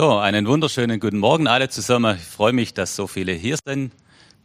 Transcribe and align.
So, 0.00 0.16
einen 0.16 0.46
wunderschönen 0.46 1.00
guten 1.00 1.18
Morgen 1.18 1.48
alle 1.48 1.70
zusammen. 1.70 2.18
Ich 2.20 2.24
freue 2.24 2.52
mich, 2.52 2.72
dass 2.72 2.94
so 2.94 3.08
viele 3.08 3.32
hier 3.32 3.56
sind. 3.66 3.90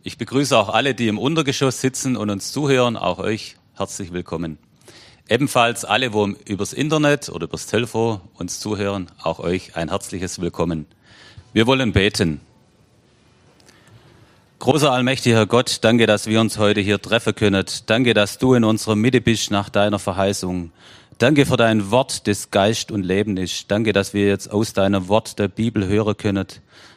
Ich 0.01 0.17
begrüße 0.17 0.57
auch 0.57 0.69
alle, 0.69 0.95
die 0.95 1.07
im 1.07 1.19
Untergeschoss 1.19 1.79
sitzen 1.79 2.17
und 2.17 2.31
uns 2.31 2.51
zuhören. 2.51 2.97
Auch 2.97 3.19
euch 3.19 3.57
herzlich 3.75 4.11
willkommen. 4.13 4.57
Ebenfalls 5.29 5.85
alle, 5.85 6.11
wo 6.11 6.25
übers 6.47 6.73
Internet 6.73 7.29
oder 7.29 7.43
übers 7.43 7.67
Telefon 7.67 8.21
uns 8.33 8.59
zuhören, 8.61 9.11
auch 9.21 9.37
euch 9.37 9.75
ein 9.75 9.89
herzliches 9.89 10.41
Willkommen. 10.41 10.87
Wir 11.53 11.67
wollen 11.67 11.93
beten. 11.93 12.41
Großer 14.57 14.91
allmächtiger 14.91 15.45
Gott, 15.45 15.79
danke, 15.81 16.07
dass 16.07 16.25
wir 16.25 16.41
uns 16.41 16.57
heute 16.57 16.81
hier 16.81 16.99
treffen 16.99 17.35
können. 17.35 17.63
Danke, 17.85 18.15
dass 18.15 18.39
du 18.39 18.55
in 18.55 18.63
unserer 18.63 18.95
Mitte 18.95 19.21
bist 19.21 19.51
nach 19.51 19.69
deiner 19.69 19.99
Verheißung. 19.99 20.71
Danke 21.23 21.45
für 21.45 21.55
dein 21.55 21.89
Wort, 21.89 22.27
das 22.27 22.51
Geist 22.51 22.91
und 22.91 23.03
Leben 23.03 23.37
ist. 23.37 23.71
Danke, 23.71 23.93
dass 23.93 24.13
wir 24.13 24.27
jetzt 24.27 24.51
aus 24.51 24.73
deinem 24.73 25.07
Wort 25.07 25.39
der 25.39 25.47
Bibel 25.47 25.87
hören 25.87 26.17
können, 26.17 26.47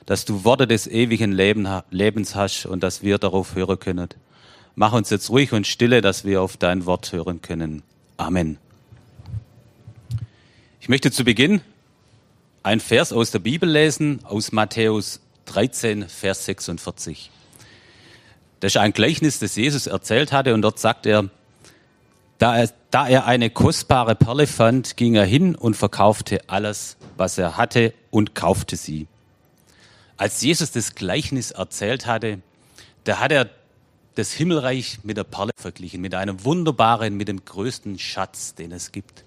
dass 0.04 0.24
du 0.24 0.42
Worte 0.42 0.66
des 0.66 0.88
ewigen 0.88 1.30
Lebens 1.30 2.34
hast 2.34 2.66
und 2.66 2.82
dass 2.82 3.04
wir 3.04 3.18
darauf 3.18 3.54
hören 3.54 3.78
können. 3.78 4.08
Mach 4.74 4.94
uns 4.94 5.10
jetzt 5.10 5.30
ruhig 5.30 5.52
und 5.52 5.64
stille, 5.64 6.00
dass 6.00 6.24
wir 6.24 6.42
auf 6.42 6.56
dein 6.56 6.86
Wort 6.86 7.12
hören 7.12 7.40
können. 7.40 7.84
Amen. 8.16 8.58
Ich 10.80 10.88
möchte 10.88 11.12
zu 11.12 11.22
Beginn 11.22 11.60
ein 12.64 12.80
Vers 12.80 13.12
aus 13.12 13.30
der 13.30 13.38
Bibel 13.38 13.70
lesen, 13.70 14.24
aus 14.24 14.50
Matthäus 14.50 15.20
13, 15.44 16.08
Vers 16.08 16.46
46. 16.46 17.30
Das 18.58 18.72
ist 18.72 18.76
ein 18.76 18.92
Gleichnis, 18.92 19.38
das 19.38 19.54
Jesus 19.54 19.86
erzählt 19.86 20.32
hatte 20.32 20.52
und 20.52 20.62
dort 20.62 20.80
sagt 20.80 21.06
er, 21.06 21.30
da 22.38 22.56
er, 22.56 22.70
da 22.90 23.08
er 23.08 23.26
eine 23.26 23.50
kostbare 23.50 24.14
Perle 24.14 24.46
fand, 24.46 24.96
ging 24.96 25.14
er 25.14 25.24
hin 25.24 25.54
und 25.54 25.76
verkaufte 25.76 26.40
alles, 26.48 26.96
was 27.16 27.38
er 27.38 27.56
hatte 27.56 27.94
und 28.10 28.34
kaufte 28.34 28.76
sie. 28.76 29.06
Als 30.16 30.40
Jesus 30.40 30.70
das 30.70 30.94
Gleichnis 30.94 31.50
erzählt 31.50 32.06
hatte, 32.06 32.40
da 33.04 33.20
hat 33.20 33.32
er 33.32 33.50
das 34.14 34.32
Himmelreich 34.32 35.00
mit 35.02 35.16
der 35.16 35.24
Perle 35.24 35.52
verglichen, 35.56 36.00
mit 36.00 36.14
einem 36.14 36.44
wunderbaren, 36.44 37.16
mit 37.16 37.28
dem 37.28 37.44
größten 37.44 37.98
Schatz, 37.98 38.54
den 38.54 38.72
es 38.72 38.92
gibt. 38.92 39.24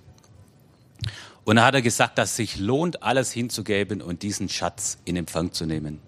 Und 1.46 1.58
da 1.58 1.66
hat 1.66 1.76
er 1.76 1.82
gesagt, 1.82 2.18
dass 2.18 2.32
es 2.32 2.36
sich 2.36 2.58
lohnt, 2.58 3.02
alles 3.04 3.32
hinzugeben 3.32 4.02
und 4.02 4.24
diesen 4.24 4.50
Schatz 4.50 4.98
in 5.06 5.16
Empfang 5.16 5.52
zu 5.52 5.66
nehmen. 5.66 6.00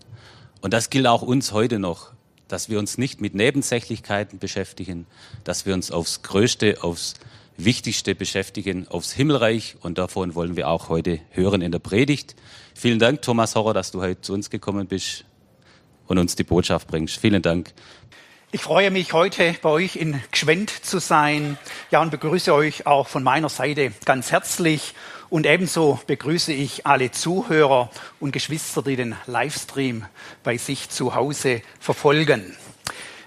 Und 0.61 0.73
das 0.73 0.89
gilt 0.89 1.07
auch 1.07 1.21
uns 1.21 1.51
heute 1.51 1.79
noch 1.79 2.11
dass 2.51 2.69
wir 2.69 2.79
uns 2.79 2.97
nicht 2.97 3.21
mit 3.21 3.33
Nebensächlichkeiten 3.33 4.39
beschäftigen, 4.39 5.05
dass 5.43 5.65
wir 5.65 5.73
uns 5.73 5.91
aufs 5.91 6.21
Größte, 6.21 6.83
aufs 6.83 7.15
Wichtigste 7.57 8.15
beschäftigen, 8.15 8.87
aufs 8.87 9.13
Himmelreich. 9.13 9.77
Und 9.81 9.97
davon 9.97 10.35
wollen 10.35 10.55
wir 10.57 10.67
auch 10.67 10.89
heute 10.89 11.19
hören 11.31 11.61
in 11.61 11.71
der 11.71 11.79
Predigt. 11.79 12.35
Vielen 12.75 12.99
Dank, 12.99 13.21
Thomas 13.21 13.55
Horrer, 13.55 13.73
dass 13.73 13.91
du 13.91 14.01
heute 14.01 14.21
zu 14.21 14.33
uns 14.33 14.49
gekommen 14.49 14.87
bist 14.87 15.25
und 16.07 16.17
uns 16.17 16.35
die 16.35 16.43
Botschaft 16.43 16.87
bringst. 16.87 17.17
Vielen 17.17 17.41
Dank. 17.41 17.73
Ich 18.53 18.63
freue 18.63 18.91
mich, 18.91 19.13
heute 19.13 19.55
bei 19.61 19.69
euch 19.69 19.95
in 19.95 20.21
Gschwend 20.29 20.69
zu 20.83 20.99
sein. 20.99 21.57
Ja, 21.89 22.01
und 22.01 22.11
begrüße 22.11 22.53
euch 22.53 22.85
auch 22.85 23.07
von 23.07 23.23
meiner 23.23 23.47
Seite 23.47 23.93
ganz 24.03 24.33
herzlich. 24.33 24.93
Und 25.29 25.45
ebenso 25.45 26.01
begrüße 26.05 26.51
ich 26.51 26.85
alle 26.85 27.11
Zuhörer 27.11 27.89
und 28.19 28.33
Geschwister, 28.33 28.81
die 28.81 28.97
den 28.97 29.15
Livestream 29.25 30.03
bei 30.43 30.57
sich 30.57 30.89
zu 30.89 31.15
Hause 31.15 31.61
verfolgen. 31.79 32.57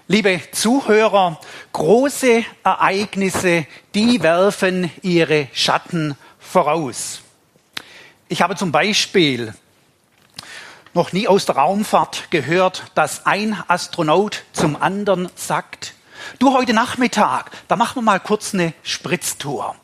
Liebe 0.07 0.41
Zuhörer, 0.51 1.41
große 1.73 2.45
Ereignisse, 2.63 3.65
die 3.95 4.21
werfen 4.21 4.91
ihre 5.01 5.47
Schatten 5.53 6.15
voraus. 6.37 7.21
Ich 8.27 8.43
habe 8.43 8.55
zum 8.55 8.71
Beispiel 8.71 9.55
noch 10.95 11.11
nie 11.11 11.27
aus 11.27 11.45
der 11.45 11.57
Raumfahrt 11.57 12.31
gehört, 12.31 12.83
dass 12.95 13.25
ein 13.25 13.61
Astronaut 13.67 14.43
zum 14.53 14.81
anderen 14.81 15.29
sagt, 15.35 15.93
du 16.39 16.53
heute 16.53 16.73
Nachmittag, 16.73 17.51
da 17.67 17.75
machen 17.75 17.97
wir 17.97 18.01
mal 18.01 18.19
kurz 18.19 18.53
eine 18.53 18.73
Spritztour 18.81 19.75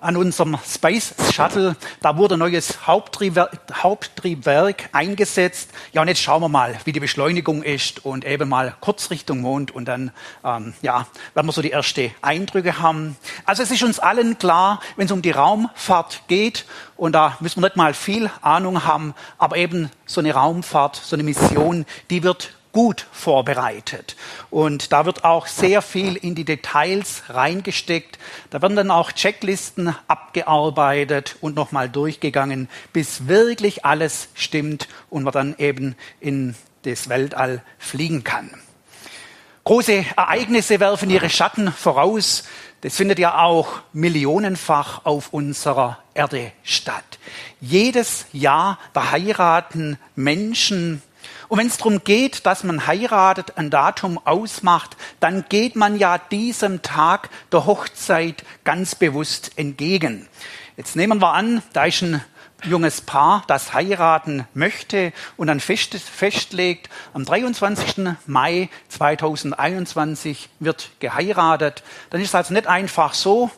an 0.00 0.16
unserem 0.16 0.58
Space 0.66 1.14
Shuttle. 1.32 1.76
Da 2.00 2.16
wurde 2.16 2.36
neues 2.36 2.86
Haupttriebwerk, 2.86 3.58
Haupttriebwerk 3.72 4.88
eingesetzt. 4.92 5.70
Ja, 5.92 6.02
und 6.02 6.08
jetzt 6.08 6.20
schauen 6.20 6.42
wir 6.42 6.48
mal, 6.48 6.78
wie 6.84 6.92
die 6.92 7.00
Beschleunigung 7.00 7.62
ist 7.62 8.04
und 8.04 8.24
eben 8.24 8.48
mal 8.48 8.74
kurz 8.80 9.10
Richtung 9.10 9.40
Mond 9.40 9.70
und 9.70 9.86
dann, 9.86 10.10
ähm, 10.44 10.74
ja, 10.82 11.06
werden 11.34 11.46
wir 11.46 11.52
so 11.52 11.62
die 11.62 11.72
ersten 11.72 12.12
Eindrücke 12.22 12.80
haben. 12.80 13.16
Also 13.44 13.62
es 13.62 13.70
ist 13.70 13.82
uns 13.82 13.98
allen 13.98 14.38
klar, 14.38 14.80
wenn 14.96 15.06
es 15.06 15.12
um 15.12 15.22
die 15.22 15.30
Raumfahrt 15.30 16.22
geht 16.28 16.64
und 16.96 17.12
da 17.12 17.36
müssen 17.40 17.62
wir 17.62 17.68
nicht 17.68 17.76
mal 17.76 17.94
viel 17.94 18.30
Ahnung 18.42 18.84
haben, 18.84 19.14
aber 19.38 19.56
eben 19.56 19.90
so 20.06 20.20
eine 20.20 20.32
Raumfahrt, 20.32 20.96
so 20.96 21.16
eine 21.16 21.22
Mission, 21.22 21.86
die 22.10 22.22
wird 22.22 22.54
gut 22.72 23.06
vorbereitet. 23.12 24.16
Und 24.50 24.92
da 24.92 25.06
wird 25.06 25.24
auch 25.24 25.46
sehr 25.46 25.82
viel 25.82 26.16
in 26.16 26.34
die 26.34 26.44
Details 26.44 27.24
reingesteckt. 27.28 28.18
Da 28.50 28.62
werden 28.62 28.76
dann 28.76 28.90
auch 28.90 29.12
Checklisten 29.12 29.94
abgearbeitet 30.08 31.36
und 31.40 31.56
nochmal 31.56 31.88
durchgegangen, 31.88 32.68
bis 32.92 33.26
wirklich 33.26 33.84
alles 33.84 34.28
stimmt 34.34 34.88
und 35.08 35.24
man 35.24 35.32
dann 35.32 35.54
eben 35.58 35.96
in 36.20 36.54
das 36.82 37.08
Weltall 37.08 37.62
fliegen 37.78 38.24
kann. 38.24 38.50
Große 39.64 40.04
Ereignisse 40.16 40.80
werfen 40.80 41.10
ihre 41.10 41.28
Schatten 41.28 41.70
voraus. 41.70 42.44
Das 42.80 42.96
findet 42.96 43.18
ja 43.18 43.42
auch 43.42 43.82
millionenfach 43.92 45.04
auf 45.04 45.34
unserer 45.34 45.98
Erde 46.14 46.52
statt. 46.62 47.18
Jedes 47.60 48.24
Jahr 48.32 48.78
da 48.94 49.10
heiraten 49.10 49.98
Menschen 50.16 51.02
und 51.50 51.58
wenn 51.58 51.66
es 51.66 51.78
darum 51.78 52.04
geht, 52.04 52.46
dass 52.46 52.62
man 52.62 52.86
heiratet, 52.86 53.58
ein 53.58 53.70
Datum 53.70 54.24
ausmacht, 54.24 54.96
dann 55.18 55.44
geht 55.48 55.74
man 55.74 55.98
ja 55.98 56.16
diesem 56.16 56.80
Tag 56.80 57.28
der 57.50 57.66
Hochzeit 57.66 58.44
ganz 58.62 58.94
bewusst 58.94 59.50
entgegen. 59.56 60.28
Jetzt 60.76 60.94
nehmen 60.94 61.20
wir 61.20 61.32
an, 61.32 61.60
da 61.72 61.86
ist 61.86 62.02
ein 62.02 62.24
junges 62.62 63.00
Paar, 63.00 63.42
das 63.48 63.74
heiraten 63.74 64.46
möchte 64.54 65.12
und 65.36 65.48
dann 65.48 65.58
fest, 65.58 65.96
festlegt, 65.96 66.88
am 67.14 67.24
23. 67.24 68.14
Mai 68.26 68.68
2021 68.88 70.50
wird 70.60 70.90
geheiratet, 71.00 71.82
dann 72.10 72.20
ist 72.20 72.28
es 72.28 72.34
also 72.36 72.54
nicht 72.54 72.68
einfach 72.68 73.12
so, 73.12 73.50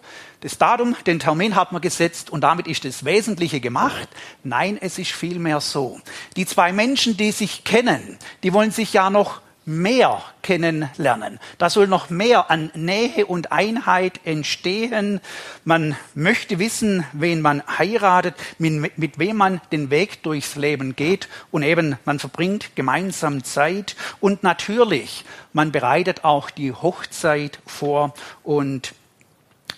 das 0.42 0.58
Datum, 0.58 0.96
den 1.06 1.20
Termin 1.20 1.54
hat 1.54 1.70
man 1.70 1.80
gesetzt 1.80 2.28
und 2.28 2.42
damit 2.42 2.66
ist 2.66 2.84
das 2.84 3.04
Wesentliche 3.04 3.60
gemacht. 3.60 4.08
Nein, 4.42 4.76
es 4.80 4.98
ist 4.98 5.12
vielmehr 5.12 5.60
so. 5.60 6.00
Die 6.36 6.46
zwei 6.46 6.72
Menschen, 6.72 7.16
die 7.16 7.30
sich 7.30 7.62
kennen, 7.62 8.18
die 8.42 8.52
wollen 8.52 8.72
sich 8.72 8.92
ja 8.92 9.08
noch 9.08 9.40
mehr 9.64 10.20
kennenlernen. 10.42 11.38
Da 11.58 11.70
soll 11.70 11.86
noch 11.86 12.10
mehr 12.10 12.50
an 12.50 12.72
Nähe 12.74 13.24
und 13.26 13.52
Einheit 13.52 14.18
entstehen. 14.24 15.20
Man 15.64 15.96
möchte 16.16 16.58
wissen, 16.58 17.04
wen 17.12 17.40
man 17.40 17.62
heiratet, 17.78 18.34
mit, 18.58 18.98
mit, 18.98 19.20
wem 19.20 19.36
man 19.36 19.60
den 19.70 19.90
Weg 19.90 20.24
durchs 20.24 20.56
Leben 20.56 20.96
geht 20.96 21.28
und 21.52 21.62
eben 21.62 21.96
man 22.04 22.18
verbringt 22.18 22.74
gemeinsam 22.74 23.44
Zeit 23.44 23.94
und 24.18 24.42
natürlich, 24.42 25.24
man 25.52 25.70
bereitet 25.70 26.24
auch 26.24 26.50
die 26.50 26.72
Hochzeit 26.72 27.60
vor 27.64 28.12
und 28.42 28.94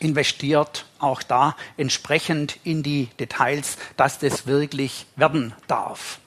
investiert 0.05 0.87
auch 0.99 1.23
da 1.23 1.57
entsprechend 1.77 2.59
in 2.63 2.83
die 2.83 3.07
Details, 3.19 3.79
dass 3.97 4.19
das 4.19 4.47
wirklich 4.47 5.07
werden 5.17 5.55
darf. 5.67 6.19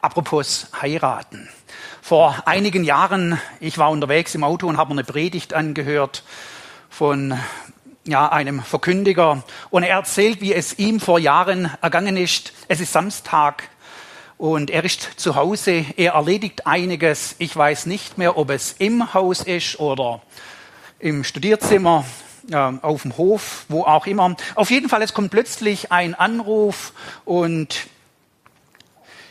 Apropos 0.00 0.68
heiraten. 0.80 1.48
Vor 2.00 2.42
einigen 2.46 2.84
Jahren, 2.84 3.38
ich 3.60 3.76
war 3.76 3.90
unterwegs 3.90 4.34
im 4.34 4.44
Auto 4.44 4.66
und 4.66 4.78
habe 4.78 4.92
eine 4.92 5.04
Predigt 5.04 5.52
angehört 5.52 6.22
von 6.88 7.38
ja, 8.04 8.30
einem 8.30 8.62
Verkündiger 8.62 9.42
und 9.68 9.82
er 9.82 9.96
erzählt, 9.96 10.40
wie 10.40 10.54
es 10.54 10.78
ihm 10.78 11.00
vor 11.00 11.18
Jahren 11.18 11.70
ergangen 11.82 12.16
ist. 12.16 12.52
Es 12.68 12.80
ist 12.80 12.92
Samstag 12.92 13.68
und 14.38 14.70
er 14.70 14.84
ist 14.84 15.20
zu 15.20 15.34
Hause, 15.34 15.84
er 15.96 16.12
erledigt 16.12 16.66
einiges. 16.66 17.34
Ich 17.38 17.54
weiß 17.54 17.84
nicht 17.84 18.16
mehr, 18.16 18.38
ob 18.38 18.50
es 18.50 18.74
im 18.78 19.12
Haus 19.12 19.42
ist 19.42 19.78
oder 19.78 20.22
im 20.98 21.24
Studierzimmer 21.24 22.06
auf 22.82 23.02
dem 23.02 23.16
Hof, 23.16 23.64
wo 23.68 23.84
auch 23.84 24.06
immer. 24.06 24.36
Auf 24.54 24.70
jeden 24.70 24.88
Fall, 24.88 25.02
es 25.02 25.14
kommt 25.14 25.30
plötzlich 25.30 25.92
ein 25.92 26.14
Anruf 26.14 26.92
und 27.24 27.86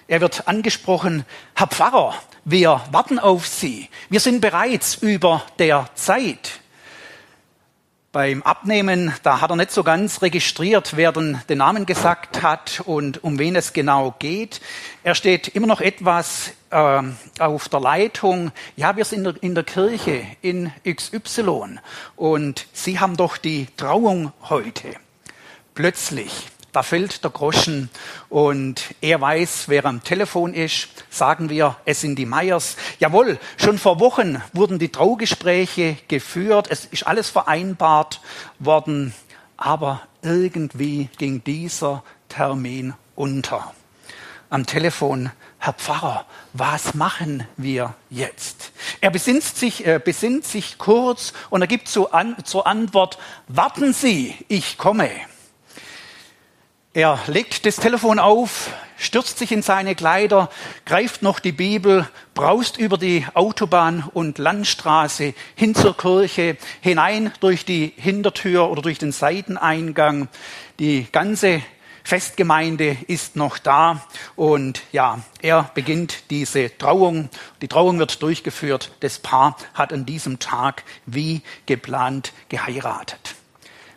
er 0.07 0.21
wird 0.21 0.47
angesprochen, 0.47 1.25
Herr 1.55 1.67
Pfarrer, 1.67 2.15
wir 2.43 2.81
warten 2.91 3.19
auf 3.19 3.45
Sie. 3.47 3.89
Wir 4.09 4.19
sind 4.19 4.41
bereits 4.41 4.95
über 4.95 5.43
der 5.59 5.87
Zeit. 5.93 6.58
Beim 8.11 8.41
Abnehmen, 8.41 9.13
da 9.21 9.39
hat 9.39 9.51
er 9.51 9.55
nicht 9.55 9.69
so 9.69 9.83
ganz 9.83 10.23
registriert, 10.23 10.97
wer 10.97 11.11
den, 11.11 11.39
den, 11.47 11.59
Namen 11.59 11.85
gesagt 11.85 12.41
hat 12.41 12.81
und 12.83 13.23
um 13.23 13.37
wen 13.37 13.55
es 13.55 13.71
genau 13.71 14.15
geht. 14.17 14.61
Er 15.03 15.13
steht 15.13 15.49
immer 15.49 15.67
noch 15.67 15.79
etwas 15.79 16.53
äh, 16.71 17.03
auf 17.37 17.69
der 17.69 17.79
Leitung. 17.79 18.51
Ja, 18.75 18.95
wir 18.97 19.05
sind 19.05 19.19
in 19.19 19.23
der, 19.25 19.43
in 19.43 19.53
der 19.53 19.63
Kirche 19.63 20.25
in 20.41 20.71
XY 20.91 21.77
und 22.15 22.65
Sie 22.73 22.99
haben 22.99 23.15
doch 23.15 23.37
die 23.37 23.67
Trauung 23.77 24.33
heute. 24.49 24.95
Plötzlich 25.75 26.47
da 26.71 26.83
fällt 26.83 27.23
der 27.23 27.31
Groschen 27.31 27.89
und 28.29 28.93
er 29.01 29.19
weiß, 29.21 29.65
wer 29.67 29.85
am 29.85 30.03
Telefon 30.03 30.53
ist. 30.53 30.89
Sagen 31.09 31.49
wir, 31.49 31.75
es 31.85 32.01
sind 32.01 32.15
die 32.15 32.25
Meyers. 32.25 32.77
Jawohl, 32.99 33.39
schon 33.57 33.77
vor 33.77 33.99
Wochen 33.99 34.41
wurden 34.53 34.77
die 34.77 34.89
Traugespräche 34.89 35.97
geführt. 36.07 36.67
Es 36.69 36.85
ist 36.85 37.07
alles 37.07 37.29
vereinbart 37.29 38.21
worden. 38.59 39.13
Aber 39.57 40.01
irgendwie 40.21 41.09
ging 41.17 41.43
dieser 41.43 42.03
Termin 42.29 42.93
unter. 43.15 43.73
Am 44.51 44.65
Telefon, 44.65 45.31
Herr 45.57 45.73
Pfarrer, 45.73 46.25
was 46.53 46.93
machen 46.93 47.45
wir 47.57 47.93
jetzt? 48.09 48.71
Er 49.01 49.11
besinnt 49.11 49.43
sich, 49.43 49.85
äh, 49.85 49.99
besinnt 50.03 50.45
sich 50.45 50.77
kurz 50.77 51.33
und 51.49 51.61
er 51.61 51.67
gibt 51.67 51.87
zu 51.87 52.11
an, 52.11 52.35
zur 52.45 52.65
Antwort, 52.65 53.19
warten 53.47 53.93
Sie, 53.93 54.35
ich 54.47 54.77
komme. 54.77 55.09
Er 56.93 57.19
legt 57.27 57.67
das 57.67 57.75
Telefon 57.75 58.17
auf, 58.17 58.71
stürzt 58.97 59.37
sich 59.37 59.51
in 59.51 59.61
seine 59.61 59.93
Kleider, 59.93 60.49
greift 60.85 61.21
noch 61.21 61.39
die 61.39 61.51
Bibel, 61.51 62.09
braust 62.33 62.79
über 62.79 62.97
die 62.97 63.27
Autobahn 63.35 64.09
und 64.11 64.39
Landstraße 64.39 65.35
hin 65.53 65.75
zur 65.75 65.95
Kirche, 65.95 66.57
hinein 66.81 67.31
durch 67.41 67.63
die 67.63 67.93
Hintertür 67.95 68.71
oder 68.71 68.81
durch 68.81 68.97
den 68.97 69.11
Seiteneingang. 69.11 70.29
Die 70.79 71.05
ganze 71.11 71.61
Festgemeinde 72.03 72.97
ist 73.05 73.35
noch 73.35 73.59
da 73.59 74.03
und 74.35 74.81
ja, 74.91 75.19
er 75.43 75.69
beginnt 75.75 76.31
diese 76.31 76.75
Trauung. 76.75 77.29
Die 77.61 77.67
Trauung 77.67 77.99
wird 77.99 78.23
durchgeführt. 78.23 78.91
Das 79.01 79.19
Paar 79.19 79.57
hat 79.75 79.93
an 79.93 80.07
diesem 80.07 80.39
Tag 80.39 80.83
wie 81.05 81.43
geplant 81.67 82.33
geheiratet. 82.49 83.35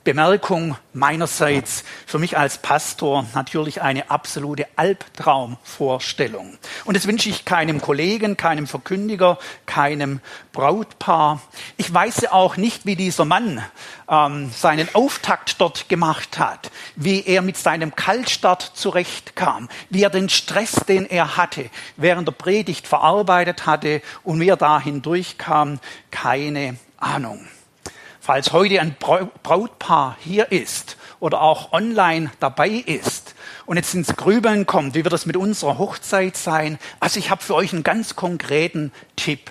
Bemerkung 0.05 0.77
meinerseits 0.93 1.85
für 2.07 2.19
mich 2.19 2.37
als 2.37 2.59
Pastor 2.59 3.25
natürlich 3.35 3.83
eine 3.83 4.11
absolute 4.11 4.67
Albtraumvorstellung. 4.75 6.59
Und 6.85 6.97
das 6.97 7.07
wünsche 7.07 7.29
ich 7.29 7.45
keinem 7.45 7.81
Kollegen, 7.81 8.37
keinem 8.37 8.67
Verkündiger, 8.67 9.39
keinem 9.65 10.21
Brautpaar. 10.53 11.41
Ich 11.77 11.93
weiß 11.93 12.33
auch 12.33 12.57
nicht, 12.57 12.85
wie 12.85 12.97
dieser 12.97 13.25
Mann 13.25 13.63
ähm, 14.09 14.51
seinen 14.51 14.93
Auftakt 14.95 15.61
dort 15.61 15.89
gemacht 15.89 16.39
hat, 16.39 16.73
wie 16.97 17.25
er 17.25 17.43
mit 17.43 17.57
seinem 17.57 17.95
Kaltstart 17.95 18.73
zurechtkam, 18.75 19.69
wie 19.89 20.03
er 20.03 20.11
den 20.11 20.29
Stress, 20.29 20.73
den 20.89 21.07
er 21.07 21.37
hatte, 21.37 21.71
während 21.97 22.27
der 22.27 22.33
Predigt 22.33 22.89
verarbeitet 22.89 23.67
hatte 23.67 24.03
und 24.25 24.41
wie 24.41 24.49
er 24.49 24.57
da 24.57 24.81
hindurchkam, 24.81 25.79
keine 26.11 26.77
Ahnung. 26.99 27.47
Falls 28.25 28.53
heute 28.53 28.81
ein 28.81 28.95
Brautpaar 28.95 30.17
hier 30.21 30.53
ist 30.53 30.97
oder 31.19 31.43
auch 31.43 31.73
online 31.73 32.31
dabei 32.39 32.69
ist 32.69 33.35
und 33.67 33.79
jetzt 33.79 33.95
ins 33.97 34.15
Grübeln 34.15 34.65
kommt, 34.65 34.95
wie 34.95 35.03
wird 35.03 35.13
das 35.13 35.27
mit 35.27 35.37
unserer 35.37 35.77
Hochzeit 35.77 36.37
sein? 36.37 36.79
Also 37.01 37.19
ich 37.19 37.31
habe 37.31 37.43
für 37.43 37.57
euch 37.57 37.73
einen 37.73 37.83
ganz 37.83 38.15
konkreten 38.15 38.93
Tipp. 39.17 39.51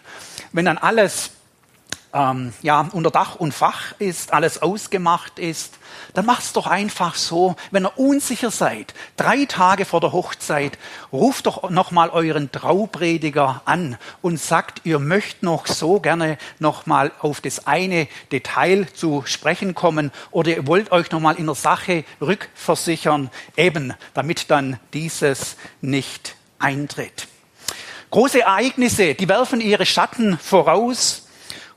Wenn 0.54 0.64
dann 0.64 0.78
alles 0.78 1.32
ähm, 2.14 2.54
ja, 2.62 2.88
unter 2.94 3.12
Dach 3.12 3.36
und 3.36 3.54
Fach 3.54 3.94
ist, 4.00 4.32
alles 4.32 4.62
ausgemacht 4.62 5.38
ist, 5.38 5.78
dann 6.14 6.26
macht's 6.26 6.54
doch 6.54 6.68
einfach 6.68 7.16
so, 7.16 7.56
wenn 7.72 7.86
ihr 7.86 7.98
unsicher 7.98 8.52
seid, 8.52 8.94
drei 9.18 9.46
Tage 9.46 9.86
vor 9.86 10.02
der 10.02 10.12
Hochzeit, 10.12 10.78
ruft 11.12 11.46
doch 11.46 11.70
nochmal 11.70 12.10
euren 12.10 12.52
Trauprediger 12.52 13.62
an 13.66 13.98
und 14.22 14.40
sagt, 14.40 14.82
ihr 14.84 15.00
möchtet 15.00 15.44
noch 15.44 15.68
so 15.68 16.00
gerne 16.00 16.38
nochmal 16.60 17.12
auf 17.20 17.42
das 17.42 17.68
eine 17.68 18.08
Detail 18.32 18.88
zu 18.94 19.24
sprechen 19.26 19.76
kommen 19.76 20.12
oder 20.32 20.52
ihr 20.52 20.68
wollt 20.68 20.92
euch 20.92 21.12
nochmal 21.12 21.36
in 21.36 21.46
der 21.46 21.56
Sache 21.56 22.04
rückversichern, 22.20 23.30
eben 23.58 23.94
damit 24.14 24.50
dann 24.52 24.80
dieses 24.94 25.56
nicht 25.82 26.36
eintritt. 26.60 27.28
Große 28.12 28.42
Ereignisse, 28.42 29.16
die 29.16 29.30
werfen 29.30 29.62
ihre 29.62 29.86
Schatten 29.86 30.38
voraus. 30.38 31.28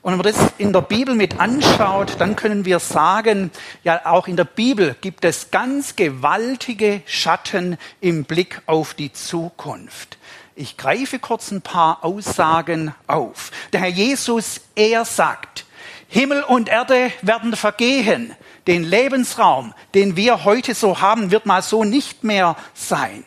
Und 0.04 0.12
wenn 0.12 0.18
man 0.18 0.34
das 0.34 0.52
in 0.58 0.74
der 0.74 0.82
Bibel 0.82 1.14
mit 1.14 1.40
anschaut, 1.40 2.16
dann 2.18 2.36
können 2.36 2.66
wir 2.66 2.78
sagen, 2.78 3.50
ja, 3.84 4.04
auch 4.04 4.28
in 4.28 4.36
der 4.36 4.44
Bibel 4.44 4.96
gibt 5.00 5.24
es 5.24 5.50
ganz 5.50 5.96
gewaltige 5.96 7.00
Schatten 7.06 7.78
im 8.02 8.24
Blick 8.24 8.60
auf 8.66 8.92
die 8.92 9.14
Zukunft. 9.14 10.18
Ich 10.56 10.76
greife 10.76 11.18
kurz 11.18 11.50
ein 11.50 11.62
paar 11.62 12.04
Aussagen 12.04 12.94
auf. 13.06 13.50
Der 13.72 13.80
Herr 13.80 13.88
Jesus, 13.88 14.60
er 14.74 15.06
sagt, 15.06 15.64
Himmel 16.08 16.42
und 16.42 16.68
Erde 16.68 17.10
werden 17.22 17.56
vergehen. 17.56 18.34
Den 18.66 18.84
Lebensraum, 18.84 19.72
den 19.94 20.16
wir 20.16 20.44
heute 20.44 20.74
so 20.74 21.00
haben, 21.00 21.30
wird 21.30 21.46
mal 21.46 21.62
so 21.62 21.82
nicht 21.82 22.24
mehr 22.24 22.56
sein. 22.74 23.24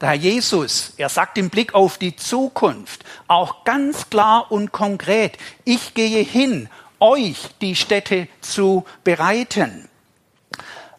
Der 0.00 0.10
Herr 0.10 0.14
Jesus, 0.14 0.92
er 0.96 1.08
sagt 1.08 1.38
im 1.38 1.50
Blick 1.50 1.74
auf 1.74 1.98
die 1.98 2.14
Zukunft 2.14 3.04
auch 3.26 3.64
ganz 3.64 4.08
klar 4.10 4.52
und 4.52 4.70
konkret, 4.70 5.36
ich 5.64 5.94
gehe 5.94 6.22
hin, 6.22 6.68
euch 7.00 7.48
die 7.60 7.74
Städte 7.74 8.28
zu 8.40 8.84
bereiten. 9.02 9.87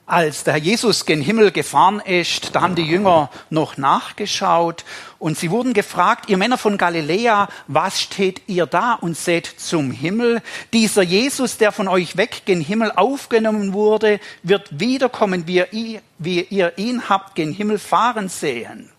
Als 0.10 0.44
der 0.44 0.54
Herr 0.54 0.60
Jesus 0.60 1.06
gen 1.06 1.22
Himmel 1.22 1.52
gefahren 1.52 2.00
ist, 2.00 2.56
da 2.56 2.62
haben 2.62 2.74
die 2.74 2.82
Jünger 2.82 3.30
noch 3.52 3.78
nachgeschaut 3.78 4.84
und 5.20 5.38
sie 5.38 5.52
wurden 5.52 5.74
gefragt, 5.74 6.32
ihr 6.32 6.38
Männer 6.38 6.58
von 6.58 6.80
Galiläa, 6.80 7.48
was 7.68 8.02
steht 8.02 8.42
ihr 8.48 8.66
da 8.66 8.94
und 8.94 9.16
seht 9.16 9.46
zum 9.46 9.92
Himmel? 9.92 10.42
Dieser 10.74 11.04
Jesus, 11.04 11.60
der 11.60 11.72
von 11.72 11.88
euch 11.88 12.18
weg 12.18 12.42
gen 12.46 12.60
Himmel 12.60 12.92
aufgenommen 12.96 13.74
wurde, 13.74 14.20
wird 14.42 14.80
wiederkommen, 14.80 15.46
wie 15.46 15.64
ihr, 15.72 16.02
wie 16.18 16.42
ihr 16.42 16.76
ihn 16.80 17.08
habt 17.08 17.36
gen 17.36 17.54
Himmel 17.54 17.78
fahren 17.78 18.30
sehen. 18.30 18.90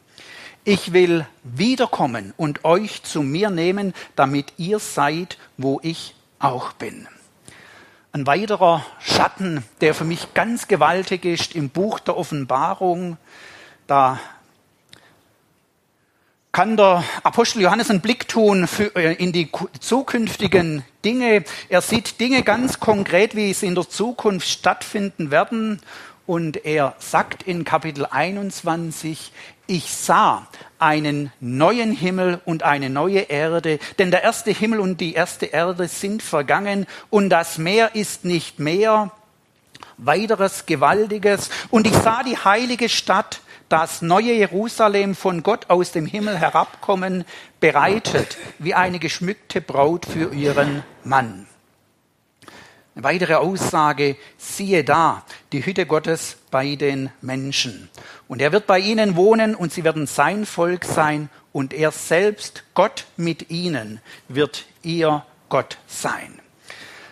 Ich 0.63 0.93
will 0.93 1.27
wiederkommen 1.43 2.35
und 2.37 2.65
euch 2.65 3.03
zu 3.03 3.23
mir 3.23 3.51
nehmen, 3.51 3.95
damit 4.15 4.53
ihr 4.59 4.79
seid, 4.79 5.39
wo 5.57 5.81
ich 5.83 6.15
auch 6.39 6.73
bin. 6.75 7.09
Ein 8.13 8.27
weiterer 8.27 8.85
Schatten, 8.99 9.63
der 9.81 9.95
für 9.95 10.05
mich 10.05 10.35
ganz 10.35 10.67
gewaltig 10.67 11.25
ist 11.25 11.55
im 11.55 11.71
Buch 11.71 12.01
der 12.01 12.17
Offenbarung, 12.17 13.19
da 13.87 14.19
kann 16.51 16.77
der 16.77 17.05
Apostel 17.23 17.63
Johannes 17.63 17.89
einen 17.89 18.01
Blick 18.01 18.27
tun 18.27 18.69
äh, 18.97 19.13
in 19.15 19.31
die 19.31 19.49
zukünftigen 19.79 20.85
Dinge. 21.05 21.45
Er 21.69 21.83
sieht 21.83 22.19
Dinge 22.19 22.43
ganz 22.43 22.81
konkret, 22.81 23.37
wie 23.37 23.53
sie 23.53 23.67
in 23.67 23.77
der 23.77 23.89
Zukunft 23.89 24.49
stattfinden 24.49 25.31
werden. 25.31 25.81
Und 26.27 26.65
er 26.65 26.97
sagt 26.99 27.45
in 27.45 27.65
Kapitel 27.65 28.07
21, 28.07 29.33
ich 29.71 29.95
sah 29.95 30.49
einen 30.81 31.33
neuen 31.39 31.93
Himmel 31.93 32.41
und 32.45 32.65
eine 32.65 32.91
neue 32.91 33.21
Erde, 33.21 33.79
denn 33.99 34.11
der 34.11 34.25
erste 34.25 34.51
Himmel 34.51 34.81
und 34.81 35.01
die 35.01 35.15
erste 35.15 35.47
Erde 35.47 35.87
sind 35.87 36.25
vergangen 36.25 36.87
und 37.09 37.31
das 37.31 37.57
Meer 37.57 37.95
ist 37.95 38.25
nicht 38.25 38.59
mehr. 38.59 39.13
Weiteres 39.97 40.67
Gewaltiges. 40.67 41.51
Und 41.71 41.87
ich 41.87 41.95
sah 41.95 42.23
die 42.25 42.37
heilige 42.37 42.89
Stadt, 42.89 43.43
das 43.69 44.03
neue 44.03 44.33
Jerusalem 44.33 45.15
von 45.15 45.45
Gott 45.45 45.71
aus 45.71 45.93
dem 45.93 46.05
Himmel 46.05 46.37
herabkommen, 46.37 47.25
bereitet 47.61 48.39
wie 48.59 48.75
eine 48.75 48.99
geschmückte 48.99 49.61
Braut 49.61 50.05
für 50.05 50.35
ihren 50.35 50.83
Mann. 51.05 51.47
Eine 52.97 53.05
weitere 53.05 53.35
Aussage, 53.35 54.17
siehe 54.37 54.83
da, 54.83 55.23
die 55.53 55.65
Hütte 55.65 55.87
Gottes 55.87 56.39
bei 56.51 56.75
den 56.77 57.11
Menschen. 57.21 57.89
Und 58.29 58.43
er 58.43 58.53
wird 58.53 58.67
bei 58.67 58.79
ihnen 58.79 59.17
wohnen 59.17 59.55
und 59.55 59.73
sie 59.73 59.85
werden 59.85 60.07
sein 60.07 60.47
Volk 60.47 60.85
sein 60.85 61.29
und 61.53 61.73
er 61.73 61.93
selbst, 61.93 62.65
Gott 62.75 63.07
mit 63.17 63.51
ihnen, 63.51 64.01
wird 64.29 64.67
ihr 64.83 65.25
Gott 65.49 65.79
sein. 65.87 66.40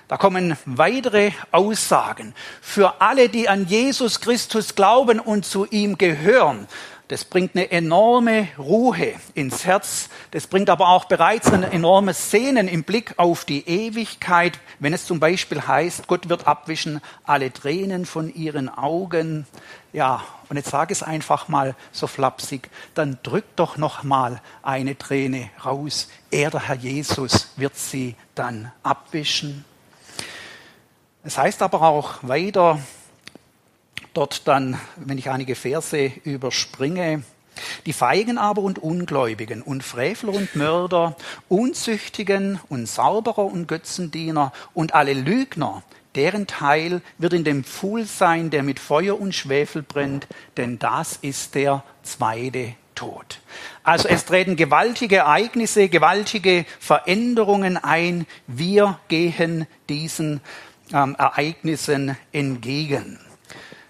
Da 0.09 0.17
kommen 0.17 0.57
weitere 0.65 1.33
Aussagen. 1.53 2.35
Für 2.63 3.03
alle, 3.03 3.29
die 3.29 3.49
an 3.49 3.67
Jesus 3.67 4.21
Christus 4.21 4.75
glauben 4.75 5.21
und 5.21 5.45
zu 5.45 5.67
ihm 5.67 5.99
gehören, 5.99 6.67
das 7.09 7.25
bringt 7.25 7.57
eine 7.57 7.71
enorme 7.71 8.49
Ruhe 8.59 9.15
ins 9.35 9.65
Herz. 9.65 10.11
Das 10.31 10.47
bringt 10.47 10.69
aber 10.69 10.89
auch 10.89 11.07
bereits 11.07 11.51
ein 11.51 11.63
enormes 11.63 12.31
Sehnen 12.31 12.69
im 12.69 12.85
Blick 12.85 13.15
auf 13.17 13.47
die 13.47 13.67
Ewigkeit, 13.67 14.59
wenn 14.79 14.93
es 14.93 15.07
zum 15.07 15.19
Beispiel 15.19 15.67
heißt, 15.67 16.07
Gott 16.07 16.29
wird 16.29 16.47
abwischen 16.47 17.01
alle 17.25 17.51
Tränen 17.51 18.05
von 18.05 18.35
ihren 18.35 18.69
Augen. 18.69 19.47
Ja, 19.95 20.23
und 20.51 20.57
jetzt 20.57 20.71
sage 20.71 20.93
es 20.93 21.03
einfach 21.03 21.49
mal 21.49 21.75
so 21.93 22.07
flapsig, 22.07 22.71
dann 22.95 23.19
drückt 23.23 23.59
doch 23.59 23.79
noch 23.79 24.03
mal 24.03 24.43
eine 24.63 24.97
Träne 24.97 25.49
raus. 25.65 26.09
Er, 26.31 26.51
der 26.51 26.69
Herr 26.69 26.77
Jesus, 26.77 27.53
wird 27.57 27.77
sie 27.77 28.17
dann 28.35 28.71
abwischen. 28.83 29.65
Es 31.25 31.37
heißt 31.37 31.63
aber 31.63 31.83
auch 31.83 32.15
weiter, 32.23 32.79
dort 34.15 34.47
dann, 34.47 34.81
wenn 34.97 35.19
ich 35.19 35.31
einige 35.31 35.57
Verse 35.57 36.13
überspringe, 36.25 37.23
die 37.87 37.93
Feigen 37.93 38.39
aber 38.39 38.63
und 38.63 38.79
Ungläubigen 38.79 39.63
und 39.63 39.83
Frevler 39.83 40.33
und 40.33 40.55
Mörder, 40.55 41.17
Unzüchtigen 41.49 42.61
und 42.69 42.89
Sauberer 42.89 43.45
und 43.45 43.67
Götzendiener 43.67 44.53
und 44.75 44.95
alle 44.95 45.13
Lügner, 45.13 45.83
deren 46.15 46.47
Teil 46.47 47.03
wird 47.19 47.33
in 47.33 47.45
dem 47.45 47.65
Pfuhl 47.65 48.05
sein, 48.05 48.51
der 48.51 48.63
mit 48.63 48.79
Feuer 48.79 49.21
und 49.21 49.35
Schwefel 49.35 49.83
brennt, 49.83 50.29
denn 50.57 50.79
das 50.79 51.19
ist 51.21 51.57
der 51.57 51.83
zweite 52.05 52.75
Tod. 52.95 53.41
Also 53.85 54.09
es 54.09 54.25
treten 54.25 54.57
gewaltige 54.57 55.17
Ereignisse, 55.17 55.89
gewaltige 55.89 56.65
Veränderungen 56.81 57.77
ein. 57.77 58.27
Wir 58.49 58.99
gehen 59.09 59.67
diesen 59.89 60.41
ähm, 60.93 61.17
Ereignissen 61.19 62.17
entgegen. 62.33 63.19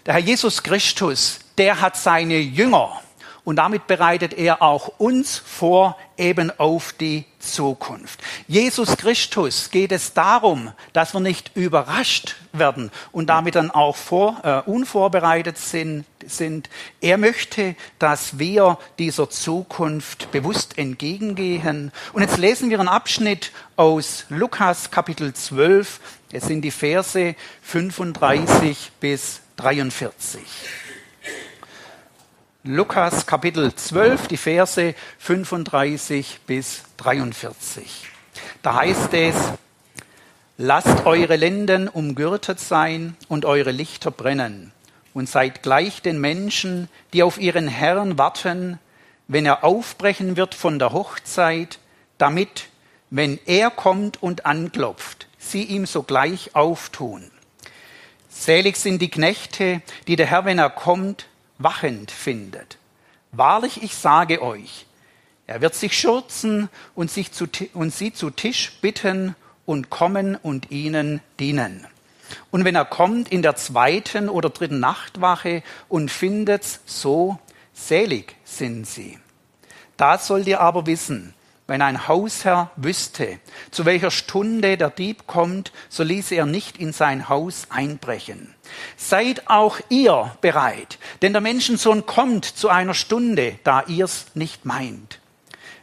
Der 0.05 0.15
Herr 0.15 0.21
Jesus 0.21 0.63
Christus, 0.63 1.39
der 1.57 1.81
hat 1.81 1.95
seine 1.95 2.37
Jünger 2.37 3.01
und 3.49 3.55
damit 3.55 3.87
bereitet 3.87 4.33
er 4.33 4.61
auch 4.61 4.99
uns 4.99 5.37
vor 5.37 5.97
eben 6.17 6.51
auf 6.59 6.93
die 6.93 7.25
Zukunft. 7.39 8.19
Jesus 8.47 8.95
Christus 8.97 9.71
geht 9.71 9.91
es 9.91 10.13
darum, 10.13 10.71
dass 10.93 11.13
wir 11.13 11.19
nicht 11.19 11.55
überrascht 11.55 12.35
werden 12.53 12.91
und 13.11 13.27
damit 13.27 13.55
dann 13.55 13.71
auch 13.71 13.95
vor, 13.95 14.37
äh, 14.43 14.69
unvorbereitet 14.69 15.57
sind, 15.57 16.05
sind. 16.27 16.69
Er 17.01 17.17
möchte, 17.17 17.75
dass 17.97 18.37
wir 18.37 18.77
dieser 18.99 19.29
Zukunft 19.29 20.31
bewusst 20.31 20.77
entgegengehen. 20.77 21.91
Und 22.13 22.21
jetzt 22.21 22.37
lesen 22.37 22.69
wir 22.69 22.79
einen 22.79 22.89
Abschnitt 22.89 23.51
aus 23.77 24.25
Lukas 24.29 24.91
Kapitel 24.91 25.33
12. 25.33 25.99
Es 26.31 26.45
sind 26.45 26.61
die 26.61 26.71
Verse 26.71 27.35
35 27.63 28.91
bis 28.99 29.41
43. 29.57 30.41
Lukas 32.65 33.25
Kapitel 33.25 33.73
12, 33.73 34.27
die 34.27 34.37
Verse 34.37 34.93
35 35.17 36.41
bis 36.45 36.83
43. 36.97 38.09
Da 38.61 38.75
heißt 38.75 39.13
es, 39.13 39.35
lasst 40.57 41.05
eure 41.05 41.35
Lenden 41.35 41.87
umgürtet 41.87 42.59
sein 42.59 43.15
und 43.27 43.45
eure 43.45 43.71
Lichter 43.71 44.11
brennen 44.11 44.71
und 45.15 45.27
seid 45.27 45.63
gleich 45.63 46.03
den 46.03 46.21
Menschen, 46.21 46.89
die 47.13 47.23
auf 47.23 47.39
ihren 47.39 47.67
Herrn 47.67 48.19
warten, 48.19 48.77
wenn 49.27 49.47
er 49.47 49.63
aufbrechen 49.63 50.37
wird 50.37 50.53
von 50.53 50.77
der 50.77 50.91
Hochzeit, 50.91 51.79
damit, 52.19 52.67
wenn 53.09 53.39
er 53.47 53.71
kommt 53.71 54.21
und 54.21 54.45
anklopft, 54.45 55.28
sie 55.39 55.63
ihm 55.63 55.85
sogleich 55.85 56.55
auftun. 56.55 57.31
Selig 58.29 58.77
sind 58.77 59.01
die 59.01 59.09
Knechte, 59.09 59.81
die 60.07 60.15
der 60.15 60.27
Herr, 60.27 60.45
wenn 60.45 60.59
er 60.59 60.69
kommt, 60.69 61.27
wachend 61.57 62.11
findet. 62.11 62.77
Wahrlich, 63.31 63.81
ich 63.81 63.95
sage 63.95 64.41
euch, 64.41 64.85
er 65.47 65.61
wird 65.61 65.73
sich 65.73 65.97
schürzen 65.97 66.69
und, 66.93 67.09
sich 67.09 67.31
zu, 67.31 67.47
und 67.73 67.91
sie 67.93 68.13
zu 68.13 68.29
Tisch 68.29 68.73
bitten 68.81 69.35
und 69.65 69.89
kommen 69.89 70.35
und 70.35 70.69
ihnen 70.69 71.21
dienen. 71.39 71.87
Und 72.51 72.65
wenn 72.65 72.75
er 72.75 72.85
kommt 72.85 73.31
in 73.31 73.41
der 73.41 73.55
zweiten 73.55 74.29
oder 74.29 74.51
dritten 74.51 74.79
Nachtwache 74.79 75.63
und 75.87 76.11
findet's 76.11 76.81
so, 76.85 77.39
selig 77.73 78.35
sind 78.43 78.85
sie. 78.85 79.17
Das 79.97 80.27
sollt 80.27 80.47
ihr 80.47 80.61
aber 80.61 80.85
wissen, 80.85 81.33
wenn 81.69 81.81
ein 81.83 82.07
Hausherr 82.07 82.71
wüsste, 82.75 83.39
zu 83.69 83.85
welcher 83.85 84.11
Stunde 84.11 84.75
der 84.75 84.89
Dieb 84.89 85.27
kommt, 85.27 85.71
so 85.87 86.03
ließe 86.03 86.33
er 86.35 86.47
nicht 86.47 86.77
in 86.77 86.93
sein 86.93 87.29
Haus 87.29 87.67
einbrechen. 87.69 88.55
Seid 88.97 89.47
auch 89.49 89.79
ihr 89.89 90.35
bereit, 90.41 90.97
denn 91.21 91.31
der 91.31 91.41
Menschensohn 91.41 92.05
kommt 92.05 92.45
zu 92.45 92.69
einer 92.69 92.95
Stunde, 92.95 93.59
da 93.63 93.83
ihr's 93.83 94.25
nicht 94.33 94.65
meint. 94.65 95.19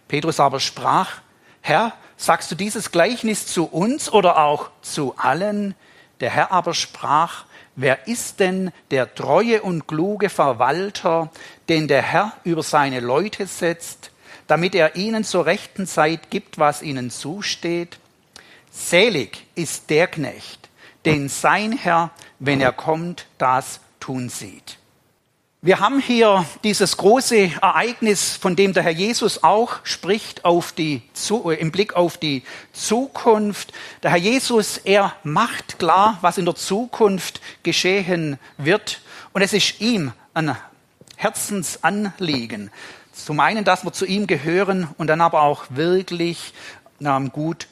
Petrus 0.09 0.41
aber 0.41 0.61
sprach, 0.61 1.21
Herr, 1.61 1.93
sagst 2.17 2.51
du 2.51 2.57
dieses 2.57 2.91
Gleichnis 2.91 3.47
zu 3.47 3.65
uns 3.65 4.13
oder 4.13 4.39
auch 4.39 4.71
zu 4.83 5.15
allen? 5.17 5.75
Der 6.21 6.31
Herr 6.31 6.51
aber 6.53 6.75
sprach, 6.75 7.45
Wer 7.79 8.09
ist 8.09 8.41
denn 8.41 8.73
der 8.91 9.15
treue 9.15 9.61
und 9.61 9.87
kluge 9.87 10.31
Verwalter, 10.31 11.31
den 11.69 11.89
der 11.89 12.01
Herr 12.01 12.33
über 12.43 12.63
seine 12.63 13.01
Leute 13.01 13.47
setzt, 13.47 14.13
damit 14.47 14.75
er 14.75 14.97
ihnen 14.97 15.25
zur 15.25 15.47
rechten 15.47 15.87
Zeit 15.87 16.31
gibt, 16.31 16.59
was 16.59 16.83
ihnen 16.83 17.11
zusteht. 17.11 17.99
Selig 18.71 19.47
ist 19.55 19.91
der 19.91 20.07
Knecht, 20.07 20.69
den 21.05 21.29
sein 21.29 21.73
Herr, 21.73 22.11
wenn 22.39 22.61
er 22.61 22.73
kommt, 22.73 23.27
das 23.39 23.81
tun 24.01 24.29
sieht. 24.29 24.79
Wir 25.63 25.81
haben 25.81 25.99
hier 25.99 26.45
dieses 26.63 26.97
große 26.97 27.51
Ereignis, 27.61 28.37
von 28.37 28.55
dem 28.55 28.73
der 28.73 28.85
Herr 28.85 28.93
Jesus 28.93 29.43
auch 29.43 29.81
spricht, 29.83 30.45
auf 30.45 30.71
die, 30.71 31.03
im 31.59 31.73
Blick 31.73 31.95
auf 31.97 32.19
die 32.19 32.45
Zukunft. 32.73 33.73
Der 34.03 34.11
Herr 34.11 34.19
Jesus, 34.19 34.77
er 34.77 35.17
macht 35.25 35.81
klar, 35.81 36.19
was 36.21 36.39
in 36.39 36.45
der 36.45 36.55
Zukunft 36.55 37.41
geschehen 37.65 38.39
wird. 38.59 39.01
Und 39.33 39.43
es 39.43 39.53
ist 39.53 39.81
ihm 39.81 40.13
ein 40.35 40.57
Herzensanliegen, 41.17 42.71
zum 43.17 43.41
einen, 43.41 43.65
dass 43.65 43.85
wir 43.85 43.93
zu 43.93 44.07
ihm 44.07 44.27
gehören 44.27 44.89
und 44.99 45.09
dann 45.09 45.21
aber 45.21 45.43
auch 45.43 45.65
wirklich 45.71 46.53
ähm, 47.01 47.33
gut 47.33 47.67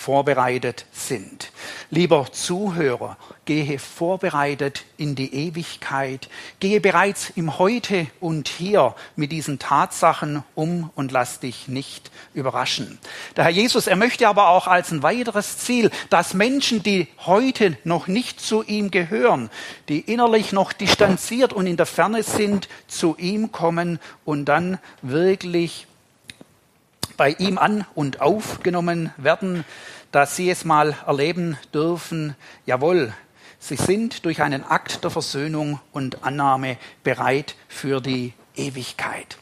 vorbereitet 0.00 0.86
sind. 0.92 1.52
Lieber 1.90 2.32
Zuhörer, 2.32 3.18
gehe 3.44 3.78
vorbereitet 3.78 4.84
in 4.96 5.14
die 5.14 5.34
Ewigkeit, 5.34 6.30
gehe 6.58 6.80
bereits 6.80 7.30
im 7.36 7.58
Heute 7.58 8.06
und 8.18 8.48
Hier 8.48 8.94
mit 9.14 9.30
diesen 9.30 9.58
Tatsachen 9.58 10.42
um 10.54 10.90
und 10.94 11.12
lass 11.12 11.40
dich 11.40 11.68
nicht 11.68 12.10
überraschen. 12.32 12.98
Der 13.36 13.44
Herr 13.44 13.50
Jesus, 13.50 13.86
er 13.86 13.96
möchte 13.96 14.26
aber 14.26 14.48
auch 14.48 14.66
als 14.68 14.90
ein 14.90 15.02
weiteres 15.02 15.58
Ziel, 15.58 15.90
dass 16.08 16.32
Menschen, 16.32 16.82
die 16.82 17.08
heute 17.26 17.76
noch 17.84 18.06
nicht 18.06 18.40
zu 18.40 18.62
ihm 18.62 18.90
gehören, 18.90 19.50
die 19.90 20.00
innerlich 20.00 20.52
noch 20.52 20.72
distanziert 20.72 21.52
und 21.52 21.66
in 21.66 21.76
der 21.76 21.86
Ferne 21.86 22.22
sind, 22.22 22.68
zu 22.88 23.16
ihm 23.18 23.52
kommen 23.52 23.98
und 24.24 24.46
dann 24.46 24.78
wirklich 25.02 25.86
bei 27.16 27.30
ihm 27.32 27.58
an 27.58 27.86
und 27.94 28.20
aufgenommen 28.20 29.12
werden, 29.16 29.64
dass 30.12 30.36
sie 30.36 30.50
es 30.50 30.64
mal 30.64 30.96
erleben 31.06 31.56
dürfen, 31.72 32.34
jawohl, 32.66 33.12
sie 33.58 33.76
sind 33.76 34.24
durch 34.24 34.42
einen 34.42 34.64
Akt 34.64 35.04
der 35.04 35.10
Versöhnung 35.10 35.80
und 35.92 36.24
Annahme 36.24 36.76
bereit 37.04 37.54
für 37.68 38.00
die 38.00 38.32
Ewigkeit. 38.56 39.36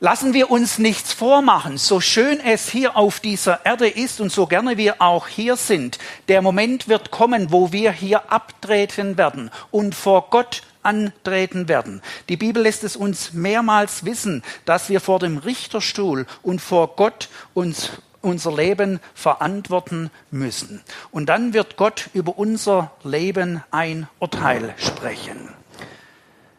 Lassen 0.00 0.32
wir 0.32 0.52
uns 0.52 0.78
nichts 0.78 1.12
vormachen, 1.12 1.76
so 1.76 2.00
schön 2.00 2.38
es 2.38 2.70
hier 2.70 2.96
auf 2.96 3.18
dieser 3.18 3.66
Erde 3.66 3.88
ist 3.88 4.20
und 4.20 4.30
so 4.30 4.46
gerne 4.46 4.76
wir 4.76 5.02
auch 5.02 5.26
hier 5.26 5.56
sind. 5.56 5.98
Der 6.28 6.40
Moment 6.40 6.86
wird 6.86 7.10
kommen, 7.10 7.50
wo 7.50 7.72
wir 7.72 7.90
hier 7.90 8.30
abtreten 8.30 9.18
werden 9.18 9.50
und 9.72 9.96
vor 9.96 10.30
Gott 10.30 10.62
antreten 10.88 11.68
werden. 11.68 12.00
Die 12.30 12.38
Bibel 12.38 12.62
lässt 12.62 12.82
es 12.82 12.96
uns 12.96 13.34
mehrmals 13.34 14.06
wissen, 14.06 14.42
dass 14.64 14.88
wir 14.88 15.00
vor 15.00 15.18
dem 15.18 15.36
Richterstuhl 15.36 16.26
und 16.42 16.60
vor 16.60 16.96
Gott 16.96 17.28
uns 17.52 17.90
unser 18.22 18.56
Leben 18.56 18.98
verantworten 19.14 20.10
müssen. 20.30 20.82
Und 21.10 21.28
dann 21.28 21.52
wird 21.52 21.76
Gott 21.76 22.08
über 22.14 22.38
unser 22.38 22.90
Leben 23.04 23.62
ein 23.70 24.08
Urteil 24.18 24.74
sprechen. 24.78 25.50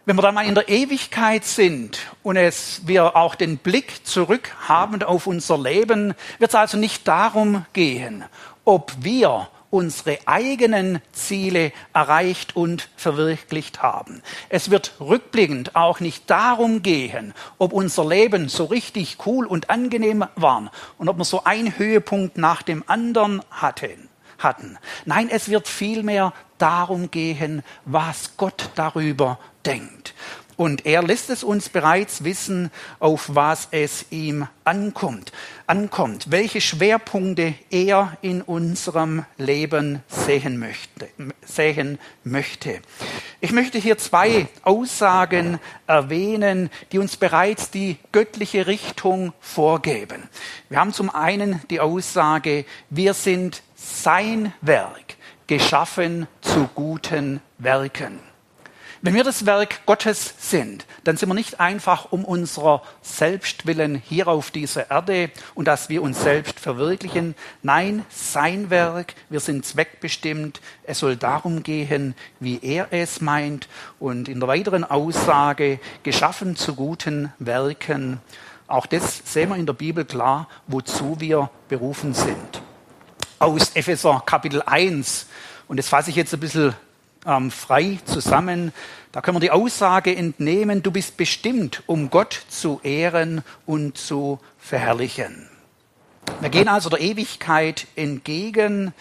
Wenn 0.05 0.15
wir 0.15 0.21
dann 0.21 0.35
mal 0.35 0.45
in 0.45 0.55
der 0.55 0.69
Ewigkeit 0.69 1.45
sind 1.45 1.99
und 2.23 2.35
es, 2.35 2.81
wir 2.85 3.15
auch 3.15 3.35
den 3.35 3.57
Blick 3.57 4.07
zurück 4.07 4.55
haben 4.67 5.03
auf 5.03 5.27
unser 5.27 5.57
Leben, 5.57 6.13
wird 6.39 6.51
es 6.51 6.55
also 6.55 6.77
nicht 6.77 7.07
darum 7.07 7.65
gehen, 7.73 8.23
ob 8.63 8.91
wir 9.01 9.49
unsere 9.69 10.17
eigenen 10.25 11.01
Ziele 11.11 11.71
erreicht 11.93 12.55
und 12.55 12.89
verwirklicht 12.95 13.81
haben. 13.81 14.21
Es 14.49 14.69
wird 14.69 14.93
rückblickend 14.99 15.75
auch 15.75 15.99
nicht 15.99 16.29
darum 16.29 16.81
gehen, 16.81 17.33
ob 17.57 17.73
unser 17.73 18.05
Leben 18.05 18.49
so 18.49 18.65
richtig 18.65 19.17
cool 19.25 19.45
und 19.45 19.69
angenehm 19.69 20.25
war 20.35 20.71
und 20.97 21.09
ob 21.09 21.17
wir 21.17 21.25
so 21.25 21.43
einen 21.43 21.77
Höhepunkt 21.77 22.37
nach 22.37 22.61
dem 22.61 22.83
anderen 22.87 23.41
hatten. 23.51 24.09
hatten. 24.39 24.77
Nein, 25.05 25.29
es 25.29 25.49
wird 25.49 25.67
vielmehr 25.67 26.33
darum 26.57 27.11
gehen, 27.11 27.61
was 27.85 28.37
Gott 28.37 28.69
darüber 28.75 29.37
denkt. 29.65 30.13
Und 30.59 30.85
er 30.85 31.01
lässt 31.03 31.29
es 31.29 31.41
uns 31.41 31.69
bereits 31.69 32.25
wissen, 32.25 32.69
auf 32.99 33.33
was 33.33 33.69
es 33.71 34.07
ihm 34.09 34.45
ankommt, 34.65 35.31
ankommt, 35.67 36.31
welche 36.31 36.59
Schwerpunkte 36.59 37.53
er 37.69 38.17
in 38.21 38.41
unserem 38.41 39.23
Leben 39.37 40.03
sehen 40.09 40.57
möchte, 40.57 41.07
sehen 41.45 41.97
möchte. 42.25 42.81
Ich 43.39 43.53
möchte 43.53 43.77
hier 43.77 43.97
zwei 43.99 44.49
Aussagen 44.63 45.61
erwähnen, 45.87 46.69
die 46.91 46.99
uns 46.99 47.15
bereits 47.15 47.71
die 47.71 47.95
göttliche 48.11 48.67
Richtung 48.67 49.31
vorgeben. 49.39 50.27
Wir 50.67 50.81
haben 50.81 50.91
zum 50.91 51.09
einen 51.09 51.61
die 51.69 51.79
Aussage, 51.79 52.65
wir 52.89 53.13
sind 53.13 53.63
sein 53.77 54.51
Werk, 54.59 55.15
geschaffen 55.47 56.27
zu 56.41 56.67
guten 56.75 57.39
Werken. 57.59 58.28
Wenn 59.01 59.13
wir 59.13 59.23
das 59.23 59.45
Werk 59.45 59.85
Gottes 59.85 60.33
sind, 60.39 60.85
dann 61.05 61.15
sind 61.15 61.29
wir 61.29 61.33
nicht 61.33 61.61
einfach 61.61 62.11
um 62.11 62.25
unserer 62.25 62.81
Selbstwillen 63.01 63.95
hier 63.95 64.27
auf 64.27 64.51
dieser 64.51 64.91
Erde 64.91 65.31
und 65.55 65.69
dass 65.69 65.87
wir 65.87 66.01
uns 66.01 66.21
selbst 66.21 66.59
verwirklichen. 66.59 67.33
Nein, 67.63 68.05
sein 68.09 68.69
Werk, 68.69 69.13
wir 69.29 69.39
sind 69.39 69.65
zweckbestimmt. 69.65 70.59
Es 70.83 70.99
soll 70.99 71.15
darum 71.15 71.63
gehen, 71.63 72.13
wie 72.41 72.59
er 72.61 72.89
es 72.91 73.21
meint. 73.21 73.69
Und 73.99 74.27
in 74.27 74.41
der 74.41 74.49
weiteren 74.49 74.83
Aussage, 74.83 75.79
geschaffen 76.03 76.57
zu 76.57 76.75
guten 76.75 77.31
Werken. 77.39 78.19
Auch 78.67 78.85
das 78.85 79.21
sehen 79.23 79.47
wir 79.47 79.55
in 79.55 79.65
der 79.65 79.73
Bibel 79.73 80.03
klar, 80.03 80.49
wozu 80.67 81.21
wir 81.21 81.49
berufen 81.69 82.13
sind. 82.13 82.61
Aus 83.39 83.69
Epheser 83.75 84.21
Kapitel 84.25 84.61
1. 84.61 85.27
Und 85.69 85.77
das 85.77 85.87
fasse 85.87 86.09
ich 86.09 86.17
jetzt 86.17 86.33
ein 86.33 86.41
bisschen 86.41 86.75
ähm, 87.25 87.51
frei 87.51 87.99
zusammen. 88.05 88.73
Da 89.11 89.21
können 89.21 89.35
wir 89.35 89.41
die 89.41 89.51
Aussage 89.51 90.15
entnehmen, 90.15 90.83
du 90.83 90.91
bist 90.91 91.17
bestimmt, 91.17 91.83
um 91.87 92.09
Gott 92.09 92.39
zu 92.47 92.79
ehren 92.83 93.43
und 93.65 93.97
zu 93.97 94.39
verherrlichen. 94.59 95.49
Wir 96.41 96.49
gehen 96.49 96.67
also 96.67 96.89
der 96.89 97.01
Ewigkeit 97.01 97.87
entgegen 97.95 98.93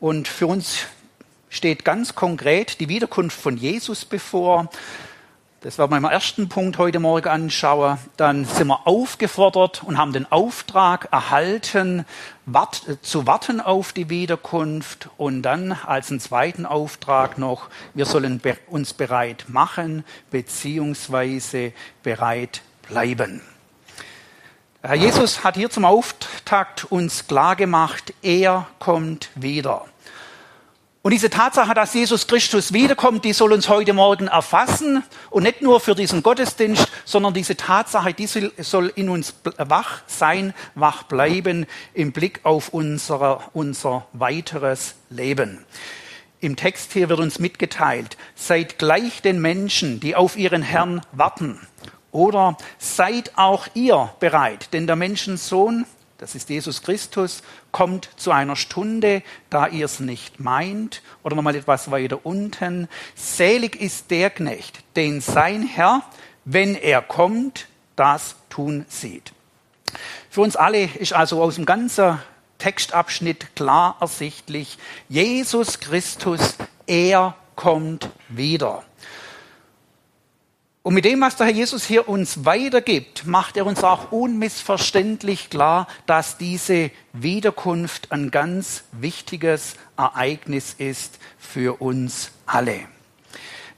und 0.00 0.28
für 0.28 0.46
uns 0.46 0.86
steht 1.48 1.84
ganz 1.84 2.14
konkret 2.14 2.80
die 2.80 2.88
Wiederkunft 2.88 3.40
von 3.40 3.56
Jesus 3.56 4.04
bevor. 4.04 4.70
Das 5.64 5.78
werden 5.78 5.92
wir 5.92 5.96
im 5.96 6.04
ersten 6.04 6.50
Punkt 6.50 6.76
heute 6.76 7.00
Morgen 7.00 7.26
anschauen. 7.26 7.96
Dann 8.18 8.44
sind 8.44 8.66
wir 8.66 8.86
aufgefordert 8.86 9.82
und 9.82 9.96
haben 9.96 10.12
den 10.12 10.30
Auftrag 10.30 11.08
erhalten, 11.10 12.04
wart, 12.44 12.82
zu 13.00 13.26
warten 13.26 13.62
auf 13.62 13.94
die 13.94 14.10
Wiederkunft. 14.10 15.08
Und 15.16 15.40
dann 15.40 15.72
als 15.72 16.10
einen 16.10 16.20
zweiten 16.20 16.66
Auftrag 16.66 17.38
noch, 17.38 17.70
wir 17.94 18.04
sollen 18.04 18.42
uns 18.66 18.92
bereit 18.92 19.46
machen, 19.48 20.04
beziehungsweise 20.30 21.72
bereit 22.02 22.60
bleiben. 22.86 23.40
Herr 24.82 24.96
Jesus 24.96 25.44
hat 25.44 25.56
hier 25.56 25.70
zum 25.70 25.86
Auftakt 25.86 26.84
uns 26.84 27.26
klargemacht, 27.26 28.12
er 28.20 28.66
kommt 28.80 29.30
wieder. 29.34 29.86
Und 31.04 31.10
diese 31.10 31.28
Tatsache, 31.28 31.74
dass 31.74 31.92
Jesus 31.92 32.26
Christus 32.26 32.72
wiederkommt, 32.72 33.26
die 33.26 33.34
soll 33.34 33.52
uns 33.52 33.68
heute 33.68 33.92
Morgen 33.92 34.26
erfassen. 34.26 35.02
Und 35.28 35.42
nicht 35.42 35.60
nur 35.60 35.78
für 35.80 35.94
diesen 35.94 36.22
Gottesdienst, 36.22 36.88
sondern 37.04 37.34
diese 37.34 37.58
Tatsache, 37.58 38.14
die 38.14 38.26
soll 38.26 38.90
in 38.94 39.10
uns 39.10 39.34
wach 39.58 40.00
sein, 40.06 40.54
wach 40.74 41.02
bleiben 41.02 41.66
im 41.92 42.12
Blick 42.12 42.40
auf 42.44 42.70
unser, 42.70 43.50
unser 43.52 44.06
weiteres 44.14 44.94
Leben. 45.10 45.66
Im 46.40 46.56
Text 46.56 46.94
hier 46.94 47.10
wird 47.10 47.20
uns 47.20 47.38
mitgeteilt, 47.38 48.16
seid 48.34 48.78
gleich 48.78 49.20
den 49.20 49.42
Menschen, 49.42 50.00
die 50.00 50.16
auf 50.16 50.38
ihren 50.38 50.62
Herrn 50.62 51.02
warten. 51.12 51.60
Oder 52.12 52.56
seid 52.78 53.32
auch 53.36 53.66
ihr 53.74 54.10
bereit, 54.20 54.72
denn 54.72 54.86
der 54.86 54.96
Menschensohn 54.96 55.84
das 56.18 56.34
ist 56.34 56.48
Jesus 56.48 56.82
Christus, 56.82 57.42
kommt 57.72 58.08
zu 58.16 58.30
einer 58.30 58.56
Stunde, 58.56 59.22
da 59.50 59.66
ihr 59.66 59.84
es 59.84 60.00
nicht 60.00 60.40
meint. 60.40 61.02
Oder 61.22 61.34
nochmal 61.34 61.56
etwas 61.56 61.90
weiter 61.90 62.24
unten. 62.24 62.88
Selig 63.14 63.80
ist 63.80 64.10
der 64.10 64.30
Knecht, 64.30 64.84
den 64.96 65.20
sein 65.20 65.66
Herr, 65.66 66.02
wenn 66.44 66.76
er 66.76 67.02
kommt, 67.02 67.66
das 67.96 68.36
tun 68.48 68.86
sieht. 68.88 69.32
Für 70.30 70.42
uns 70.42 70.56
alle 70.56 70.84
ist 70.84 71.12
also 71.12 71.42
aus 71.42 71.56
dem 71.56 71.66
ganzen 71.66 72.18
Textabschnitt 72.58 73.54
klar 73.56 73.96
ersichtlich, 74.00 74.78
Jesus 75.08 75.80
Christus, 75.80 76.56
er 76.86 77.36
kommt 77.56 78.08
wieder. 78.28 78.84
Und 80.84 80.92
mit 80.92 81.06
dem, 81.06 81.22
was 81.22 81.36
der 81.36 81.46
Herr 81.46 81.54
Jesus 81.54 81.86
hier 81.86 82.10
uns 82.10 82.44
weitergibt, 82.44 83.24
macht 83.24 83.56
er 83.56 83.64
uns 83.64 83.82
auch 83.82 84.12
unmissverständlich 84.12 85.48
klar, 85.48 85.88
dass 86.04 86.36
diese 86.36 86.90
Wiederkunft 87.14 88.12
ein 88.12 88.30
ganz 88.30 88.84
wichtiges 88.92 89.76
Ereignis 89.96 90.74
ist 90.76 91.18
für 91.38 91.80
uns 91.80 92.32
alle. 92.44 92.80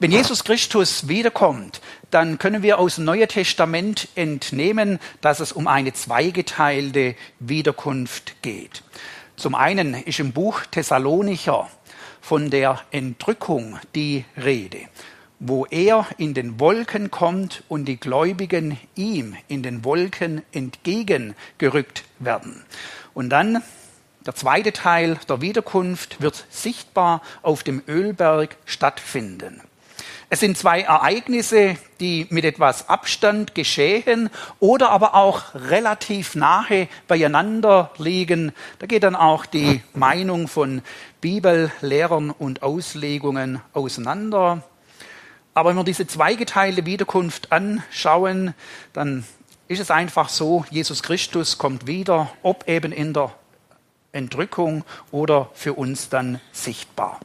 Wenn 0.00 0.10
Jesus 0.10 0.42
Christus 0.42 1.06
wiederkommt, 1.06 1.80
dann 2.10 2.38
können 2.38 2.64
wir 2.64 2.80
aus 2.80 2.96
dem 2.96 3.04
Neuen 3.04 3.28
Testament 3.28 4.08
entnehmen, 4.16 4.98
dass 5.20 5.38
es 5.38 5.52
um 5.52 5.68
eine 5.68 5.92
zweigeteilte 5.92 7.14
Wiederkunft 7.38 8.42
geht. 8.42 8.82
Zum 9.36 9.54
einen 9.54 9.94
ist 9.94 10.18
im 10.18 10.32
Buch 10.32 10.62
Thessalonicher 10.72 11.70
von 12.20 12.50
der 12.50 12.80
Entrückung 12.90 13.78
die 13.94 14.24
Rede 14.36 14.88
wo 15.38 15.66
er 15.66 16.06
in 16.18 16.34
den 16.34 16.58
Wolken 16.60 17.10
kommt 17.10 17.62
und 17.68 17.84
die 17.86 17.98
Gläubigen 17.98 18.78
ihm 18.94 19.36
in 19.48 19.62
den 19.62 19.84
Wolken 19.84 20.42
entgegengerückt 20.52 22.04
werden. 22.18 22.64
Und 23.14 23.30
dann 23.30 23.62
der 24.24 24.34
zweite 24.34 24.72
Teil 24.72 25.18
der 25.28 25.40
Wiederkunft 25.40 26.20
wird 26.20 26.46
sichtbar 26.50 27.22
auf 27.42 27.62
dem 27.62 27.82
Ölberg 27.86 28.56
stattfinden. 28.64 29.60
Es 30.28 30.40
sind 30.40 30.58
zwei 30.58 30.80
Ereignisse, 30.80 31.76
die 32.00 32.26
mit 32.30 32.44
etwas 32.44 32.88
Abstand 32.88 33.54
geschehen 33.54 34.28
oder 34.58 34.90
aber 34.90 35.14
auch 35.14 35.54
relativ 35.54 36.34
nahe 36.34 36.88
beieinander 37.06 37.92
liegen. 37.98 38.50
Da 38.80 38.86
geht 38.86 39.04
dann 39.04 39.14
auch 39.14 39.46
die 39.46 39.82
Meinung 39.94 40.48
von 40.48 40.82
Bibellehrern 41.20 42.30
und 42.30 42.64
Auslegungen 42.64 43.60
auseinander. 43.72 44.64
Aber 45.56 45.70
wenn 45.70 45.76
wir 45.76 45.84
diese 45.84 46.06
zweigeteilte 46.06 46.84
Wiederkunft 46.84 47.50
anschauen, 47.50 48.52
dann 48.92 49.24
ist 49.68 49.80
es 49.80 49.90
einfach 49.90 50.28
so, 50.28 50.66
Jesus 50.68 51.02
Christus 51.02 51.56
kommt 51.56 51.86
wieder, 51.86 52.30
ob 52.42 52.68
eben 52.68 52.92
in 52.92 53.14
der 53.14 53.32
Entrückung 54.12 54.84
oder 55.10 55.48
für 55.54 55.72
uns 55.72 56.10
dann 56.10 56.42
sichtbar. 56.52 57.20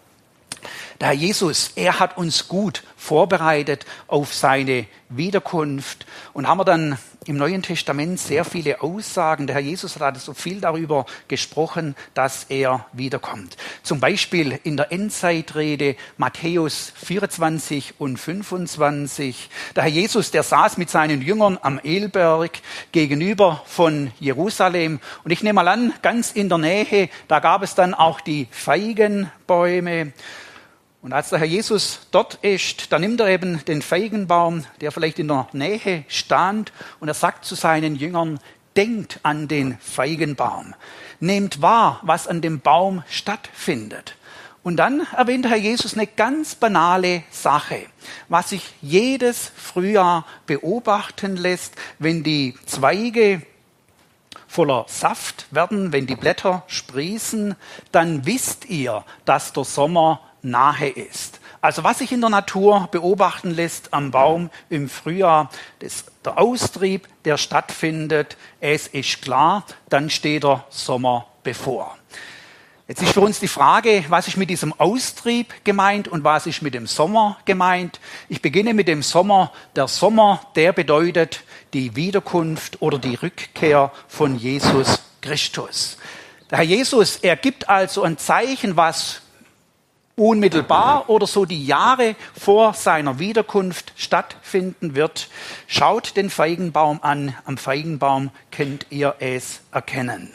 Der 1.01 1.09
Herr 1.09 1.13
Jesus, 1.13 1.73
er 1.75 1.99
hat 1.99 2.17
uns 2.17 2.47
gut 2.47 2.83
vorbereitet 2.95 3.85
auf 4.07 4.33
seine 4.33 4.85
Wiederkunft 5.09 6.05
und 6.31 6.47
haben 6.47 6.59
wir 6.59 6.63
dann 6.63 6.97
im 7.27 7.37
Neuen 7.37 7.61
Testament 7.61 8.19
sehr 8.19 8.43
viele 8.43 8.81
Aussagen. 8.81 9.45
Der 9.45 9.55
Herr 9.55 9.61
Jesus 9.61 9.99
hat 9.99 10.19
so 10.19 10.33
viel 10.33 10.59
darüber 10.59 11.05
gesprochen, 11.27 11.95
dass 12.15 12.45
er 12.49 12.87
wiederkommt. 12.93 13.57
Zum 13.83 13.99
Beispiel 13.99 14.59
in 14.63 14.75
der 14.75 14.91
Endzeitrede 14.91 15.97
Matthäus 16.17 16.91
24 16.95 17.99
und 17.99 18.17
25. 18.17 19.51
Der 19.75 19.83
Herr 19.83 19.91
Jesus, 19.91 20.31
der 20.31 20.41
saß 20.41 20.77
mit 20.79 20.89
seinen 20.89 21.21
Jüngern 21.21 21.59
am 21.61 21.77
Elberg 21.83 22.57
gegenüber 22.91 23.61
von 23.67 24.11
Jerusalem. 24.19 24.99
Und 25.23 25.29
ich 25.29 25.43
nehme 25.43 25.57
mal 25.57 25.67
an, 25.67 25.93
ganz 26.01 26.31
in 26.31 26.49
der 26.49 26.57
Nähe, 26.57 27.09
da 27.27 27.39
gab 27.39 27.61
es 27.61 27.75
dann 27.75 27.93
auch 27.93 28.19
die 28.19 28.47
Feigenbäume. 28.49 30.13
Und 31.01 31.13
als 31.13 31.29
der 31.29 31.39
Herr 31.39 31.47
Jesus 31.47 32.01
dort 32.11 32.35
ist, 32.43 32.91
dann 32.91 33.01
nimmt 33.01 33.19
er 33.19 33.27
eben 33.27 33.65
den 33.65 33.81
Feigenbaum, 33.81 34.65
der 34.81 34.91
vielleicht 34.91 35.17
in 35.17 35.29
der 35.29 35.47
Nähe 35.51 36.05
stand, 36.07 36.71
und 36.99 37.07
er 37.07 37.15
sagt 37.15 37.43
zu 37.43 37.55
seinen 37.55 37.95
Jüngern, 37.95 38.39
denkt 38.75 39.19
an 39.23 39.47
den 39.47 39.79
Feigenbaum, 39.79 40.75
nehmt 41.19 41.61
wahr, 41.61 41.99
was 42.03 42.27
an 42.27 42.41
dem 42.41 42.59
Baum 42.59 43.03
stattfindet. 43.09 44.15
Und 44.63 44.77
dann 44.77 45.07
erwähnt 45.17 45.49
Herr 45.49 45.57
Jesus 45.57 45.95
eine 45.95 46.05
ganz 46.05 46.53
banale 46.53 47.23
Sache, 47.31 47.87
was 48.29 48.51
sich 48.51 48.61
jedes 48.81 49.51
Frühjahr 49.55 50.25
beobachten 50.45 51.35
lässt, 51.35 51.75
wenn 51.97 52.21
die 52.23 52.55
Zweige 52.67 53.41
voller 54.47 54.85
Saft 54.87 55.47
werden, 55.49 55.93
wenn 55.93 56.05
die 56.05 56.15
Blätter 56.15 56.63
sprießen, 56.67 57.55
dann 57.91 58.25
wisst 58.27 58.65
ihr, 58.65 59.03
dass 59.25 59.53
der 59.53 59.63
Sommer 59.63 60.19
nahe 60.41 60.89
ist. 60.89 61.39
Also 61.61 61.83
was 61.83 61.99
sich 61.99 62.11
in 62.11 62.21
der 62.21 62.29
Natur 62.29 62.89
beobachten 62.91 63.51
lässt 63.51 63.93
am 63.93 64.11
Baum 64.11 64.49
im 64.69 64.89
Frühjahr, 64.89 65.49
das, 65.79 66.05
der 66.25 66.39
Austrieb, 66.39 67.07
der 67.25 67.37
stattfindet, 67.37 68.37
es 68.59 68.87
ist 68.87 69.21
klar, 69.21 69.65
dann 69.89 70.09
steht 70.09 70.43
der 70.43 70.65
Sommer 70.69 71.27
bevor. 71.43 71.97
Jetzt 72.87 73.03
ist 73.03 73.13
für 73.13 73.21
uns 73.21 73.39
die 73.39 73.47
Frage, 73.47 74.03
was 74.09 74.27
ist 74.27 74.35
mit 74.35 74.49
diesem 74.49 74.73
Austrieb 74.77 75.53
gemeint 75.63 76.09
und 76.09 76.25
was 76.25 76.45
ist 76.45 76.61
mit 76.61 76.73
dem 76.73 76.87
Sommer 76.87 77.37
gemeint. 77.45 78.01
Ich 78.27 78.41
beginne 78.41 78.73
mit 78.73 78.89
dem 78.89 79.01
Sommer. 79.01 79.53
Der 79.77 79.87
Sommer, 79.87 80.41
der 80.55 80.73
bedeutet 80.73 81.43
die 81.73 81.95
Wiederkunft 81.95 82.81
oder 82.81 82.97
die 82.97 83.15
Rückkehr 83.15 83.93
von 84.09 84.37
Jesus 84.37 85.03
Christus. 85.21 85.97
Der 86.49 86.57
Herr 86.57 86.65
Jesus, 86.65 87.15
er 87.21 87.37
gibt 87.37 87.69
also 87.69 88.03
ein 88.03 88.17
Zeichen, 88.17 88.75
was 88.75 89.21
unmittelbar 90.15 91.09
oder 91.09 91.27
so 91.27 91.45
die 91.45 91.65
Jahre 91.65 92.15
vor 92.37 92.73
seiner 92.73 93.19
Wiederkunft 93.19 93.93
stattfinden 93.95 94.95
wird. 94.95 95.29
Schaut 95.67 96.15
den 96.17 96.29
Feigenbaum 96.29 96.99
an. 97.01 97.35
Am 97.45 97.57
Feigenbaum 97.57 98.31
könnt 98.51 98.87
ihr 98.89 99.15
es 99.19 99.61
erkennen. 99.71 100.31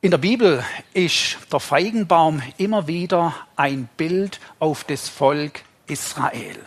In 0.00 0.10
der 0.10 0.18
Bibel 0.18 0.62
ist 0.94 1.38
der 1.52 1.60
Feigenbaum 1.60 2.42
immer 2.58 2.86
wieder 2.86 3.34
ein 3.56 3.88
Bild 3.96 4.40
auf 4.58 4.84
das 4.84 5.08
Volk 5.08 5.62
Israel. 5.86 6.58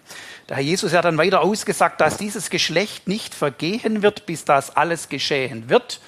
Der 0.49 0.57
Herr 0.57 0.63
Jesus 0.63 0.93
hat 0.93 1.05
dann 1.05 1.17
weiter 1.17 1.41
ausgesagt, 1.41 2.01
dass 2.01 2.17
dieses 2.17 2.49
Geschlecht 2.49 3.07
nicht 3.07 3.35
vergehen 3.35 4.01
wird, 4.01 4.25
bis 4.25 4.45
das 4.45 4.75
alles 4.75 5.09
geschehen 5.09 5.69
wird 5.69 6.01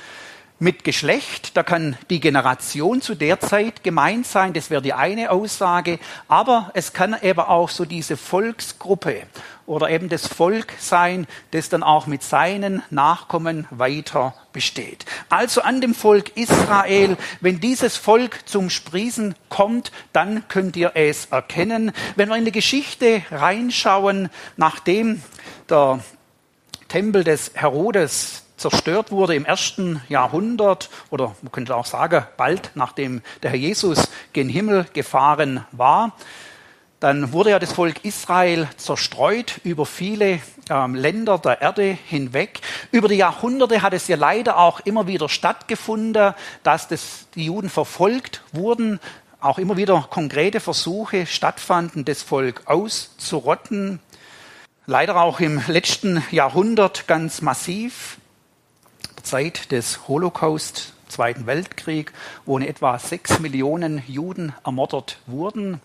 mit 0.62 0.84
Geschlecht, 0.84 1.58
da 1.58 1.64
kann 1.64 1.98
die 2.12 2.20
Generation 2.20 3.02
zu 3.02 3.16
der 3.16 3.40
Zeit 3.40 3.84
gemeint 3.84 4.28
sein, 4.28 4.54
das 4.54 4.70
wäre 4.70 4.84
die 4.84 4.94
eine 4.94 5.32
Aussage, 5.32 5.98
aber 6.28 6.70
es 6.76 6.94
kann 6.94 7.18
eben 7.20 7.40
auch 7.40 7.70
so 7.70 7.84
diese 7.84 8.16
Volksgruppe 8.16 9.24
oder 9.66 9.90
eben 9.90 10.08
das 10.08 10.28
Volk 10.28 10.74
sein, 10.78 11.26
das 11.50 11.70
dann 11.70 11.82
auch 11.82 12.06
mit 12.06 12.22
seinen 12.22 12.84
Nachkommen 12.92 13.66
weiter 13.72 14.36
besteht. 14.54 15.06
Also 15.30 15.62
an 15.62 15.82
dem 15.82 15.96
Volk 15.96 16.38
Israel, 16.38 17.18
wenn 17.40 17.60
dieses 17.60 17.98
Volk 17.98 18.48
zum 18.48 18.70
Sprießen 18.70 19.34
kommt, 19.50 19.92
dann 20.14 20.48
könnt 20.48 20.78
ihr 20.78 20.92
es 20.94 21.26
erkennen. 21.26 21.92
Wenn 22.16 22.30
wir 22.30 22.36
in 22.36 22.46
die 22.46 22.52
Geschichte 22.52 23.24
reinschauen, 23.32 24.30
nachdem 24.58 25.24
der 25.68 26.02
Tempel 26.88 27.24
des 27.24 27.52
Herodes 27.56 28.44
zerstört 28.62 29.12
wurde 29.12 29.36
im 29.36 29.46
ersten 29.46 30.02
Jahrhundert 30.08 30.90
oder 31.10 31.36
man 31.42 31.52
könnte 31.52 31.76
auch 31.76 31.86
sagen, 31.86 32.26
bald 32.38 32.72
nachdem 32.76 33.22
der 33.44 33.52
Herr 33.52 33.60
Jesus 33.60 34.10
gen 34.34 34.50
Himmel 34.50 34.86
gefahren 34.94 35.66
war, 35.72 36.14
dann 37.00 37.34
wurde 37.34 37.50
ja 37.50 37.58
das 37.58 37.74
Volk 37.74 38.06
Israel 38.06 38.70
zerstreut 38.78 39.60
über 39.64 39.88
viele 39.88 40.40
ähm, 40.70 40.94
Länder 40.94 41.40
der 41.40 41.60
Erde 41.60 41.98
hinweg. 42.06 42.62
Über 42.92 43.08
die 43.08 43.16
Jahrhunderte 43.16 43.82
hat 43.82 43.94
es 43.94 44.08
ja 44.08 44.16
leider 44.16 44.60
auch 44.60 44.82
immer 44.82 45.08
wieder 45.08 45.28
stattgefunden, 45.28 46.36
dass 46.62 46.88
das, 46.88 47.28
die 47.34 47.46
Juden 47.46 47.72
verfolgt 47.72 48.44
wurden, 48.54 49.00
auch 49.40 49.58
immer 49.58 49.78
wieder 49.78 50.06
konkrete 50.12 50.60
Versuche 50.60 51.26
stattfanden, 51.26 52.06
das 52.06 52.22
Volk 52.22 52.62
auszurotten. 52.66 54.00
Leider 54.86 55.16
auch 55.16 55.40
im 55.40 55.60
letzten 55.68 56.24
Jahrhundert 56.30 57.08
ganz 57.08 57.42
massiv. 57.42 58.18
Zeit 59.24 59.72
des 59.72 60.08
Holocaust, 60.08 60.94
Zweiten 61.08 61.46
Weltkrieg, 61.46 62.14
wo 62.46 62.58
in 62.58 62.66
etwa 62.66 62.98
sechs 62.98 63.40
Millionen 63.40 64.02
Juden 64.08 64.54
ermordet 64.64 65.18
wurden. 65.28 65.82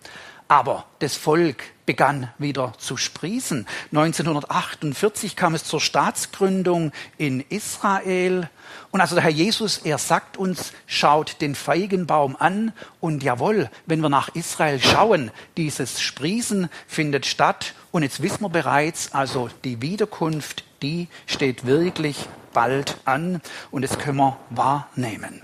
Aber 0.49 0.85
das 1.01 1.16
Volk 1.16 1.64
begann 1.87 2.31
wieder 2.38 2.72
zu 2.79 2.96
sprießen. 2.96 3.66
1948 3.90 5.35
kam 5.35 5.55
es 5.55 5.64
zur 5.64 5.81
Staatsgründung 5.81 6.92
in 7.18 7.40
Israel. 7.49 8.49
Und 8.92 9.01
also 9.01 9.16
der 9.16 9.25
Herr 9.25 9.31
Jesus, 9.31 9.79
er 9.79 9.99
sagt 9.99 10.37
uns, 10.37 10.72
schaut 10.87 11.40
den 11.40 11.57
Feigenbaum 11.57 12.37
an. 12.38 12.72
Und 13.01 13.25
jawohl, 13.25 13.70
wenn 13.87 14.01
wir 14.01 14.09
nach 14.09 14.35
Israel 14.35 14.81
schauen, 14.81 15.33
dieses 15.57 16.01
Sprießen 16.01 16.68
findet 16.87 17.27
statt. 17.27 17.75
Und 17.90 18.05
jetzt 18.05 18.22
wissen 18.22 18.42
wir 18.42 18.51
bereits, 18.51 19.12
also 19.12 19.51
die 19.64 19.83
Wiederkunft, 19.83 20.64
die 20.83 21.09
steht 21.27 21.66
wirklich 21.66 22.29
bald 22.57 22.97
an 23.05 23.42
und 23.71 23.83
das 23.83 23.99
können 23.99 24.16
wir 24.16 24.38
wahrnehmen. 24.49 25.42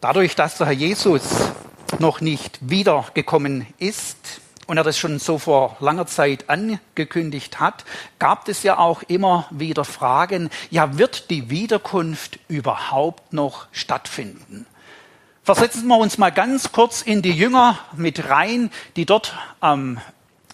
Dadurch, 0.00 0.34
dass 0.34 0.56
der 0.56 0.68
Herr 0.68 0.72
Jesus 0.72 1.22
noch 1.98 2.22
nicht 2.22 2.58
wiedergekommen 2.62 3.66
ist 3.76 4.40
und 4.66 4.78
er 4.78 4.82
das 4.82 4.96
schon 4.96 5.18
so 5.18 5.38
vor 5.38 5.76
langer 5.80 6.06
Zeit 6.06 6.48
angekündigt 6.48 7.60
hat, 7.60 7.84
gab 8.18 8.48
es 8.48 8.62
ja 8.62 8.78
auch 8.78 9.02
immer 9.02 9.46
wieder 9.50 9.84
Fragen, 9.84 10.48
ja, 10.70 10.96
wird 10.96 11.28
die 11.28 11.50
Wiederkunft 11.50 12.38
überhaupt 12.48 13.34
noch 13.34 13.66
stattfinden? 13.70 14.64
Versetzen 15.42 15.86
wir 15.88 15.98
uns 15.98 16.16
mal 16.16 16.30
ganz 16.32 16.72
kurz 16.72 17.02
in 17.02 17.20
die 17.20 17.32
Jünger 17.32 17.78
mit 17.94 18.30
rein, 18.30 18.70
die 18.96 19.04
dort 19.04 19.36
am 19.60 20.00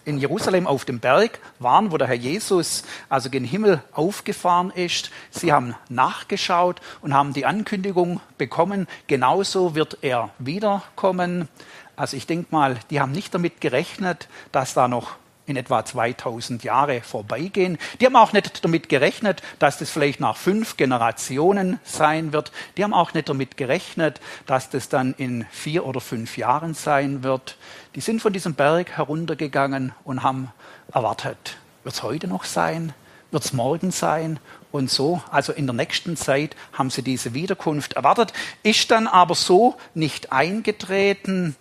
in 0.05 0.17
Jerusalem 0.17 0.67
auf 0.67 0.85
dem 0.85 0.99
Berg 0.99 1.39
waren, 1.59 1.91
wo 1.91 1.97
der 1.97 2.07
Herr 2.07 2.15
Jesus 2.15 2.83
also 3.09 3.29
gen 3.29 3.43
Himmel 3.43 3.81
aufgefahren 3.91 4.71
ist. 4.71 5.11
Sie 5.29 5.51
haben 5.51 5.75
nachgeschaut 5.89 6.81
und 7.01 7.13
haben 7.13 7.33
die 7.33 7.45
Ankündigung 7.45 8.21
bekommen, 8.37 8.87
genauso 9.07 9.75
wird 9.75 9.97
er 10.01 10.29
wiederkommen. 10.39 11.47
Also 11.95 12.17
ich 12.17 12.25
denke 12.27 12.47
mal, 12.51 12.77
die 12.89 12.99
haben 12.99 13.11
nicht 13.11 13.33
damit 13.33 13.61
gerechnet, 13.61 14.27
dass 14.51 14.73
da 14.73 14.87
noch 14.87 15.15
in 15.51 15.57
etwa 15.57 15.85
2000 15.85 16.63
Jahre 16.63 17.01
vorbeigehen. 17.01 17.77
Die 17.99 18.05
haben 18.05 18.15
auch 18.15 18.33
nicht 18.33 18.63
damit 18.65 18.89
gerechnet, 18.89 19.43
dass 19.59 19.77
das 19.77 19.91
vielleicht 19.91 20.19
nach 20.19 20.37
fünf 20.37 20.77
Generationen 20.77 21.79
sein 21.83 22.33
wird. 22.33 22.51
Die 22.77 22.83
haben 22.83 22.93
auch 22.93 23.13
nicht 23.13 23.29
damit 23.29 23.57
gerechnet, 23.57 24.19
dass 24.47 24.69
das 24.69 24.89
dann 24.89 25.13
in 25.13 25.45
vier 25.51 25.85
oder 25.85 26.01
fünf 26.01 26.37
Jahren 26.37 26.73
sein 26.73 27.23
wird. 27.23 27.57
Die 27.95 28.01
sind 28.01 28.21
von 28.21 28.33
diesem 28.33 28.55
Berg 28.55 28.91
heruntergegangen 28.97 29.93
und 30.03 30.23
haben 30.23 30.51
erwartet, 30.91 31.57
wird 31.83 31.95
es 31.95 32.03
heute 32.03 32.27
noch 32.27 32.45
sein? 32.45 32.93
Wird 33.31 33.45
es 33.45 33.53
morgen 33.53 33.91
sein? 33.91 34.39
Und 34.71 34.89
so, 34.89 35.21
also 35.31 35.51
in 35.51 35.67
der 35.67 35.73
nächsten 35.73 36.15
Zeit 36.15 36.55
haben 36.73 36.89
sie 36.89 37.01
diese 37.01 37.33
Wiederkunft 37.33 37.93
erwartet, 37.93 38.33
ist 38.63 38.91
dann 38.91 39.07
aber 39.07 39.35
so 39.35 39.75
nicht 39.93 40.31
eingetreten. 40.31 41.55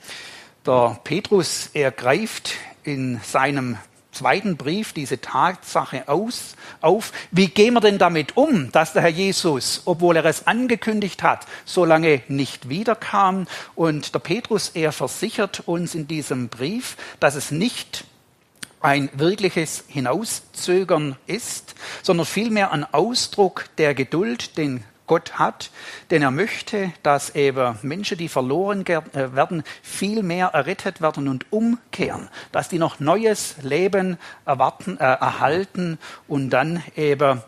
Der 0.66 0.98
Petrus, 1.02 1.70
er 1.72 1.90
greift 1.90 2.52
in 2.84 3.20
seinem 3.22 3.76
zweiten 4.12 4.56
Brief 4.56 4.92
diese 4.92 5.20
Tatsache 5.20 6.08
aus, 6.08 6.56
auf. 6.80 7.12
Wie 7.30 7.48
gehen 7.48 7.74
wir 7.74 7.80
denn 7.80 7.98
damit 7.98 8.36
um, 8.36 8.72
dass 8.72 8.92
der 8.92 9.02
Herr 9.02 9.10
Jesus, 9.10 9.82
obwohl 9.84 10.16
er 10.16 10.24
es 10.24 10.46
angekündigt 10.46 11.22
hat, 11.22 11.46
so 11.64 11.84
lange 11.84 12.22
nicht 12.28 12.68
wiederkam? 12.68 13.46
Und 13.74 14.14
der 14.14 14.18
Petrus, 14.20 14.70
er 14.70 14.92
versichert 14.92 15.60
uns 15.66 15.94
in 15.94 16.08
diesem 16.08 16.48
Brief, 16.48 16.96
dass 17.20 17.34
es 17.34 17.50
nicht 17.50 18.04
ein 18.80 19.10
wirkliches 19.12 19.84
Hinauszögern 19.88 21.16
ist, 21.26 21.74
sondern 22.02 22.26
vielmehr 22.26 22.72
ein 22.72 22.84
Ausdruck 22.92 23.66
der 23.76 23.94
Geduld, 23.94 24.56
den 24.56 24.84
Gott 25.10 25.40
hat, 25.40 25.72
denn 26.12 26.22
er 26.22 26.30
möchte, 26.30 26.92
dass 27.02 27.34
eben 27.34 27.76
Menschen, 27.82 28.16
die 28.16 28.28
verloren 28.28 28.86
äh, 28.86 29.02
werden, 29.34 29.64
viel 29.82 30.22
mehr 30.22 30.50
errettet 30.52 31.00
werden 31.00 31.26
und 31.26 31.46
umkehren, 31.50 32.28
dass 32.52 32.68
die 32.68 32.78
noch 32.78 33.00
neues 33.00 33.56
Leben 33.62 34.18
erwarten, 34.46 34.98
äh, 34.98 35.02
erhalten 35.02 35.98
und 36.28 36.50
dann 36.50 36.80
eben 36.94 37.42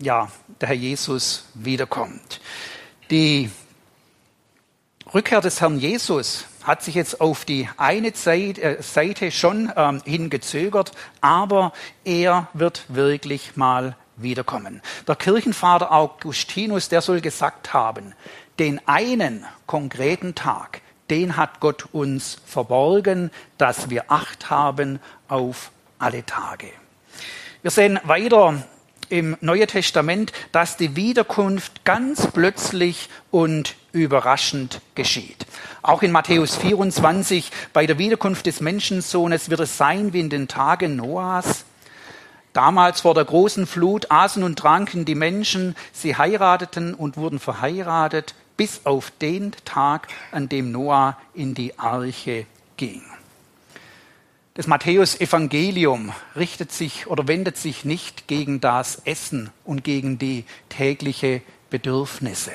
ja, 0.00 0.28
der 0.60 0.68
Herr 0.68 0.76
Jesus 0.76 1.46
wiederkommt. 1.54 2.42
Die 3.10 3.50
Rückkehr 5.14 5.40
des 5.40 5.62
Herrn 5.62 5.78
Jesus 5.78 6.44
hat 6.62 6.82
sich 6.82 6.94
jetzt 6.94 7.22
auf 7.22 7.46
die 7.46 7.70
eine 7.78 8.08
äh, 8.08 8.82
Seite 8.82 9.30
schon 9.30 9.72
ähm, 9.74 10.02
hingezögert, 10.04 10.92
aber 11.22 11.72
er 12.04 12.48
wird 12.52 12.84
wirklich 12.88 13.56
mal 13.56 13.96
wiederkommen. 14.16 14.82
Der 15.06 15.16
Kirchenvater 15.16 15.92
Augustinus, 15.92 16.88
der 16.88 17.00
soll 17.00 17.20
gesagt 17.20 17.72
haben, 17.72 18.14
den 18.58 18.80
einen 18.86 19.44
konkreten 19.66 20.34
Tag, 20.34 20.82
den 21.10 21.36
hat 21.36 21.60
Gott 21.60 21.88
uns 21.92 22.38
verborgen, 22.46 23.30
dass 23.58 23.90
wir 23.90 24.10
Acht 24.10 24.50
haben 24.50 25.00
auf 25.28 25.70
alle 25.98 26.24
Tage. 26.24 26.68
Wir 27.62 27.70
sehen 27.70 28.00
weiter 28.04 28.62
im 29.08 29.36
Neuen 29.42 29.68
Testament, 29.68 30.32
dass 30.52 30.78
die 30.78 30.96
Wiederkunft 30.96 31.84
ganz 31.84 32.26
plötzlich 32.28 33.10
und 33.30 33.76
überraschend 33.92 34.80
geschieht. 34.94 35.46
Auch 35.82 36.02
in 36.02 36.12
Matthäus 36.12 36.56
24, 36.56 37.50
bei 37.74 37.86
der 37.86 37.98
Wiederkunft 37.98 38.46
des 38.46 38.60
Menschensohnes 38.60 39.50
wird 39.50 39.60
es 39.60 39.76
sein 39.76 40.14
wie 40.14 40.20
in 40.20 40.30
den 40.30 40.48
Tagen 40.48 40.96
Noahs. 40.96 41.66
Damals 42.52 43.00
vor 43.00 43.14
der 43.14 43.24
großen 43.24 43.66
Flut 43.66 44.10
aßen 44.10 44.42
und 44.42 44.58
tranken 44.58 45.04
die 45.04 45.14
Menschen, 45.14 45.74
sie 45.92 46.16
heirateten 46.16 46.94
und 46.94 47.16
wurden 47.16 47.38
verheiratet, 47.38 48.34
bis 48.56 48.82
auf 48.84 49.10
den 49.20 49.52
Tag, 49.64 50.08
an 50.30 50.48
dem 50.48 50.70
Noah 50.70 51.16
in 51.34 51.54
die 51.54 51.78
Arche 51.78 52.46
ging. 52.76 53.02
Das 54.54 54.66
Matthäus-Evangelium 54.66 56.12
richtet 56.36 56.72
sich 56.72 57.06
oder 57.06 57.26
wendet 57.26 57.56
sich 57.56 57.86
nicht 57.86 58.28
gegen 58.28 58.60
das 58.60 59.00
Essen 59.06 59.48
und 59.64 59.82
gegen 59.82 60.18
die 60.18 60.44
tägliche 60.68 61.40
Bedürfnisse. 61.70 62.52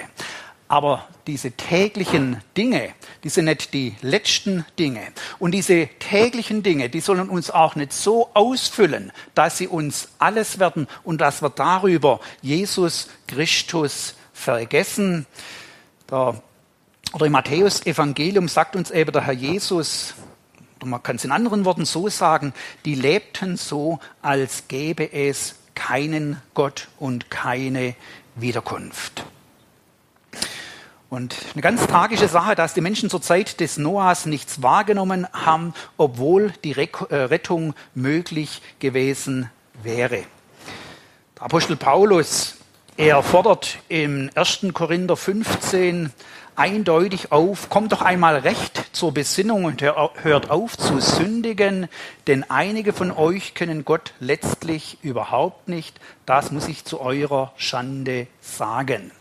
Aber 0.69 1.07
diese 1.27 1.51
täglichen 1.51 2.41
Dinge, 2.57 2.93
die 3.23 3.29
sind 3.29 3.45
nicht 3.45 3.73
die 3.73 3.95
letzten 4.01 4.65
Dinge. 4.77 5.01
Und 5.39 5.51
diese 5.51 5.87
täglichen 5.99 6.61
Dinge, 6.61 6.89
die 6.89 6.99
sollen 6.99 7.29
uns 7.29 7.51
auch 7.51 7.75
nicht 7.75 7.93
so 7.93 8.29
ausfüllen, 8.33 9.13
dass 9.33 9.57
sie 9.57 9.67
uns 9.67 10.09
alles 10.19 10.59
werden 10.59 10.87
und 11.03 11.21
dass 11.21 11.41
wir 11.41 11.49
darüber 11.49 12.19
Jesus 12.41 13.07
Christus 13.27 14.15
vergessen. 14.33 15.25
Der, 16.09 16.41
oder 17.13 17.25
im 17.25 17.31
Matthäus-Evangelium 17.31 18.49
sagt 18.49 18.75
uns 18.75 18.91
eben 18.91 19.13
der 19.13 19.25
Herr 19.25 19.33
Jesus, 19.33 20.15
man 20.83 21.01
kann 21.01 21.15
es 21.15 21.23
in 21.23 21.31
anderen 21.31 21.63
Worten 21.63 21.85
so 21.85 22.09
sagen, 22.09 22.53
die 22.83 22.95
lebten 22.95 23.55
so, 23.55 23.99
als 24.21 24.67
gäbe 24.67 25.11
es 25.13 25.55
keinen 25.75 26.41
Gott 26.53 26.87
und 26.99 27.29
keine 27.29 27.95
Wiederkunft. 28.35 29.25
Und 31.09 31.35
eine 31.53 31.61
ganz 31.61 31.87
tragische 31.87 32.27
Sache, 32.27 32.55
dass 32.55 32.73
die 32.73 32.81
Menschen 32.81 33.09
zur 33.09 33.21
Zeit 33.21 33.61
des 33.61 33.77
Noahs 33.77 34.25
nichts 34.25 34.61
wahrgenommen 34.61 35.25
haben, 35.31 35.73
obwohl 35.95 36.51
die 36.65 36.73
äh, 36.73 37.15
Rettung 37.15 37.75
möglich 37.95 38.61
gewesen 38.79 39.49
wäre. 39.83 40.23
Der 41.37 41.43
Apostel 41.43 41.77
Paulus, 41.77 42.57
er 42.97 43.23
fordert 43.23 43.77
im 43.87 44.29
1. 44.35 44.67
Korinther 44.73 45.15
15 45.15 46.11
eindeutig 46.57 47.31
auf, 47.31 47.69
kommt 47.69 47.91
doch 47.93 48.01
einmal 48.01 48.37
recht 48.37 48.89
zur 48.91 49.13
Besinnung 49.13 49.65
und 49.65 49.81
hört 49.81 50.49
auf 50.49 50.75
zu 50.75 50.99
sündigen, 50.99 51.87
denn 52.25 52.43
einige 52.49 52.91
von 52.91 53.11
euch 53.11 53.53
können 53.53 53.85
Gott 53.85 54.13
letztlich 54.19 54.97
überhaupt 55.03 55.69
nicht. 55.69 56.01
Das 56.25 56.51
muss 56.51 56.67
ich 56.67 56.83
zu 56.83 56.99
eurer 56.99 57.53
Schande 57.55 58.27
sagen. 58.41 59.11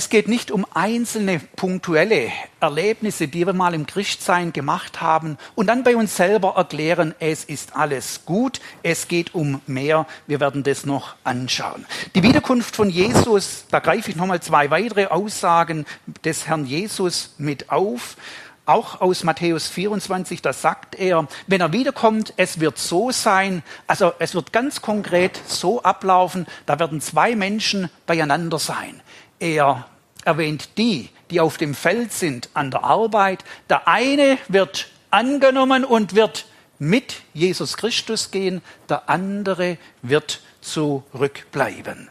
Es 0.00 0.08
geht 0.08 0.28
nicht 0.28 0.50
um 0.50 0.64
einzelne 0.72 1.40
punktuelle 1.56 2.32
Erlebnisse, 2.58 3.28
die 3.28 3.44
wir 3.44 3.52
mal 3.52 3.74
im 3.74 3.84
Christsein 3.84 4.50
gemacht 4.50 5.02
haben 5.02 5.36
und 5.56 5.66
dann 5.66 5.84
bei 5.84 5.94
uns 5.94 6.16
selber 6.16 6.54
erklären, 6.56 7.14
es 7.18 7.44
ist 7.44 7.76
alles 7.76 8.24
gut, 8.24 8.62
es 8.82 9.08
geht 9.08 9.34
um 9.34 9.60
mehr, 9.66 10.06
wir 10.26 10.40
werden 10.40 10.62
das 10.62 10.86
noch 10.86 11.16
anschauen. 11.22 11.84
Die 12.14 12.22
Wiederkunft 12.22 12.76
von 12.76 12.88
Jesus, 12.88 13.66
da 13.70 13.78
greife 13.80 14.10
ich 14.10 14.16
nochmal 14.16 14.40
zwei 14.40 14.70
weitere 14.70 15.04
Aussagen 15.08 15.84
des 16.24 16.46
Herrn 16.46 16.64
Jesus 16.64 17.34
mit 17.36 17.68
auf. 17.68 18.16
Auch 18.64 19.02
aus 19.02 19.22
Matthäus 19.22 19.68
24, 19.68 20.40
da 20.40 20.54
sagt 20.54 20.94
er, 20.94 21.28
wenn 21.46 21.60
er 21.60 21.72
wiederkommt, 21.72 22.32
es 22.38 22.58
wird 22.58 22.78
so 22.78 23.10
sein, 23.10 23.62
also 23.86 24.14
es 24.18 24.34
wird 24.34 24.52
ganz 24.52 24.80
konkret 24.80 25.38
so 25.46 25.82
ablaufen, 25.82 26.46
da 26.64 26.78
werden 26.78 27.02
zwei 27.02 27.36
Menschen 27.36 27.90
beieinander 28.06 28.58
sein. 28.58 29.02
Er 29.40 29.86
erwähnt 30.24 30.78
die, 30.78 31.08
die 31.30 31.40
auf 31.40 31.56
dem 31.56 31.74
Feld 31.74 32.12
sind 32.12 32.50
an 32.54 32.70
der 32.70 32.84
Arbeit. 32.84 33.44
Der 33.68 33.88
eine 33.88 34.38
wird 34.48 34.88
angenommen 35.10 35.84
und 35.84 36.14
wird 36.14 36.46
mit 36.78 37.22
Jesus 37.34 37.76
Christus 37.76 38.30
gehen, 38.30 38.62
der 38.88 39.08
andere 39.08 39.78
wird 40.02 40.40
zurückbleiben. 40.60 42.08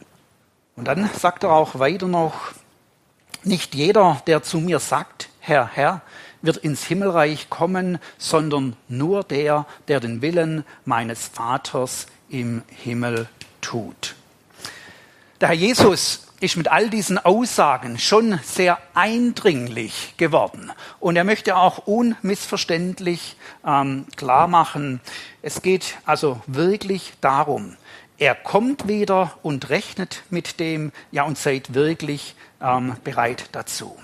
Und 0.76 0.84
dann 0.86 1.08
sagt 1.18 1.44
er 1.44 1.50
auch 1.50 1.78
weiter 1.78 2.08
noch, 2.08 2.52
nicht 3.42 3.74
jeder, 3.74 4.22
der 4.26 4.42
zu 4.42 4.58
mir 4.58 4.78
sagt, 4.80 5.28
Herr, 5.40 5.70
Herr, 5.72 6.02
wird 6.42 6.58
ins 6.58 6.84
Himmelreich 6.84 7.50
kommen, 7.50 7.98
sondern 8.18 8.76
nur 8.88 9.24
der, 9.24 9.66
der 9.88 10.00
den 10.00 10.22
Willen 10.22 10.64
meines 10.84 11.26
Vaters 11.26 12.06
im 12.28 12.62
Himmel 12.68 13.28
tut. 13.60 14.14
Der 15.40 15.48
Herr 15.48 15.56
Jesus 15.56 16.26
ist 16.40 16.56
mit 16.56 16.68
all 16.68 16.88
diesen 16.88 17.18
Aussagen 17.18 17.98
schon 17.98 18.40
sehr 18.42 18.78
eindringlich 18.94 20.14
geworden. 20.16 20.72
Und 20.98 21.16
er 21.16 21.24
möchte 21.24 21.56
auch 21.56 21.86
unmissverständlich 21.86 23.36
ähm, 23.64 24.06
klar 24.16 24.48
machen, 24.48 25.00
es 25.42 25.62
geht 25.62 25.98
also 26.06 26.40
wirklich 26.46 27.12
darum, 27.20 27.76
er 28.18 28.34
kommt 28.34 28.88
wieder 28.88 29.38
und 29.42 29.70
rechnet 29.70 30.22
mit 30.28 30.60
dem, 30.60 30.92
ja, 31.10 31.24
und 31.24 31.38
seid 31.38 31.74
wirklich 31.74 32.34
ähm, 32.60 32.96
bereit 33.02 33.48
dazu. 33.52 33.96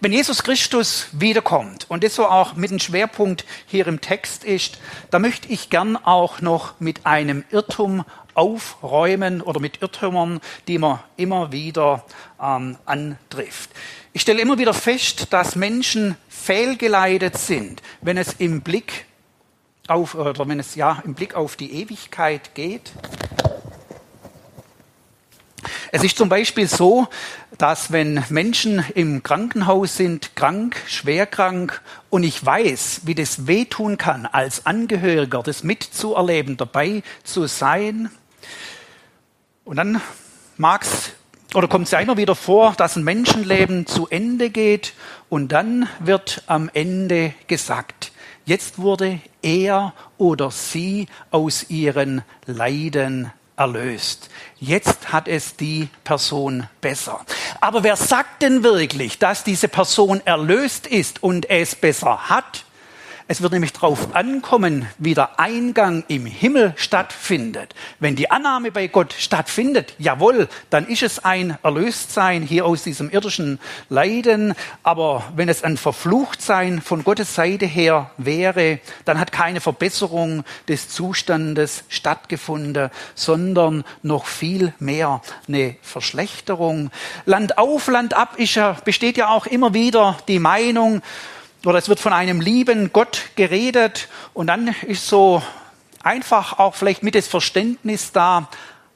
Wenn 0.00 0.12
Jesus 0.12 0.42
Christus 0.42 1.06
wiederkommt 1.12 1.86
und 1.88 2.02
das 2.02 2.16
so 2.16 2.26
auch 2.26 2.56
mit 2.56 2.70
dem 2.70 2.80
Schwerpunkt 2.80 3.44
hier 3.66 3.86
im 3.86 4.00
Text 4.00 4.42
ist, 4.42 4.78
da 5.10 5.18
möchte 5.18 5.48
ich 5.48 5.70
gern 5.70 5.96
auch 5.96 6.40
noch 6.40 6.80
mit 6.80 7.06
einem 7.06 7.44
Irrtum 7.50 8.04
aufräumen 8.34 9.40
oder 9.40 9.60
mit 9.60 9.82
Irrtümern, 9.82 10.40
die 10.68 10.78
man 10.78 11.00
immer 11.16 11.52
wieder 11.52 12.04
ähm, 12.40 12.76
antrifft. 12.84 13.70
Ich 14.12 14.22
stelle 14.22 14.42
immer 14.42 14.58
wieder 14.58 14.74
fest, 14.74 15.32
dass 15.32 15.56
Menschen 15.56 16.16
fehlgeleitet 16.28 17.38
sind, 17.38 17.82
wenn 18.00 18.18
es 18.18 18.34
im 18.34 18.60
Blick 18.60 19.06
auf 19.88 20.14
oder 20.14 20.46
wenn 20.48 20.60
es 20.60 20.74
ja 20.74 21.02
im 21.04 21.14
Blick 21.14 21.34
auf 21.34 21.56
die 21.56 21.72
Ewigkeit 21.72 22.54
geht. 22.54 22.92
Es 25.94 26.02
ist 26.02 26.16
zum 26.16 26.30
Beispiel 26.30 26.66
so, 26.66 27.06
dass 27.58 27.92
wenn 27.92 28.24
Menschen 28.30 28.82
im 28.94 29.22
Krankenhaus 29.22 29.96
sind, 29.96 30.34
krank, 30.36 30.74
schwer 30.86 31.26
krank, 31.26 31.82
und 32.08 32.22
ich 32.22 32.44
weiß, 32.44 33.02
wie 33.04 33.14
das 33.14 33.46
wehtun 33.46 33.98
kann, 33.98 34.26
als 34.26 34.66
Angehöriger 34.66 35.42
das 35.42 35.62
mitzuerleben, 35.64 36.56
dabei 36.56 37.02
zu 37.24 37.46
sein, 37.46 38.10
und 39.64 39.76
dann 39.76 40.00
mag's 40.56 41.12
oder 41.54 41.68
kommt 41.68 41.84
es 41.84 41.90
ja 41.90 41.98
immer 42.00 42.16
wieder 42.16 42.34
vor, 42.34 42.72
dass 42.76 42.96
ein 42.96 43.04
Menschenleben 43.04 43.86
zu 43.86 44.08
Ende 44.08 44.48
geht 44.48 44.94
und 45.28 45.52
dann 45.52 45.86
wird 45.98 46.42
am 46.46 46.70
Ende 46.72 47.34
gesagt, 47.46 48.12
jetzt 48.46 48.78
wurde 48.78 49.20
er 49.42 49.92
oder 50.16 50.50
sie 50.50 51.08
aus 51.30 51.68
ihren 51.68 52.22
Leiden 52.46 53.30
erlöst. 53.56 54.30
Jetzt 54.58 55.12
hat 55.12 55.28
es 55.28 55.56
die 55.56 55.88
Person 56.04 56.68
besser. 56.80 57.20
Aber 57.60 57.84
wer 57.84 57.96
sagt 57.96 58.42
denn 58.42 58.62
wirklich, 58.62 59.18
dass 59.18 59.44
diese 59.44 59.68
Person 59.68 60.22
erlöst 60.24 60.86
ist 60.86 61.22
und 61.22 61.50
es 61.50 61.74
besser 61.74 62.30
hat? 62.30 62.64
Es 63.32 63.40
wird 63.40 63.54
nämlich 63.54 63.72
darauf 63.72 64.14
ankommen, 64.14 64.86
wie 64.98 65.14
der 65.14 65.40
Eingang 65.40 66.04
im 66.06 66.26
Himmel 66.26 66.74
stattfindet. 66.76 67.74
Wenn 67.98 68.14
die 68.14 68.30
Annahme 68.30 68.70
bei 68.70 68.88
Gott 68.88 69.14
stattfindet, 69.14 69.94
jawohl, 69.98 70.50
dann 70.68 70.86
ist 70.86 71.02
es 71.02 71.24
ein 71.24 71.56
Erlöstsein 71.62 72.42
hier 72.42 72.66
aus 72.66 72.82
diesem 72.82 73.08
irdischen 73.08 73.58
Leiden. 73.88 74.52
Aber 74.82 75.24
wenn 75.34 75.48
es 75.48 75.64
ein 75.64 75.78
Verfluchtsein 75.78 76.82
von 76.82 77.04
Gottes 77.04 77.34
Seite 77.34 77.64
her 77.64 78.10
wäre, 78.18 78.80
dann 79.06 79.18
hat 79.18 79.32
keine 79.32 79.62
Verbesserung 79.62 80.44
des 80.68 80.90
Zustandes 80.90 81.84
stattgefunden, 81.88 82.90
sondern 83.14 83.82
noch 84.02 84.26
viel 84.26 84.74
mehr 84.78 85.22
eine 85.48 85.76
Verschlechterung. 85.80 86.90
Land 87.24 87.56
auf, 87.56 87.86
Land 87.88 88.12
ab 88.12 88.34
ist 88.36 88.56
ja, 88.56 88.76
besteht 88.84 89.16
ja 89.16 89.30
auch 89.30 89.46
immer 89.46 89.72
wieder 89.72 90.18
die 90.28 90.38
Meinung, 90.38 91.00
oder 91.64 91.78
es 91.78 91.88
wird 91.88 92.00
von 92.00 92.12
einem 92.12 92.40
lieben 92.40 92.92
Gott 92.92 93.30
geredet 93.36 94.08
und 94.34 94.48
dann 94.48 94.74
ist 94.86 95.06
so 95.06 95.42
einfach 96.02 96.58
auch 96.58 96.74
vielleicht 96.74 97.02
mit 97.02 97.14
das 97.14 97.28
Verständnis 97.28 98.12
da, 98.12 98.48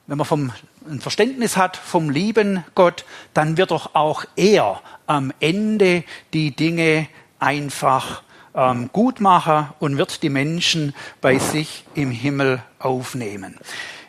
wenn 0.06 0.18
man 0.18 0.26
vom, 0.26 0.52
ein 0.88 1.00
Verständnis 1.00 1.56
hat 1.56 1.76
vom 1.76 2.10
lieben 2.10 2.64
Gott, 2.74 3.04
dann 3.34 3.56
wird 3.56 3.70
doch 3.70 3.94
auch 3.94 4.24
er 4.36 4.80
am 5.06 5.32
Ende 5.40 6.04
die 6.32 6.54
Dinge 6.54 7.08
einfach 7.38 8.22
ähm, 8.54 8.90
gut 8.92 9.20
machen 9.20 9.68
und 9.78 9.98
wird 9.98 10.22
die 10.22 10.30
Menschen 10.30 10.94
bei 11.20 11.38
sich 11.38 11.84
im 11.94 12.10
Himmel 12.10 12.62
aufnehmen. 12.78 13.58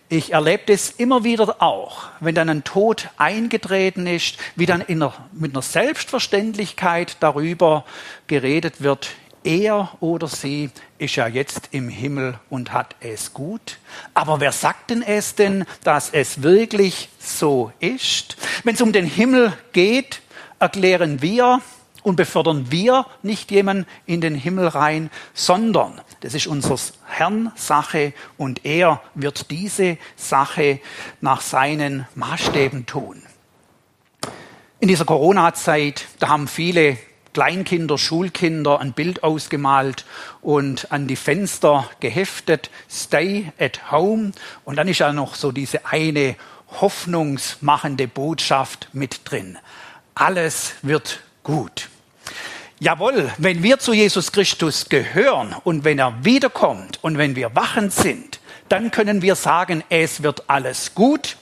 Ich 0.10 0.32
erlebe 0.32 0.64
das 0.68 0.92
immer 0.92 1.26
wieder 1.26 1.62
auch, 1.62 2.04
wenn 2.22 2.34
dann 2.34 2.48
ein 2.48 2.64
Tod 2.64 3.10
eingetreten 3.18 4.08
ist, 4.08 4.38
wie 4.56 4.66
dann 4.66 4.82
einer, 4.82 5.14
mit 5.34 5.52
einer 5.52 5.62
Selbstverständlichkeit 5.62 7.18
darüber 7.20 7.84
geredet 8.28 8.82
wird, 8.82 9.10
er 9.44 9.90
oder 10.00 10.28
sie 10.30 10.70
ist 10.98 11.18
ja 11.18 11.28
jetzt 11.28 11.70
im 11.72 11.90
Himmel 11.90 12.40
und 12.50 12.72
hat 12.72 12.96
es 13.02 13.34
gut. 13.34 13.80
Aber 14.14 14.40
wer 14.40 14.54
sagt 14.54 14.92
denn 14.92 15.02
es 15.02 15.36
denn, 15.36 15.66
dass 15.84 16.10
es 16.12 16.42
wirklich 16.42 17.10
so 17.20 17.74
ist? 17.82 18.38
Wenn 18.64 18.76
es 18.76 18.82
um 18.82 18.94
den 18.94 19.06
Himmel 19.06 19.52
geht, 19.74 20.22
erklären 20.58 21.22
wir 21.22 21.62
und 22.08 22.16
befördern 22.16 22.72
wir 22.72 23.06
nicht 23.22 23.52
jemanden 23.52 23.86
in 24.06 24.22
den 24.22 24.34
Himmel 24.34 24.70
rein, 24.70 25.12
sondern 25.34 26.00
das 26.22 26.36
ist 26.36 26.48
unseres 26.48 26.94
Herrn 27.06 27.52
Sache 27.56 28.14
und 28.38 28.64
er 28.64 29.02
wird 29.14 29.52
diese 29.52 29.98
Sache 30.16 30.80
nach 31.20 31.42
seinen 31.42 32.08
Maßstäben 32.16 32.86
tun. 32.86 33.22
In 34.80 34.88
dieser 34.88 35.04
Corona-Zeit, 35.04 36.06
da 36.20 36.30
haben 36.30 36.48
viele 36.48 36.98
Kleinkinder, 37.34 37.98
Schulkinder 37.98 38.80
ein 38.80 38.94
Bild 38.94 39.24
ausgemalt 39.24 40.06
und 40.42 40.94
an 40.94 41.08
die 41.08 41.18
Fenster 41.18 41.90
geheftet, 42.00 42.70
Stay 42.90 43.52
at 43.60 43.92
home. 43.92 44.32
Und 44.64 44.78
dann 44.78 44.88
ist 44.88 45.00
ja 45.00 45.12
noch 45.12 45.36
so 45.36 45.52
diese 45.52 45.86
eine 45.86 46.38
hoffnungsmachende 46.80 48.08
Botschaft 48.08 48.88
mit 48.94 49.30
drin. 49.30 49.58
Alles 50.16 50.76
wird 50.84 51.20
gut. 51.44 51.87
Jawohl, 52.80 53.32
wenn 53.40 53.64
wir 53.64 53.80
zu 53.80 53.92
Jesus 53.92 54.32
Christus 54.32 54.88
gehören 54.88 55.56
und 55.64 55.84
wenn 55.84 55.98
er 55.98 56.24
wiederkommt 56.24 57.04
und 57.04 57.18
wenn 57.18 57.36
wir 57.36 57.56
wachend 57.56 57.92
sind, 57.92 58.40
dann 58.70 58.92
können 58.92 59.24
wir 59.24 59.34
sagen, 59.34 59.84
es 59.90 60.22
wird 60.22 60.48
alles 60.48 60.94
gut. 60.94 61.38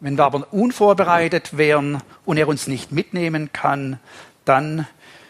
Wenn 0.00 0.18
wir 0.18 0.24
aber 0.26 0.52
unvorbereitet 0.52 1.56
wären 1.56 2.02
und 2.26 2.36
er 2.36 2.46
uns 2.46 2.66
nicht 2.66 2.92
mitnehmen 2.92 3.54
kann, 3.54 3.98
dann 4.44 4.86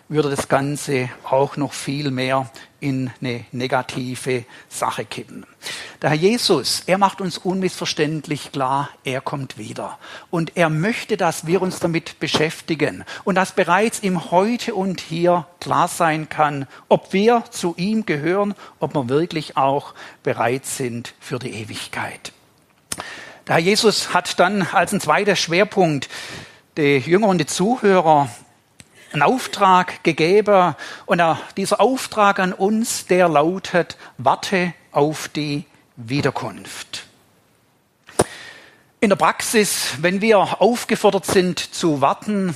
würde 0.08 0.30
das 0.30 0.48
Ganze 0.48 1.08
auch 1.22 1.56
noch 1.56 1.74
viel 1.74 2.10
mehr 2.10 2.50
in 2.80 3.10
eine 3.20 3.44
negative 3.52 4.44
Sache 4.68 5.04
kippen. 5.04 5.46
Der 6.02 6.10
Herr 6.10 6.16
Jesus, 6.16 6.82
er 6.86 6.98
macht 6.98 7.20
uns 7.20 7.38
unmissverständlich 7.38 8.52
klar, 8.52 8.90
er 9.04 9.20
kommt 9.20 9.58
wieder. 9.58 9.98
Und 10.30 10.56
er 10.56 10.70
möchte, 10.70 11.16
dass 11.16 11.46
wir 11.46 11.62
uns 11.62 11.78
damit 11.78 12.18
beschäftigen 12.18 13.04
und 13.24 13.34
dass 13.34 13.52
bereits 13.52 14.00
im 14.00 14.30
Heute 14.30 14.74
und 14.74 15.00
Hier 15.00 15.46
klar 15.60 15.88
sein 15.88 16.28
kann, 16.28 16.66
ob 16.88 17.12
wir 17.12 17.44
zu 17.50 17.74
ihm 17.76 18.06
gehören, 18.06 18.54
ob 18.78 18.94
wir 18.94 19.08
wirklich 19.08 19.56
auch 19.56 19.94
bereit 20.22 20.66
sind 20.66 21.14
für 21.20 21.38
die 21.38 21.52
Ewigkeit. 21.52 22.32
Der 23.46 23.56
Herr 23.56 23.62
Jesus 23.62 24.14
hat 24.14 24.38
dann 24.38 24.62
als 24.72 24.92
ein 24.92 25.00
zweiter 25.00 25.36
Schwerpunkt 25.36 26.08
die 26.76 26.98
Jünger 26.98 27.28
und 27.28 27.38
die 27.38 27.46
Zuhörer 27.46 28.28
einen 29.12 29.22
Auftrag 29.22 30.04
gegeben 30.04 30.74
und 31.06 31.22
dieser 31.56 31.80
Auftrag 31.80 32.38
an 32.38 32.52
uns, 32.52 33.06
der 33.06 33.28
lautet, 33.28 33.96
warte 34.18 34.74
auf 34.92 35.28
die 35.28 35.64
Wiederkunft. 35.96 37.06
In 39.00 39.08
der 39.08 39.16
Praxis, 39.16 39.94
wenn 40.00 40.20
wir 40.20 40.60
aufgefordert 40.60 41.26
sind 41.26 41.58
zu 41.58 42.00
warten, 42.00 42.54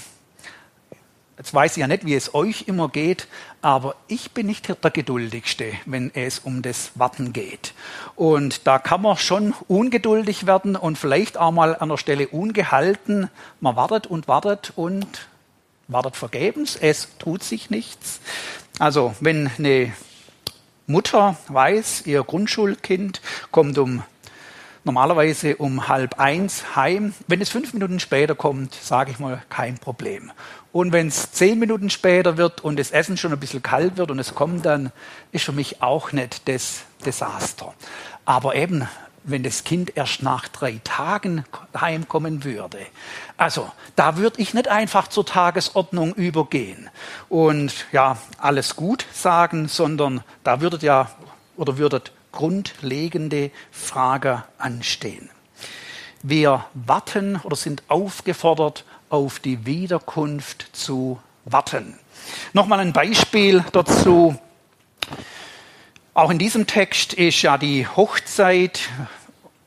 jetzt 1.39 1.55
weiß 1.55 1.73
ich 1.73 1.81
ja 1.81 1.87
nicht, 1.87 2.05
wie 2.05 2.15
es 2.15 2.35
euch 2.35 2.69
immer 2.69 2.89
geht, 2.89 3.29
aber 3.63 3.97
ich 4.09 4.33
bin 4.33 4.47
nicht 4.47 4.69
der 4.69 4.91
Geduldigste, 4.91 5.73
wenn 5.87 6.15
es 6.15 6.39
um 6.39 6.61
das 6.61 6.93
Warten 6.97 7.33
geht. 7.33 7.73
Und 8.15 8.67
da 8.67 8.79
kann 8.79 9.03
man 9.03 9.17
schon 9.17 9.55
ungeduldig 9.69 10.47
werden 10.47 10.77
und 10.77 10.99
vielleicht 10.99 11.39
auch 11.39 11.51
mal 11.51 11.77
an 11.77 11.89
der 11.89 11.97
Stelle 11.97 12.29
ungehalten. 12.29 13.31
Man 13.61 13.75
wartet 13.77 14.07
und 14.07 14.29
wartet 14.29 14.73
und 14.77 15.07
wartet 15.89 16.17
vergebens, 16.17 16.77
es 16.77 17.09
tut 17.19 17.43
sich 17.43 17.71
nichts. 17.71 18.21
Also 18.79 19.15
wenn 19.21 19.51
eine 19.59 19.93
Mutter 20.87 21.37
weiß, 21.49 22.07
ihr 22.07 22.23
Grundschulkind 22.23 23.21
kommt 23.51 23.79
um 23.79 24.03
normalerweise 24.85 25.57
um 25.57 25.89
halb 25.89 26.21
eins 26.21 26.77
heim. 26.77 27.15
Wenn 27.27 27.41
es 27.41 27.49
fünf 27.49 27.73
Minuten 27.73 28.01
später 28.01 28.35
kommt, 28.35 28.75
sage 28.75 29.11
ich 29.11 29.19
mal, 29.19 29.43
kein 29.49 29.79
Problem. 29.79 30.31
Und 30.73 30.93
wenn 30.93 31.09
es 31.09 31.33
zehn 31.33 31.59
Minuten 31.59 31.89
später 31.89 32.37
wird 32.37 32.63
und 32.63 32.79
das 32.79 32.91
Essen 32.91 33.17
schon 33.17 33.33
ein 33.33 33.41
bisschen 33.41 33.63
kalt 33.63 33.97
wird 33.97 34.11
und 34.11 34.19
es 34.19 34.35
kommt 34.35 34.67
dann, 34.67 34.93
ist 35.33 35.45
für 35.45 35.53
mich 35.53 35.83
auch 35.83 36.13
nicht 36.13 36.49
das 36.49 36.83
Desaster. 37.07 37.73
Aber 38.25 38.55
eben 38.55 38.87
wenn 39.25 39.43
das 39.43 39.65
Kind 39.65 39.97
erst 39.97 40.23
nach 40.23 40.49
drei 40.49 40.81
Tagen 40.85 41.45
heimkommen 41.79 42.45
würde. 42.45 42.79
Also 43.37 43.71
da 43.97 44.17
würde 44.17 44.41
ich 44.41 44.55
nicht 44.55 44.69
einfach 44.69 45.09
zur 45.09 45.27
Tagesordnung 45.27 46.15
übergehen 46.15 46.91
und 47.29 47.87
ja 47.91 48.19
alles 48.39 48.77
gut 48.77 49.07
sagen, 49.13 49.69
sondern 49.69 50.23
da 50.45 50.61
würdet 50.61 50.83
ja 50.83 51.11
oder 51.57 51.79
würdet 51.79 52.13
grundlegende 52.33 53.51
Frage 53.71 54.45
anstehen. 54.59 55.31
Wir 56.23 56.65
warten 56.75 57.41
oder 57.43 57.57
sind 57.57 57.83
aufgefordert, 57.89 58.85
auf 59.09 59.39
die 59.39 59.67
Wiederkunft 59.67 60.69
zu 60.73 61.21
warten. 61.45 61.99
Nochmal 62.53 62.81
ein 62.81 62.93
Beispiel 62.93 63.65
dazu. 63.73 64.37
Auch 66.17 66.31
in 66.31 66.39
diesem 66.39 66.69
Text 66.69 67.13
ist 67.13 67.43
ja 67.43 67.59
die 67.59 67.89
Hochzeit 67.89 68.83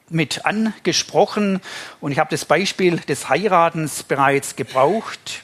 mit 0.07 0.45
angesprochen 0.45 1.60
und 1.99 2.13
ich 2.13 2.19
habe 2.19 2.29
das 2.29 2.45
Beispiel 2.45 3.01
des 3.01 3.27
Heiratens 3.27 4.03
bereits 4.03 4.55
gebraucht. 4.55 5.43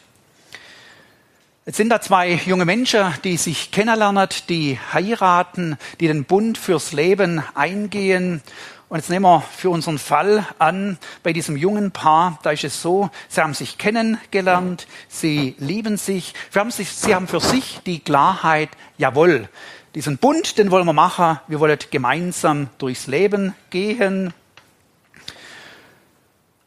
Jetzt 1.65 1.75
sind 1.75 1.89
da 1.89 1.99
zwei 1.99 2.39
junge 2.45 2.63
Menschen, 2.63 3.13
die 3.25 3.35
sich 3.35 3.71
kennenlernen, 3.71 4.29
die 4.47 4.79
heiraten, 4.93 5.77
die 5.99 6.07
den 6.07 6.23
Bund 6.23 6.57
fürs 6.57 6.93
Leben 6.93 7.43
eingehen. 7.53 8.41
Und 8.87 8.97
jetzt 8.97 9.09
nehmen 9.09 9.25
wir 9.25 9.41
für 9.41 9.71
unseren 9.71 9.99
Fall 9.99 10.47
an, 10.57 10.97
bei 11.21 11.33
diesem 11.33 11.57
jungen 11.57 11.91
Paar, 11.91 12.39
da 12.43 12.51
ist 12.51 12.63
es 12.63 12.81
so, 12.81 13.09
sie 13.27 13.41
haben 13.41 13.53
sich 13.53 13.77
kennengelernt, 13.77 14.87
sie 15.09 15.55
lieben 15.57 15.97
sich, 15.97 16.33
sie 16.49 16.59
haben, 16.59 16.71
sich, 16.71 16.89
sie 16.91 17.13
haben 17.13 17.27
für 17.27 17.41
sich 17.41 17.81
die 17.85 17.99
Klarheit, 17.99 18.69
jawohl, 18.97 19.49
diesen 19.95 20.17
Bund, 20.17 20.57
den 20.57 20.71
wollen 20.71 20.85
wir 20.85 20.93
machen. 20.93 21.39
Wir 21.47 21.59
wollen 21.59 21.77
gemeinsam 21.91 22.69
durchs 22.77 23.07
Leben 23.07 23.53
gehen. 23.69 24.33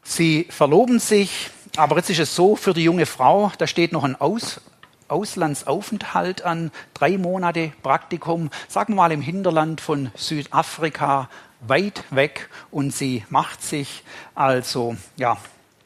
Sie 0.03 0.47
verloben 0.49 0.99
sich, 0.99 1.49
aber 1.75 1.97
jetzt 1.97 2.09
ist 2.09 2.19
es 2.19 2.35
so 2.35 2.55
für 2.55 2.73
die 2.73 2.83
junge 2.83 3.05
Frau, 3.05 3.51
da 3.57 3.67
steht 3.67 3.91
noch 3.91 4.05
ein 4.05 4.15
Aus, 4.15 4.61
Auslandsaufenthalt 5.09 6.43
an, 6.43 6.71
drei 6.93 7.17
Monate 7.17 7.73
Praktikum, 7.83 8.49
sagen 8.69 8.93
wir 8.93 8.97
mal 8.97 9.11
im 9.11 9.21
Hinterland 9.21 9.81
von 9.81 10.11
Südafrika, 10.15 11.29
weit 11.59 12.03
weg 12.09 12.49
und 12.71 12.93
sie 12.93 13.25
macht 13.29 13.61
sich 13.61 14.03
also, 14.35 14.95
ja, 15.17 15.37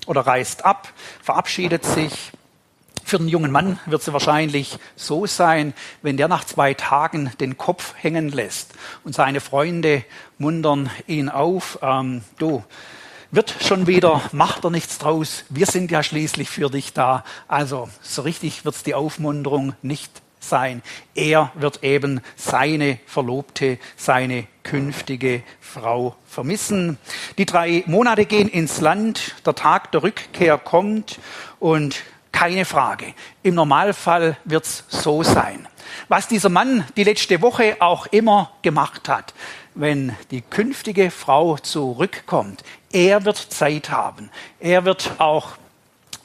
oder 0.05 0.21
reist 0.21 0.65
ab, 0.65 0.89
verabschiedet 1.23 1.85
sich 1.85 2.31
für 3.11 3.17
den 3.17 3.27
jungen 3.27 3.51
Mann 3.51 3.77
wird 3.87 4.01
es 4.01 4.13
wahrscheinlich 4.13 4.77
so 4.95 5.25
sein, 5.25 5.73
wenn 6.01 6.15
der 6.15 6.29
nach 6.29 6.45
zwei 6.45 6.73
Tagen 6.73 7.29
den 7.41 7.57
Kopf 7.57 7.93
hängen 7.97 8.29
lässt 8.29 8.71
und 9.03 9.13
seine 9.13 9.41
Freunde 9.41 10.05
muntern 10.37 10.89
ihn 11.07 11.27
auf, 11.27 11.77
ähm, 11.81 12.21
du, 12.39 12.63
wird 13.29 13.53
schon 13.59 13.85
wieder, 13.85 14.21
macht 14.31 14.63
er 14.63 14.69
nichts 14.69 14.97
draus, 14.97 15.43
wir 15.49 15.65
sind 15.65 15.91
ja 15.91 16.03
schließlich 16.03 16.49
für 16.49 16.69
dich 16.69 16.93
da. 16.93 17.25
Also 17.49 17.89
so 18.01 18.21
richtig 18.21 18.63
wird 18.63 18.75
es 18.75 18.83
die 18.83 18.95
Aufmunterung 18.95 19.73
nicht 19.81 20.21
sein. 20.39 20.81
Er 21.13 21.51
wird 21.55 21.83
eben 21.83 22.21
seine 22.37 22.97
Verlobte, 23.05 23.77
seine 23.97 24.47
künftige 24.63 25.43
Frau 25.59 26.15
vermissen. 26.25 26.97
Die 27.37 27.45
drei 27.45 27.83
Monate 27.87 28.25
gehen 28.25 28.47
ins 28.47 28.79
Land, 28.79 29.35
der 29.45 29.55
Tag 29.55 29.91
der 29.91 30.03
Rückkehr 30.03 30.57
kommt 30.57 31.19
und 31.59 32.03
keine 32.31 32.65
Frage. 32.65 33.13
Im 33.43 33.55
Normalfall 33.55 34.37
wird 34.45 34.65
es 34.65 34.83
so 34.87 35.23
sein. 35.23 35.67
Was 36.07 36.27
dieser 36.27 36.49
Mann 36.49 36.85
die 36.95 37.03
letzte 37.03 37.41
Woche 37.41 37.77
auch 37.79 38.07
immer 38.07 38.51
gemacht 38.61 39.09
hat, 39.09 39.33
wenn 39.75 40.15
die 40.31 40.41
künftige 40.41 41.11
Frau 41.11 41.57
zurückkommt, 41.57 42.63
er 42.91 43.25
wird 43.25 43.37
Zeit 43.37 43.89
haben. 43.89 44.29
Er 44.59 44.85
wird 44.85 45.11
auch 45.19 45.51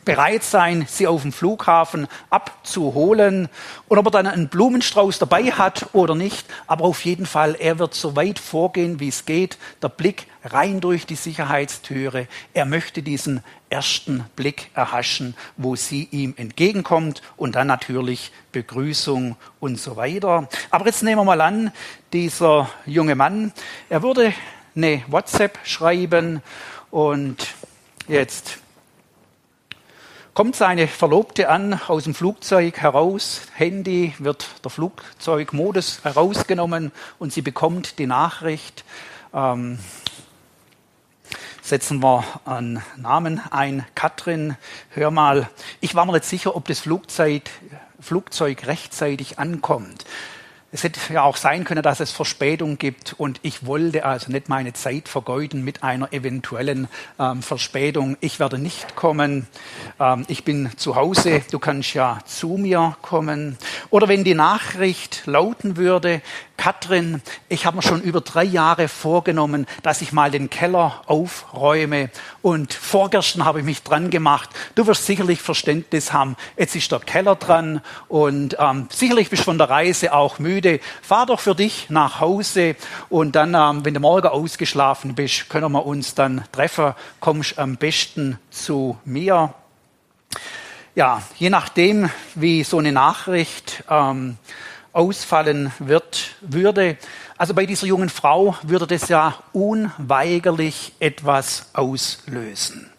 bereit 0.07 0.45
sein, 0.45 0.87
sie 0.89 1.07
auf 1.07 1.23
dem 1.23 1.33
Flughafen 1.33 2.07
abzuholen. 2.31 3.51
Und 3.89 3.99
ob 3.99 4.07
er 4.07 4.11
dann 4.13 4.27
einen 4.27 4.49
Blumenstrauß 4.49 5.19
dabei 5.19 5.51
hat 5.51 5.91
oder 5.93 6.15
nicht, 6.15 6.47
aber 6.67 6.85
auf 6.85 7.05
jeden 7.05 7.27
Fall, 7.27 7.57
er 7.59 7.79
wird 7.79 7.93
so 7.93 8.17
weit 8.17 8.39
vorgehen, 8.39 9.01
wie 9.01 9.09
es 9.09 9.27
geht. 9.27 9.59
Der 9.83 9.91
Blick 9.91 10.29
rein 10.45 10.81
durch 10.81 11.07
die 11.07 11.17
Sicherheitstüre. 11.17 12.29
Er 12.55 12.65
möchte 12.65 13.03
diesen 13.03 13.43
ersten 13.69 14.25
Blick 14.37 14.71
erhaschen, 14.75 15.35
wo 15.57 15.75
sie 15.75 16.09
ihm 16.13 16.35
entgegenkommt 16.37 17.21
und 17.37 17.57
dann 17.57 17.67
natürlich 17.67 18.31
Begrüßung 18.53 19.37
und 19.59 19.79
so 19.79 19.97
weiter. 19.97 20.49
Aber 20.71 20.87
jetzt 20.87 21.03
nehmen 21.03 21.19
wir 21.19 21.25
mal 21.25 21.41
an, 21.41 21.73
dieser 22.13 22.71
junge 22.87 23.17
Mann, 23.17 23.53
er 23.89 24.03
würde 24.03 24.33
eine 24.77 25.03
WhatsApp 25.09 25.59
schreiben 25.65 26.43
und 26.93 27.49
jetzt 28.07 28.61
kommt 30.37 30.55
seine 30.55 30.87
Verlobte 30.87 31.49
an 31.49 31.81
aus 31.89 32.05
dem 32.05 32.15
Flugzeug 32.15 32.77
heraus, 32.77 33.41
Handy 33.55 34.13
wird 34.19 34.47
der 34.63 34.71
Flugzeugmodus 34.71 36.05
herausgenommen 36.05 36.93
und 37.19 37.33
sie 37.33 37.41
bekommt 37.41 37.99
die 37.99 38.07
Nachricht, 38.07 38.85
ähm, 39.33 39.79
setzen 41.63 42.03
wir 42.03 42.23
einen 42.45 42.83
Namen 42.99 43.41
ein, 43.51 43.87
Katrin, 43.95 44.59
hör 44.91 45.11
mal, 45.11 45.49
ich 45.81 45.95
war 45.95 46.05
mir 46.05 46.13
nicht 46.13 46.27
sicher, 46.27 46.55
ob 46.55 46.69
das 46.69 46.81
Flugzeug, 46.81 47.45
Flugzeug 47.99 48.67
rechtzeitig 48.67 49.39
ankommt. 49.39 50.05
Es 50.73 50.83
hätte 50.83 51.01
ja 51.13 51.23
auch 51.23 51.37
sein 51.37 51.65
können, 51.65 51.83
dass 51.83 52.01
es 52.01 52.11
Verspätung 52.11 52.77
gibt 52.77 53.15
und 53.19 53.39
ich 53.43 53.67
wollte 53.67 54.05
also 54.05 54.33
nicht 54.33 54.49
meine 54.49 54.73
Zeit 54.73 55.09
vergeuden 55.09 55.63
mit 55.63 55.85
einer 55.85 56.13
eventuellen 56.13 56.89
ähm, 57.21 57.41
Verspätung. 57.41 58.17
Ich 58.21 58.41
werde 58.41 58.59
nicht 58.59 58.97
kommen. 58.97 59.47
Ähm, 60.01 60.25
ich 60.27 60.43
bin 60.43 60.71
zu 60.77 60.97
Hause. 60.97 61.43
Du 61.53 61.61
kannst 61.61 61.95
ja 61.95 62.19
zu 62.27 62.57
mir 62.59 62.97
kommen. 63.01 63.57
Oder 63.91 64.09
wenn 64.09 64.25
die 64.25 64.35
Nachricht 64.35 65.23
lauten 65.27 65.77
würde, 65.77 66.21
Katrin, 66.57 67.23
ich 67.49 67.67
habe 67.67 67.77
mir 67.77 67.83
schon 67.83 68.03
über 68.03 68.21
drei 68.21 68.45
Jahre 68.45 68.89
vorgenommen, 68.89 69.67
dass 69.83 70.03
ich 70.03 70.13
mal 70.13 70.31
den 70.31 70.51
Keller 70.51 71.03
aufräume. 71.07 72.11
Und 72.43 72.73
vorgestern 72.73 73.45
habe 73.45 73.61
ich 73.61 73.65
mich 73.65 73.83
dran 73.83 74.11
gemacht. 74.11 74.51
Du 74.75 74.87
wirst 74.87 75.07
sicherlich 75.07 75.41
Verständnis 75.41 76.13
haben. 76.13 76.37
Jetzt 76.57 76.75
ist 76.75 76.91
der 76.91 77.01
Keller 77.01 77.37
dran 77.37 77.83
und 78.09 78.57
ähm, 78.59 78.89
sicherlich 78.91 79.31
bist 79.31 79.43
du 79.43 79.45
von 79.45 79.59
der 79.59 79.71
Reise 79.71 80.13
auch 80.13 80.39
müde. 80.39 80.81
Fahr 81.03 81.27
doch 81.27 81.41
für 81.41 81.55
dich 81.55 81.91
nach 81.91 82.21
Hause 82.21 82.77
und 83.09 83.37
dann, 83.37 83.55
ähm, 83.55 83.85
wenn 83.85 83.95
du 83.95 84.01
morgen 84.01 84.29
ausgeschlafen 84.29 85.15
bist, 85.15 85.49
können 85.49 85.73
wir 85.73 85.87
uns 85.87 86.15
dann 86.15 86.45
treffen. 86.53 86.95
Kommst 87.21 87.59
am 87.59 87.77
besten 87.77 88.39
zu 88.51 88.99
mir. 89.05 89.55
Ja, 90.95 91.23
je 91.37 91.51
nachdem, 91.51 92.09
wie 92.35 92.65
so 92.65 92.79
eine 92.79 92.91
Nachricht 92.91 93.85
ähm, 93.91 94.39
ausfallen 94.97 95.73
wird, 95.79 96.37
würde. 96.41 96.97
Also 97.37 97.55
bei 97.55 97.67
dieser 97.67 97.87
jungen 97.87 98.09
Frau 98.09 98.57
würde 98.63 98.87
das 98.87 99.09
ja 99.09 99.39
unweigerlich 99.53 100.95
etwas 100.99 101.71
auslösen. 101.75 102.91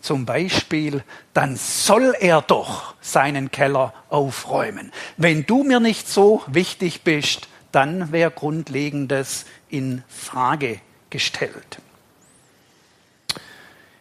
Zum 0.00 0.26
Beispiel, 0.26 1.02
dann 1.32 1.56
soll 1.56 2.14
er 2.18 2.42
doch 2.42 2.94
seinen 3.00 3.50
Keller 3.50 3.94
aufräumen. 4.08 4.92
Wenn 5.16 5.46
du 5.46 5.64
mir 5.64 5.80
nicht 5.80 6.08
so 6.08 6.42
wichtig 6.46 7.02
bist, 7.02 7.48
dann 7.72 8.12
wäre 8.12 8.30
Grundlegendes 8.30 9.46
in 9.68 10.02
Frage 10.08 10.80
gestellt. 11.10 11.78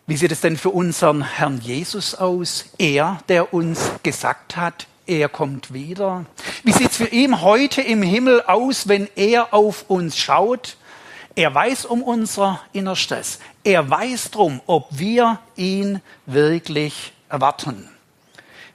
Wie 0.05 0.17
sieht 0.17 0.33
es 0.33 0.41
denn 0.41 0.57
für 0.57 0.71
unseren 0.71 1.23
Herrn 1.23 1.59
Jesus 1.61 2.15
aus? 2.15 2.65
Er, 2.77 3.19
der 3.29 3.53
uns 3.53 3.91
gesagt 4.03 4.57
hat, 4.57 4.87
er 5.05 5.29
kommt 5.29 5.73
wieder. 5.73 6.25
Wie 6.63 6.71
sieht 6.71 6.91
es 6.91 6.97
für 6.97 7.07
ihn 7.07 7.41
heute 7.41 7.81
im 7.81 8.01
Himmel 8.01 8.43
aus, 8.47 8.87
wenn 8.87 9.09
er 9.15 9.53
auf 9.53 9.85
uns 9.89 10.17
schaut? 10.17 10.77
Er 11.35 11.53
weiß 11.53 11.85
um 11.85 12.03
unser 12.03 12.61
Innerstes. 12.73 13.39
Er 13.63 13.89
weiß 13.89 14.31
drum, 14.31 14.61
ob 14.67 14.87
wir 14.91 15.39
ihn 15.55 16.01
wirklich 16.25 17.13
erwarten. 17.29 17.89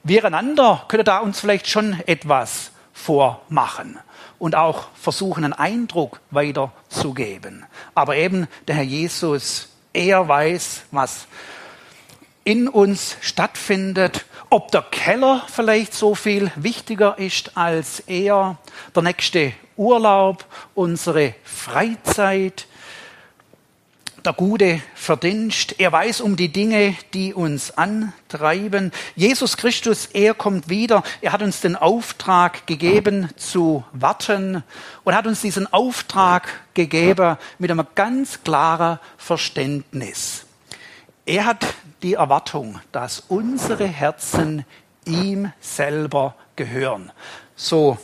Wir 0.03 0.25
einander 0.25 0.85
können 0.87 1.05
da 1.05 1.19
uns 1.19 1.39
vielleicht 1.39 1.67
schon 1.67 1.99
etwas 2.05 2.71
vormachen 2.93 3.99
und 4.39 4.55
auch 4.55 4.87
versuchen, 4.93 5.43
einen 5.43 5.53
Eindruck 5.53 6.19
weiterzugeben. 6.31 7.65
Aber 7.95 8.15
eben 8.15 8.47
der 8.67 8.75
Herr 8.75 8.83
Jesus 8.83 9.69
er 9.93 10.27
weiß, 10.27 10.83
was 10.91 11.27
in 12.49 12.67
uns 12.67 13.15
stattfindet, 13.21 14.25
ob 14.49 14.71
der 14.71 14.81
Keller 14.81 15.45
vielleicht 15.53 15.93
so 15.93 16.15
viel 16.15 16.51
wichtiger 16.55 17.19
ist 17.19 17.55
als 17.55 17.99
er, 18.07 18.57
der 18.95 19.03
nächste 19.03 19.53
Urlaub, 19.77 20.43
unsere 20.73 21.35
Freizeit, 21.43 22.65
der 24.25 24.33
gute 24.33 24.81
Verdienst. 24.95 25.75
Er 25.77 25.91
weiß 25.91 26.21
um 26.21 26.35
die 26.37 26.51
Dinge, 26.51 26.95
die 27.13 27.35
uns 27.35 27.77
antreiben. 27.77 28.93
Jesus 29.15 29.55
Christus, 29.55 30.07
er 30.07 30.33
kommt 30.33 30.69
wieder. 30.69 31.03
Er 31.21 31.33
hat 31.33 31.43
uns 31.43 31.61
den 31.61 31.75
Auftrag 31.75 32.65
gegeben 32.65 33.29
zu 33.37 33.83
warten 33.93 34.63
und 35.03 35.15
hat 35.15 35.27
uns 35.27 35.41
diesen 35.41 35.71
Auftrag 35.71 36.47
gegeben 36.73 37.37
mit 37.59 37.69
einem 37.69 37.85
ganz 37.93 38.43
klaren 38.43 38.97
Verständnis. 39.19 40.47
Er 41.29 41.45
hat 41.45 41.75
die 42.01 42.15
Erwartung, 42.15 42.81
dass 42.91 43.19
unsere 43.19 43.85
Herzen 43.85 44.65
ihm 45.05 45.51
selber 45.59 46.33
gehören. 46.55 47.11
So 47.55 47.99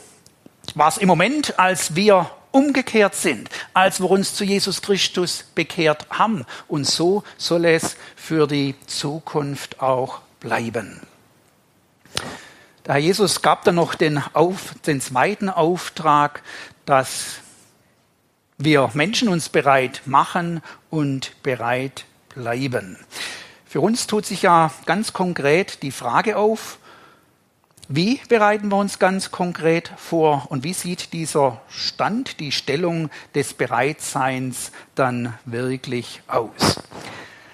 war 0.76 0.90
es 0.90 1.00
im 1.00 1.08
Moment, 1.08 1.58
als 1.58 1.96
wir 1.96 2.30
umgekehrt 2.52 3.16
sind, 3.16 3.50
als 3.74 4.00
wir 4.00 4.12
uns 4.12 4.36
zu 4.36 4.44
Jesus 4.44 4.80
Christus 4.84 5.44
bekehrt 5.56 6.06
haben. 6.12 6.46
Und 6.68 6.86
so 6.86 7.24
soll 7.36 7.66
es 7.66 7.98
für 8.16 8.46
die 8.46 8.76
Zukunft 8.86 9.82
auch 9.82 10.22
bleiben. 10.40 11.02
Der 12.86 12.94
Herr 12.94 13.02
Jesus 13.02 13.42
gab 13.42 13.64
dann 13.64 13.74
noch 13.74 13.96
den, 13.96 14.22
auf, 14.34 14.76
den 14.86 15.02
zweiten 15.02 15.50
Auftrag, 15.50 16.44
dass 16.86 17.38
wir 18.60 18.92
Menschen 18.94 19.30
uns 19.30 19.50
bereit 19.50 20.04
machen 20.06 20.62
und 20.92 21.42
bereit 21.42 22.06
bleiben. 22.36 22.98
Für 23.66 23.82
uns 23.82 24.08
tut 24.08 24.26
sich 24.26 24.44
ja 24.44 24.72
ganz 24.86 25.14
konkret 25.14 25.82
die 25.82 25.92
Frage 25.92 26.38
auf, 26.38 26.78
wie 27.88 28.20
bereiten 28.30 28.70
wir 28.70 28.78
uns 28.78 28.98
ganz 28.98 29.30
konkret 29.30 29.92
vor 29.98 30.48
und 30.50 30.64
wie 30.64 30.74
sieht 30.74 31.14
dieser 31.14 31.62
Stand, 31.70 32.40
die 32.40 32.52
Stellung 32.52 33.10
des 33.36 33.54
Bereitseins 33.54 34.72
dann 34.96 35.34
wirklich 35.46 36.22
aus? 36.28 36.82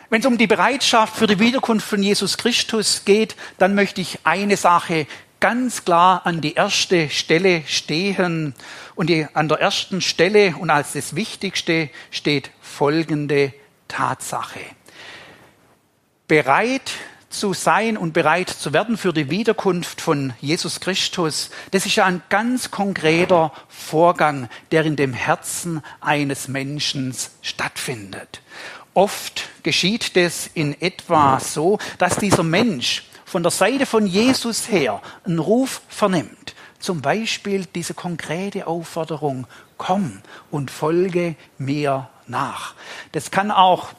Wenn 0.10 0.22
es 0.22 0.26
um 0.26 0.38
die 0.38 0.48
Bereitschaft 0.48 1.16
für 1.16 1.28
die 1.28 1.40
Wiederkunft 1.40 1.88
von 1.88 2.02
Jesus 2.02 2.38
Christus 2.38 3.04
geht, 3.04 3.36
dann 3.58 3.76
möchte 3.76 4.02
ich 4.02 4.20
eine 4.24 4.58
Sache 4.58 5.08
ganz 5.42 5.84
klar 5.84 6.22
an 6.26 6.40
die 6.40 6.54
erste 6.54 7.10
Stelle 7.10 7.64
stehen. 7.66 8.54
Und 8.96 9.10
die, 9.10 9.28
an 9.34 9.50
der 9.50 9.60
ersten 9.60 10.02
Stelle 10.02 10.56
und 10.58 10.70
als 10.70 10.94
das 10.94 11.16
Wichtigste 11.16 11.90
steht 12.10 12.52
folgende 12.62 13.54
Tatsache. 13.92 14.62
Bereit 16.28 16.92
zu 17.30 17.54
sein 17.54 17.98
und 17.98 18.14
bereit 18.14 18.50
zu 18.50 18.72
werden 18.72 18.98
für 18.98 19.12
die 19.12 19.30
Wiederkunft 19.30 20.00
von 20.00 20.34
Jesus 20.40 20.80
Christus, 20.80 21.50
das 21.72 21.86
ist 21.86 21.96
ja 21.96 22.06
ein 22.06 22.22
ganz 22.30 22.72
konkreter 22.72 23.52
Vorgang, 23.68 24.50
der 24.72 24.86
in 24.86 24.96
dem 24.96 25.14
Herzen 25.14 25.82
eines 26.00 26.48
Menschen 26.48 27.14
stattfindet. 27.42 28.42
Oft 28.94 29.50
geschieht 29.64 30.16
das 30.16 30.50
in 30.54 30.80
etwa 30.82 31.40
so, 31.40 31.80
dass 31.98 32.18
dieser 32.18 32.44
Mensch 32.44 33.04
von 33.26 33.44
der 33.44 33.52
Seite 33.52 33.86
von 33.86 34.08
Jesus 34.08 34.70
her 34.70 35.02
einen 35.26 35.40
Ruf 35.40 35.82
vernimmt. 35.90 36.56
Zum 36.80 37.02
Beispiel 37.02 37.66
diese 37.76 37.94
konkrete 37.94 38.68
Aufforderung, 38.68 39.48
komm 39.78 40.22
und 40.50 40.72
folge 40.72 41.36
mir 41.58 42.10
nach. 42.32 42.74
Das 43.12 43.30
kann 43.30 43.52
auch 43.52 43.90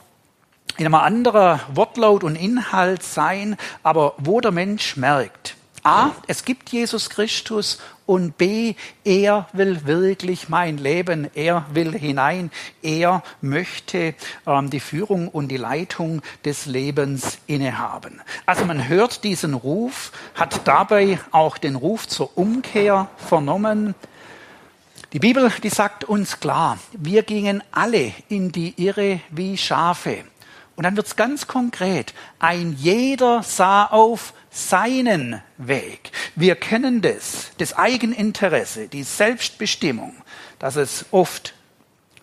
in 0.77 0.87
einem 0.87 0.97
anderen 0.97 1.61
Wortlaut 1.75 2.25
und 2.25 2.35
Inhalt 2.35 3.03
sein, 3.03 3.57
aber 3.83 4.15
wo 4.19 4.41
der 4.41 4.51
Mensch 4.51 4.97
merkt, 4.97 5.55
A, 5.85 6.13
es 6.29 6.45
gibt 6.45 6.71
Jesus 6.71 7.11
Christus 7.11 7.81
und 8.07 8.39
B, 8.39 8.75
er 9.05 9.49
will 9.53 9.85
wirklich 9.85 10.49
mein 10.49 10.79
Leben, 10.79 11.29
er 11.35 11.67
will 11.73 11.99
hinein, 11.99 12.53
er 12.83 13.25
möchte 13.41 14.15
ähm, 14.47 14.71
die 14.71 14.79
Führung 14.79 15.27
und 15.27 15.49
die 15.49 15.57
Leitung 15.57 16.23
des 16.45 16.67
Lebens 16.67 17.39
innehaben. 17.49 18.21
Also 18.47 18.65
man 18.65 18.87
hört 18.87 19.25
diesen 19.25 19.55
Ruf, 19.55 20.13
hat 20.37 20.69
dabei 20.69 21.19
auch 21.33 21.59
den 21.59 21.75
Ruf 21.75 22.07
zur 22.07 22.39
Umkehr 22.39 23.09
vernommen. 23.17 23.97
Die 25.13 25.19
Bibel, 25.19 25.53
die 25.63 25.69
sagt 25.69 26.05
uns 26.05 26.41
klar, 26.41 26.79
wir 26.93 27.23
gingen 27.23 27.63
alle 27.71 28.15
in 28.31 28.51
die 28.51 28.73
Irre 28.83 29.21
wie 29.29 29.59
Schafe. 29.59 30.25
Und 30.75 30.85
dann 30.85 30.97
wird 30.97 31.07
es 31.07 31.17
ganz 31.17 31.47
konkret. 31.47 32.15
Ein 32.39 32.75
jeder 32.79 33.43
sah 33.43 33.85
auf 33.85 34.33
seinen 34.51 35.43
Weg. 35.59 36.13
Wir 36.35 36.55
kennen 36.57 37.03
das, 37.03 37.51
das 37.59 37.77
Eigeninteresse, 37.77 38.89
die 38.89 39.03
Selbstbestimmung, 39.03 40.15
dass 40.59 40.77
es 40.77 41.05
oft 41.11 41.53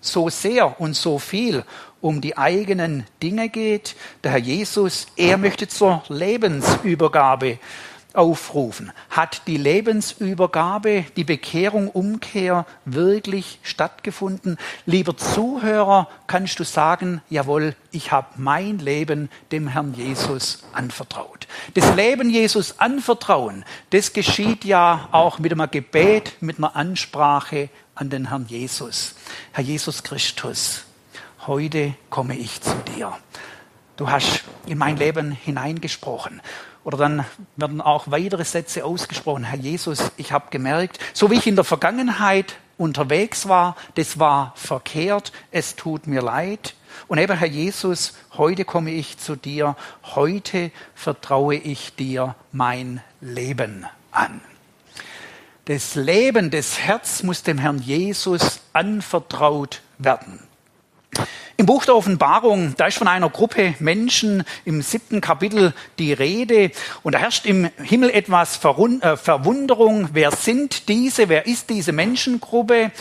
so 0.02 0.30
sehr 0.30 0.82
und 0.82 0.96
so 0.96 1.20
viel 1.20 1.64
um 2.02 2.22
die 2.22 2.40
eigenen 2.40 3.06
Dinge 3.22 3.50
geht. 3.50 3.96
Der 4.24 4.32
Herr 4.32 4.40
Jesus, 4.40 5.06
er 5.16 5.38
möchte 5.38 5.68
zur 5.68 6.02
Lebensübergabe 6.08 7.60
aufrufen. 8.20 8.92
Hat 9.10 9.44
die 9.48 9.56
Lebensübergabe, 9.56 11.06
die 11.16 11.24
Bekehrung, 11.24 11.88
Umkehr 11.88 12.66
wirklich 12.84 13.60
stattgefunden? 13.64 14.58
Lieber 14.86 15.16
Zuhörer, 15.16 16.10
kannst 16.28 16.60
du 16.60 16.66
sagen, 16.66 17.22
jawohl, 17.30 17.76
ich 17.92 18.12
habe 18.12 18.28
mein 18.36 18.80
Leben 18.80 19.30
dem 19.54 19.70
Herrn 19.70 19.94
Jesus 19.94 20.64
anvertraut. 20.74 21.48
Das 21.76 21.96
Leben 21.96 22.30
Jesus 22.30 22.80
anvertrauen, 22.80 23.64
das 23.92 24.12
geschieht 24.12 24.66
ja 24.66 25.08
auch 25.14 25.40
mit 25.40 25.54
einem 25.54 25.72
Gebet, 25.72 26.34
mit 26.42 26.58
einer 26.58 26.76
Ansprache 26.76 27.70
an 27.96 28.10
den 28.10 28.28
Herrn 28.28 28.46
Jesus. 28.48 29.16
Herr 29.54 29.64
Jesus 29.64 30.04
Christus, 30.04 30.84
heute 31.48 31.94
komme 32.10 32.36
ich 32.38 32.60
zu 32.62 32.76
dir. 32.98 33.18
Du 33.96 34.10
hast 34.10 34.44
in 34.66 34.78
mein 34.78 34.98
Leben 34.98 35.32
hineingesprochen. 35.32 36.42
Oder 36.90 36.98
dann 36.98 37.26
werden 37.56 37.82
auch 37.82 38.10
weitere 38.10 38.44
Sätze 38.44 38.84
ausgesprochen. 38.84 39.44
Herr 39.44 39.60
Jesus, 39.60 40.12
ich 40.18 40.32
habe 40.32 40.48
gemerkt, 40.50 40.98
so 41.14 41.30
wie 41.30 41.36
ich 41.36 41.46
in 41.46 41.56
der 41.56 41.64
Vergangenheit 41.64 42.56
unterwegs 42.80 43.48
war, 43.48 43.76
das 43.94 44.18
war 44.18 44.54
verkehrt, 44.56 45.32
es 45.52 45.76
tut 45.76 46.08
mir 46.08 46.24
leid. 46.24 46.74
Und 47.08 47.20
eben, 47.20 47.38
Herr 47.38 47.48
Jesus, 47.48 48.18
heute 48.40 48.66
komme 48.66 48.90
ich 48.90 49.20
zu 49.20 49.36
dir, 49.36 49.76
heute 50.16 50.72
vertraue 50.96 51.58
ich 51.58 51.94
dir 51.94 52.34
mein 52.52 53.04
Leben 53.22 53.86
an. 54.10 54.42
Das 55.66 55.94
Leben, 55.94 56.50
das 56.50 56.80
Herz 56.80 57.22
muss 57.22 57.44
dem 57.44 57.60
Herrn 57.60 57.78
Jesus 57.78 58.62
anvertraut 58.74 59.84
werden. 60.00 60.40
Im 61.58 61.66
Buch 61.66 61.84
der 61.84 61.96
Offenbarung, 61.96 62.74
da 62.78 62.88
ist 62.88 62.98
von 62.98 63.10
einer 63.10 63.30
Gruppe 63.30 63.76
Menschen 63.80 64.46
im 64.64 64.82
siebten 64.82 65.20
Kapitel 65.20 65.74
die 65.98 66.14
Rede 66.14 66.72
und 67.04 67.16
da 67.16 67.20
herrscht 67.20 67.46
im 67.46 67.70
Himmel 67.84 68.12
etwas 68.12 68.60
äh, 68.64 69.18
Verwunderung. 69.18 70.10
Wer 70.14 70.32
sind 70.32 70.88
diese? 70.88 71.28
Wer 71.28 71.48
ist 71.48 71.70
diese 71.70 71.92
Menschengruppe? 71.92 72.92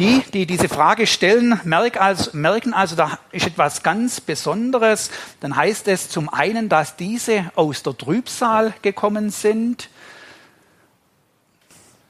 Die, 0.00 0.22
die 0.34 0.46
diese 0.46 0.68
Frage 0.68 1.06
stellen, 1.06 1.58
merken 1.64 2.74
also, 2.74 2.96
da 2.96 3.18
ist 3.32 3.46
etwas 3.46 3.82
ganz 3.82 4.20
Besonderes. 4.20 5.10
Dann 5.40 5.56
heißt 5.56 5.88
es 5.88 6.10
zum 6.10 6.28
einen, 6.28 6.68
dass 6.68 6.96
diese 6.96 7.50
aus 7.54 7.82
der 7.82 7.96
Trübsal 7.96 8.74
gekommen 8.82 9.30
sind. 9.30 9.88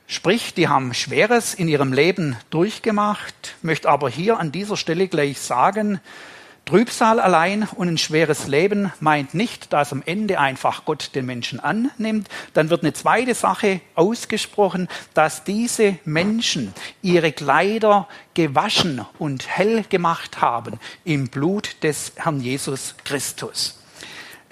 Sprich, 0.09 0.55
die 0.55 0.69
haben 0.69 0.95
Schweres 0.95 1.53
in 1.55 1.67
ihrem 1.67 1.93
Leben 1.93 2.37
durchgemacht, 2.51 3.57
möchte 3.63 3.89
aber 3.89 4.09
hier 4.09 4.39
an 4.39 4.53
dieser 4.53 4.77
Stelle 4.77 5.09
gleich 5.09 5.41
sagen, 5.41 6.01
Trübsal 6.65 7.21
allein 7.21 7.63
und 7.77 7.89
ein 7.89 7.99
schweres 7.99 8.49
Leben 8.49 8.93
meint 8.99 9.35
nicht, 9.35 9.73
dass 9.73 9.93
am 9.93 10.03
Ende 10.05 10.41
einfach 10.41 10.85
Gott 10.85 11.13
den 11.15 11.25
Menschen 11.25 11.61
annimmt. 11.61 12.29
Dann 12.55 12.71
wird 12.71 12.83
eine 12.83 12.93
zweite 12.93 13.35
Sache 13.35 13.81
ausgesprochen, 13.95 14.89
dass 15.15 15.45
diese 15.45 15.99
Menschen 16.05 16.75
ihre 17.03 17.31
Kleider 17.31 18.09
gewaschen 18.35 19.07
und 19.21 19.47
hell 19.49 19.85
gemacht 19.89 20.41
haben 20.41 20.81
im 21.05 21.29
Blut 21.29 21.85
des 21.85 22.13
Herrn 22.17 22.41
Jesus 22.41 22.97
Christus. 23.05 23.81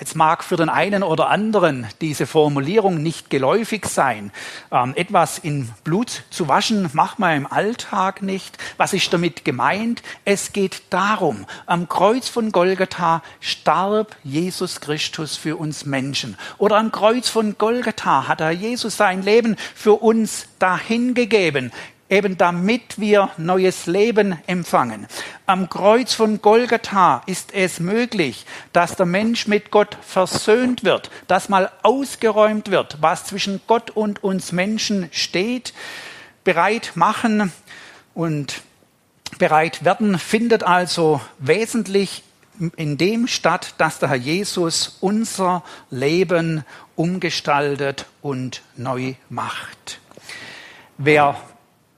Jetzt 0.00 0.16
mag 0.16 0.42
für 0.42 0.56
den 0.56 0.68
einen 0.68 1.04
oder 1.04 1.28
anderen 1.28 1.86
diese 2.00 2.26
Formulierung 2.26 3.00
nicht 3.00 3.30
geläufig 3.30 3.86
sein. 3.86 4.32
Ähm, 4.72 4.92
etwas 4.96 5.38
in 5.38 5.70
Blut 5.84 6.24
zu 6.30 6.48
waschen 6.48 6.90
macht 6.94 7.20
man 7.20 7.36
im 7.36 7.46
Alltag 7.46 8.20
nicht. 8.20 8.58
Was 8.76 8.92
ist 8.92 9.12
damit 9.12 9.44
gemeint? 9.44 10.02
Es 10.24 10.52
geht 10.52 10.82
darum, 10.90 11.46
am 11.66 11.88
Kreuz 11.88 12.28
von 12.28 12.50
Golgatha 12.50 13.22
starb 13.38 14.16
Jesus 14.24 14.80
Christus 14.80 15.36
für 15.36 15.56
uns 15.56 15.86
Menschen. 15.86 16.36
Oder 16.58 16.76
am 16.78 16.90
Kreuz 16.90 17.28
von 17.28 17.56
Golgatha 17.56 18.26
hat 18.26 18.40
er 18.40 18.50
Jesus 18.50 18.96
sein 18.96 19.22
Leben 19.22 19.56
für 19.76 19.92
uns 20.02 20.48
dahingegeben 20.58 21.70
eben 22.10 22.36
damit 22.36 22.98
wir 22.98 23.30
neues 23.38 23.86
Leben 23.86 24.38
empfangen. 24.46 25.06
Am 25.46 25.70
Kreuz 25.70 26.14
von 26.14 26.42
Golgatha 26.42 27.22
ist 27.26 27.52
es 27.54 27.80
möglich, 27.80 28.46
dass 28.72 28.96
der 28.96 29.06
Mensch 29.06 29.46
mit 29.46 29.70
Gott 29.70 29.96
versöhnt 30.02 30.84
wird, 30.84 31.10
dass 31.26 31.48
mal 31.48 31.70
ausgeräumt 31.82 32.70
wird, 32.70 32.98
was 33.00 33.24
zwischen 33.24 33.60
Gott 33.66 33.90
und 33.90 34.22
uns 34.22 34.52
Menschen 34.52 35.08
steht. 35.12 35.72
Bereit 36.44 36.92
machen 36.94 37.52
und 38.14 38.62
bereit 39.38 39.84
werden 39.84 40.18
findet 40.18 40.62
also 40.62 41.20
wesentlich 41.38 42.22
in 42.76 42.96
dem 42.98 43.26
statt, 43.26 43.74
dass 43.78 43.98
der 43.98 44.10
Herr 44.10 44.16
Jesus 44.16 44.98
unser 45.00 45.64
Leben 45.90 46.64
umgestaltet 46.94 48.06
und 48.22 48.62
neu 48.76 49.14
macht. 49.28 49.98
Wer 50.98 51.36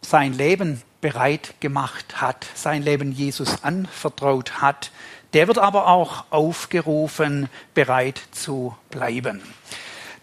sein 0.08 0.32
Leben 0.32 0.82
bereit 1.00 1.54
gemacht 1.60 2.20
hat, 2.20 2.46
sein 2.54 2.82
Leben 2.82 3.10
Jesus 3.12 3.64
anvertraut 3.64 4.60
hat, 4.60 4.92
der 5.32 5.48
wird 5.48 5.58
aber 5.58 5.88
auch 5.88 6.24
aufgerufen, 6.30 7.48
bereit 7.74 8.20
zu 8.30 8.76
bleiben. 8.90 9.42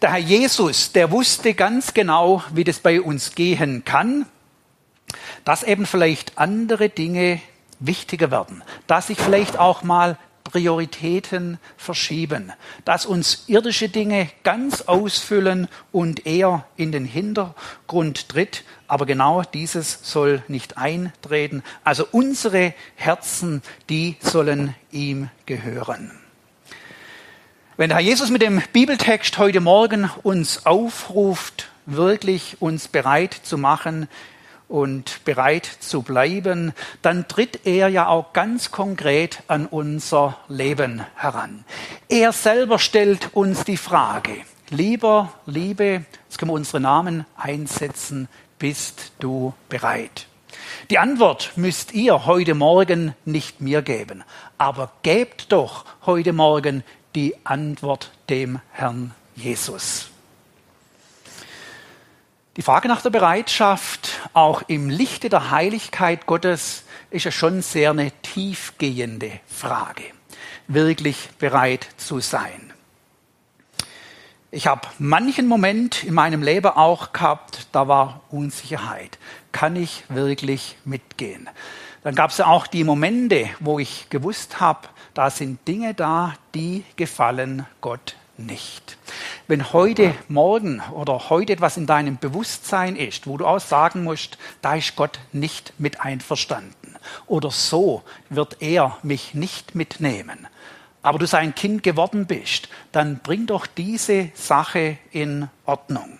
Der 0.00 0.12
Herr 0.12 0.18
Jesus, 0.18 0.92
der 0.92 1.10
wusste 1.10 1.54
ganz 1.54 1.94
genau, 1.94 2.42
wie 2.52 2.64
das 2.64 2.80
bei 2.80 3.00
uns 3.00 3.34
gehen 3.34 3.84
kann, 3.84 4.26
dass 5.44 5.62
eben 5.62 5.86
vielleicht 5.86 6.38
andere 6.38 6.88
Dinge 6.88 7.40
wichtiger 7.78 8.30
werden, 8.30 8.64
dass 8.86 9.08
sich 9.08 9.18
vielleicht 9.18 9.58
auch 9.58 9.82
mal 9.82 10.18
Prioritäten 10.44 11.58
verschieben, 11.76 12.52
dass 12.84 13.06
uns 13.06 13.44
irdische 13.48 13.88
Dinge 13.88 14.28
ganz 14.42 14.82
ausfüllen 14.82 15.68
und 15.90 16.26
er 16.26 16.66
in 16.76 16.92
den 16.92 17.06
Hintergrund 17.06 18.28
tritt. 18.28 18.62
Aber 18.86 19.06
genau 19.06 19.42
dieses 19.42 20.00
soll 20.02 20.42
nicht 20.48 20.78
eintreten. 20.78 21.62
Also 21.84 22.06
unsere 22.10 22.74
Herzen, 22.96 23.62
die 23.88 24.16
sollen 24.20 24.74
ihm 24.90 25.30
gehören. 25.46 26.10
Wenn 27.76 27.88
der 27.88 27.98
Herr 27.98 28.04
Jesus 28.04 28.30
mit 28.30 28.42
dem 28.42 28.62
Bibeltext 28.72 29.38
heute 29.38 29.60
Morgen 29.60 30.10
uns 30.22 30.66
aufruft, 30.66 31.70
wirklich 31.86 32.56
uns 32.60 32.88
bereit 32.88 33.34
zu 33.34 33.58
machen, 33.58 34.08
und 34.68 35.24
bereit 35.24 35.66
zu 35.66 36.02
bleiben, 36.02 36.72
dann 37.02 37.28
tritt 37.28 37.66
er 37.66 37.88
ja 37.88 38.08
auch 38.08 38.32
ganz 38.32 38.70
konkret 38.70 39.42
an 39.46 39.66
unser 39.66 40.38
Leben 40.48 41.04
heran. 41.14 41.64
Er 42.08 42.32
selber 42.32 42.78
stellt 42.78 43.34
uns 43.34 43.64
die 43.64 43.76
Frage, 43.76 44.32
lieber, 44.70 45.32
Liebe, 45.46 46.04
jetzt 46.24 46.38
können 46.38 46.50
wir 46.50 46.54
unsere 46.54 46.80
Namen 46.80 47.26
einsetzen, 47.36 48.28
bist 48.58 49.12
du 49.18 49.54
bereit? 49.68 50.26
Die 50.90 50.98
Antwort 50.98 51.52
müsst 51.56 51.92
ihr 51.94 52.26
heute 52.26 52.54
Morgen 52.54 53.14
nicht 53.24 53.60
mir 53.60 53.82
geben, 53.82 54.22
aber 54.58 54.92
gebt 55.02 55.50
doch 55.52 55.84
heute 56.04 56.32
Morgen 56.32 56.84
die 57.14 57.34
Antwort 57.44 58.10
dem 58.28 58.60
Herrn 58.72 59.14
Jesus. 59.34 60.10
Die 62.56 62.62
Frage 62.62 62.86
nach 62.86 63.02
der 63.02 63.10
Bereitschaft, 63.10 64.20
auch 64.32 64.62
im 64.68 64.88
Lichte 64.88 65.28
der 65.28 65.50
Heiligkeit 65.50 66.26
Gottes, 66.26 66.84
ist 67.10 67.24
ja 67.24 67.32
schon 67.32 67.62
sehr 67.62 67.90
eine 67.90 68.12
tiefgehende 68.22 69.40
Frage. 69.46 70.04
Wirklich 70.68 71.30
bereit 71.38 71.88
zu 71.96 72.20
sein. 72.20 72.73
Ich 74.54 74.68
habe 74.68 74.86
manchen 75.00 75.48
Moment 75.48 76.04
in 76.04 76.14
meinem 76.14 76.40
Leben 76.40 76.68
auch 76.68 77.12
gehabt, 77.12 77.66
da 77.72 77.88
war 77.88 78.20
Unsicherheit. 78.30 79.18
Kann 79.50 79.74
ich 79.74 80.04
wirklich 80.08 80.76
mitgehen? 80.84 81.50
Dann 82.04 82.14
gab 82.14 82.30
es 82.30 82.38
ja 82.38 82.46
auch 82.46 82.68
die 82.68 82.84
Momente, 82.84 83.48
wo 83.58 83.80
ich 83.80 84.08
gewusst 84.10 84.60
habe, 84.60 84.86
da 85.12 85.30
sind 85.30 85.66
Dinge 85.66 85.92
da, 85.92 86.34
die 86.54 86.84
gefallen 86.94 87.66
Gott 87.80 88.14
nicht. 88.36 88.96
Wenn 89.48 89.72
heute 89.72 90.14
Morgen 90.28 90.80
oder 90.92 91.30
heute 91.30 91.54
etwas 91.54 91.76
in 91.76 91.86
deinem 91.86 92.18
Bewusstsein 92.18 92.94
ist, 92.94 93.26
wo 93.26 93.36
du 93.36 93.46
auch 93.46 93.58
sagen 93.58 94.04
musst, 94.04 94.38
da 94.62 94.76
ist 94.76 94.94
Gott 94.94 95.18
nicht 95.32 95.72
mit 95.78 96.00
einverstanden 96.00 96.94
oder 97.26 97.50
so 97.50 98.04
wird 98.30 98.58
er 98.60 98.98
mich 99.02 99.34
nicht 99.34 99.74
mitnehmen, 99.74 100.46
aber 101.04 101.18
du 101.18 101.26
sein 101.26 101.54
Kind 101.54 101.82
geworden 101.82 102.26
bist, 102.26 102.68
dann 102.90 103.18
bring 103.18 103.46
doch 103.46 103.66
diese 103.66 104.30
Sache 104.34 104.96
in 105.12 105.48
Ordnung. 105.66 106.18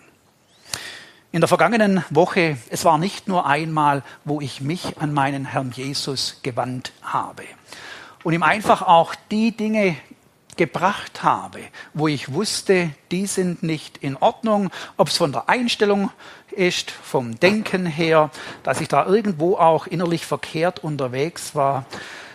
In 1.33 1.41
der 1.41 1.49
vergangenen 1.49 2.05
Woche, 2.11 2.59
es 2.69 2.85
war 2.85 2.99
nicht 2.99 3.27
nur 3.27 3.47
einmal, 3.47 4.03
wo 4.25 4.43
ich 4.43 4.61
mich 4.61 4.99
an 4.99 5.15
meinen 5.15 5.47
Herrn 5.47 5.73
Jesus 5.75 6.41
gewandt 6.43 6.93
habe 7.03 7.45
und 8.25 8.35
ihm 8.35 8.43
einfach 8.43 8.83
auch 8.83 9.15
die 9.31 9.57
Dinge 9.57 9.97
gebracht 10.59 11.23
habe, 11.23 11.61
wo 11.95 12.07
ich 12.07 12.33
wusste, 12.33 12.91
die 13.11 13.27
sind 13.27 13.63
nicht 13.63 13.97
in 13.99 14.17
Ordnung, 14.17 14.71
ob 14.99 15.09
es 15.09 15.17
von 15.17 15.33
der 15.33 15.49
Einstellung 15.49 16.11
ist, 16.51 16.91
vom 16.91 17.41
Denken 17.41 17.87
her, 17.87 18.31
dass 18.63 18.83
ich 18.83 18.89
da 18.89 19.07
irgendwo 19.07 19.57
auch 19.57 19.87
innerlich 19.87 20.27
verkehrt 20.27 20.85
unterwegs 20.85 21.55
war. 21.55 21.87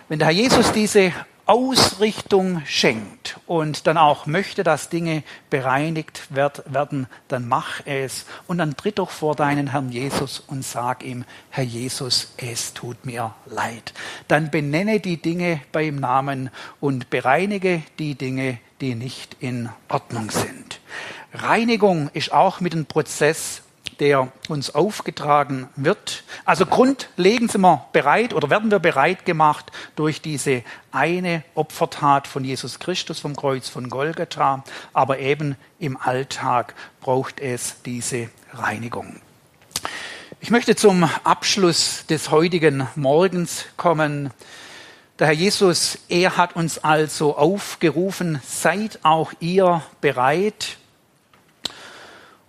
Wenn 0.08 0.18
der 0.18 0.28
Herr 0.28 0.34
Jesus 0.34 0.72
diese 0.72 1.12
Ausrichtung 1.50 2.62
schenkt 2.64 3.40
und 3.48 3.88
dann 3.88 3.98
auch 3.98 4.26
möchte, 4.26 4.62
dass 4.62 4.88
Dinge 4.88 5.24
bereinigt 5.50 6.28
werden, 6.32 7.08
dann 7.26 7.48
mach 7.48 7.84
es 7.86 8.24
und 8.46 8.58
dann 8.58 8.76
tritt 8.76 9.00
doch 9.00 9.10
vor 9.10 9.34
deinen 9.34 9.72
Herrn 9.72 9.90
Jesus 9.90 10.38
und 10.46 10.62
sag 10.62 11.02
ihm, 11.02 11.24
Herr 11.48 11.64
Jesus, 11.64 12.34
es 12.36 12.72
tut 12.72 13.04
mir 13.04 13.34
leid. 13.46 13.92
Dann 14.28 14.52
benenne 14.52 15.00
die 15.00 15.20
Dinge 15.20 15.60
beim 15.72 15.96
Namen 15.96 16.50
und 16.78 17.10
bereinige 17.10 17.82
die 17.98 18.14
Dinge, 18.14 18.60
die 18.80 18.94
nicht 18.94 19.36
in 19.40 19.70
Ordnung 19.88 20.30
sind. 20.30 20.78
Reinigung 21.34 22.10
ist 22.12 22.32
auch 22.32 22.60
mit 22.60 22.74
dem 22.74 22.86
Prozess 22.86 23.62
der 24.00 24.32
uns 24.48 24.74
aufgetragen 24.74 25.68
wird. 25.76 26.24
Also 26.46 26.64
grundlegend 26.64 27.52
sind 27.52 27.60
wir 27.60 27.86
bereit 27.92 28.32
oder 28.32 28.48
werden 28.48 28.70
wir 28.70 28.78
bereit 28.78 29.26
gemacht 29.26 29.70
durch 29.94 30.22
diese 30.22 30.62
eine 30.90 31.44
Opfertat 31.54 32.26
von 32.26 32.42
Jesus 32.42 32.78
Christus 32.78 33.20
vom 33.20 33.36
Kreuz 33.36 33.68
von 33.68 33.90
Golgatha. 33.90 34.64
Aber 34.94 35.18
eben 35.18 35.56
im 35.78 35.98
Alltag 35.98 36.74
braucht 37.00 37.40
es 37.40 37.82
diese 37.84 38.30
Reinigung. 38.54 39.20
Ich 40.40 40.50
möchte 40.50 40.74
zum 40.74 41.08
Abschluss 41.22 42.06
des 42.06 42.30
heutigen 42.30 42.88
Morgens 42.96 43.66
kommen. 43.76 44.30
Der 45.18 45.26
Herr 45.26 45.34
Jesus, 45.34 45.98
er 46.08 46.38
hat 46.38 46.56
uns 46.56 46.78
also 46.78 47.36
aufgerufen, 47.36 48.40
seid 48.46 49.00
auch 49.02 49.34
ihr 49.40 49.82
bereit, 50.00 50.78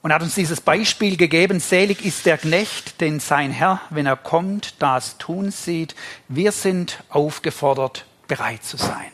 und 0.02 0.14
hat 0.14 0.22
uns 0.22 0.36
dieses 0.36 0.62
Beispiel 0.62 1.16
gegeben, 1.18 1.60
selig 1.60 2.04
ist 2.04 2.26
der 2.26 2.38
Knecht, 2.38 3.02
den 3.02 3.20
sein 3.20 3.52
Herr, 3.52 3.82
wenn 3.90 4.06
er 4.06 4.18
kommt, 4.18 4.76
das 4.80 5.18
tun 5.18 5.52
sieht. 5.52 5.96
Wir 6.28 6.52
sind 6.52 7.04
aufgefordert, 7.10 8.06
bereit 8.28 8.64
zu 8.64 8.78
sein. 8.78 9.12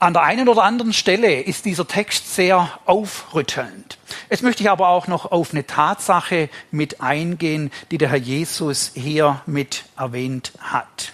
An 0.00 0.12
der 0.12 0.22
einen 0.22 0.48
oder 0.48 0.62
anderen 0.62 0.92
Stelle 0.92 1.42
ist 1.42 1.64
dieser 1.64 1.88
Text 1.88 2.32
sehr 2.32 2.70
aufrüttelnd. 2.84 3.98
Jetzt 4.30 4.44
möchte 4.44 4.62
ich 4.62 4.70
aber 4.70 4.88
auch 4.88 5.08
noch 5.08 5.32
auf 5.32 5.52
eine 5.52 5.66
Tatsache 5.66 6.48
mit 6.70 7.00
eingehen, 7.00 7.72
die 7.90 7.98
der 7.98 8.10
Herr 8.10 8.18
Jesus 8.18 8.92
hier 8.94 9.42
mit 9.46 9.86
erwähnt 9.96 10.52
hat. 10.60 11.12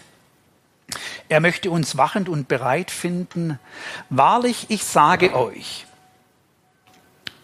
Er 1.31 1.41
möchte 1.41 1.71
uns 1.71 1.97
wachend 1.97 2.29
und 2.29 2.47
bereit 2.47 2.91
finden. 2.91 3.59
Wahrlich, 4.11 4.67
ich 4.69 4.85
sage 4.85 5.35
euch, 5.35 5.87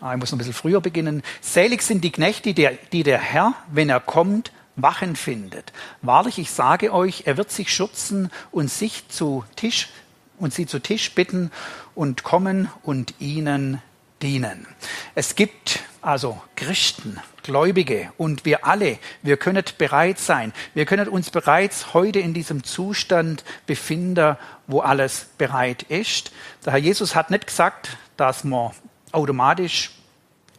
Ah, 0.01 0.15
ich 0.15 0.19
muss 0.19 0.31
noch 0.31 0.37
ein 0.37 0.39
bisschen 0.39 0.55
früher 0.55 0.81
beginnen. 0.81 1.23
Selig 1.43 1.83
sind 1.83 2.03
die 2.03 2.13
Knechte, 2.13 2.43
die 2.43 2.55
der, 2.55 2.73
die 2.93 3.03
der 3.03 3.19
Herr, 3.19 3.55
wenn 3.71 3.91
er 3.91 4.01
kommt, 4.01 4.51
wachen 4.77 5.15
findet. 5.15 5.73
Wahrlich, 6.01 6.39
ich 6.39 6.51
sage 6.51 6.93
euch, 6.93 7.25
er 7.27 7.37
wird 7.37 7.51
sich 7.51 7.73
schürzen 7.73 8.31
und 8.51 8.71
sich 8.71 9.09
zu 9.09 9.45
Tisch 9.57 9.91
und 10.39 10.55
sie 10.55 10.65
zu 10.65 10.79
Tisch 10.79 11.15
bitten 11.15 11.51
und 11.95 12.23
kommen 12.23 12.71
und 12.83 13.15
ihnen 13.19 13.83
dienen. 14.23 14.67
Es 15.15 15.35
gibt 15.35 15.81
also 16.01 16.41
Christen, 16.57 17.21
Gläubige 17.43 18.11
und 18.17 18.47
wir 18.47 18.67
alle, 18.67 18.99
wir 19.23 19.37
können 19.37 19.65
bereit 19.77 20.19
sein. 20.19 20.55
Wir 20.73 20.87
können 20.87 21.09
uns 21.09 21.31
bereits 21.31 21.93
heute 21.93 22.21
in 22.21 22.33
diesem 22.33 22.65
Zustand 22.65 23.45
befinden, 23.67 24.37
wo 24.67 24.81
alles 24.81 25.27
bereit 25.37 25.83
ist. 25.85 26.33
Der 26.65 26.73
Herr 26.73 26.81
Jesus 26.81 27.15
hat 27.15 27.31
nicht 27.31 27.47
gesagt, 27.47 27.99
dass 28.17 28.45
man 28.45 28.73
automatisch 29.13 29.91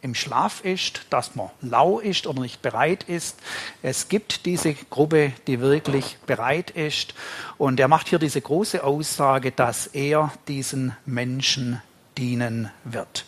im 0.02 0.16
Schlaf 0.16 0.64
ist, 0.64 1.02
dass 1.10 1.36
man 1.36 1.50
lau 1.60 2.00
ist 2.00 2.26
oder 2.26 2.40
nicht 2.40 2.60
bereit 2.60 3.04
ist. 3.04 3.38
Es 3.82 4.08
gibt 4.08 4.46
diese 4.46 4.74
Gruppe, 4.74 5.32
die 5.46 5.60
wirklich 5.60 6.18
bereit 6.26 6.70
ist. 6.70 7.14
Und 7.56 7.78
er 7.78 7.86
macht 7.86 8.08
hier 8.08 8.18
diese 8.18 8.40
große 8.40 8.82
Aussage, 8.82 9.52
dass 9.52 9.86
er 9.86 10.32
diesen 10.48 10.96
Menschen 11.06 11.80
dienen 12.18 12.70
wird. 12.84 13.24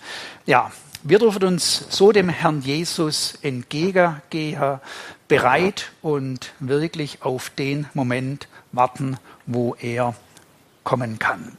Ja, 0.46 0.72
wir 1.04 1.20
dürfen 1.20 1.44
uns 1.44 1.86
so 1.90 2.10
dem 2.12 2.28
Herrn 2.28 2.60
Jesus 2.60 3.38
entgegengehen, 3.42 4.80
bereit 5.28 5.92
und 6.02 6.52
wirklich 6.58 7.22
auf 7.22 7.50
den 7.50 7.86
Moment 7.94 8.48
warten, 8.72 9.18
wo 9.46 9.76
er 9.78 10.14
kommen 10.82 11.18
kann. 11.18 11.56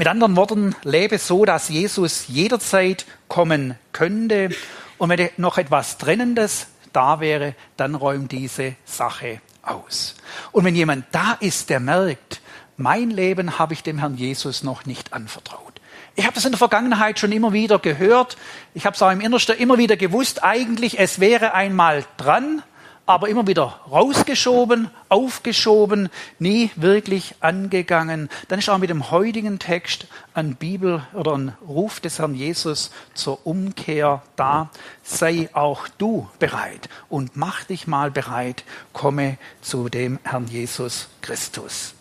Mit 0.00 0.08
anderen 0.08 0.34
Worten, 0.34 0.74
lebe 0.82 1.18
so, 1.18 1.44
dass 1.44 1.68
Jesus 1.68 2.24
jederzeit 2.26 3.04
kommen 3.28 3.74
könnte. 3.92 4.48
Und 4.96 5.10
wenn 5.10 5.28
noch 5.36 5.58
etwas 5.58 5.98
Trennendes 5.98 6.68
da 6.94 7.20
wäre, 7.20 7.54
dann 7.76 7.94
räumt 7.94 8.32
diese 8.32 8.76
Sache 8.86 9.42
aus. 9.60 10.14
Und 10.52 10.64
wenn 10.64 10.74
jemand 10.74 11.04
da 11.12 11.36
ist, 11.40 11.68
der 11.68 11.80
merkt, 11.80 12.40
mein 12.78 13.10
Leben 13.10 13.58
habe 13.58 13.74
ich 13.74 13.82
dem 13.82 13.98
Herrn 13.98 14.16
Jesus 14.16 14.62
noch 14.62 14.86
nicht 14.86 15.12
anvertraut. 15.12 15.82
Ich 16.14 16.24
habe 16.24 16.34
das 16.34 16.46
in 16.46 16.52
der 16.52 16.58
Vergangenheit 16.58 17.18
schon 17.18 17.32
immer 17.32 17.52
wieder 17.52 17.78
gehört. 17.78 18.38
Ich 18.72 18.86
habe 18.86 18.96
es 18.96 19.02
auch 19.02 19.10
im 19.10 19.20
Innersten 19.20 19.58
immer 19.58 19.76
wieder 19.76 19.98
gewusst, 19.98 20.42
eigentlich 20.42 20.98
es 20.98 21.20
wäre 21.20 21.52
einmal 21.52 22.06
dran, 22.16 22.62
aber 23.10 23.28
immer 23.28 23.46
wieder 23.46 23.80
rausgeschoben, 23.90 24.88
aufgeschoben, 25.08 26.10
nie 26.38 26.70
wirklich 26.76 27.34
angegangen. 27.40 28.28
Dann 28.48 28.60
ist 28.60 28.68
auch 28.68 28.78
mit 28.78 28.90
dem 28.90 29.10
heutigen 29.10 29.58
Text 29.58 30.06
ein 30.32 30.54
Bibel 30.54 31.02
oder 31.12 31.36
ein 31.36 31.56
Ruf 31.66 31.98
des 31.98 32.20
Herrn 32.20 32.34
Jesus 32.34 32.92
zur 33.14 33.44
Umkehr 33.46 34.22
da. 34.36 34.70
Sei 35.02 35.48
auch 35.54 35.88
du 35.98 36.28
bereit 36.38 36.88
und 37.08 37.36
mach 37.36 37.64
dich 37.64 37.88
mal 37.88 38.12
bereit, 38.12 38.64
komme 38.92 39.38
zu 39.60 39.88
dem 39.88 40.20
Herrn 40.22 40.46
Jesus 40.46 41.08
Christus. 41.20 41.94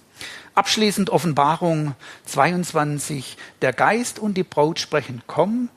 Abschließend 0.54 1.10
Offenbarung 1.10 1.96
22. 2.26 3.36
Der 3.64 3.74
Geist 3.74 4.20
und 4.20 4.36
die 4.36 4.44
Braut 4.44 4.80
sprechen, 4.80 5.24
komm. 5.26 5.70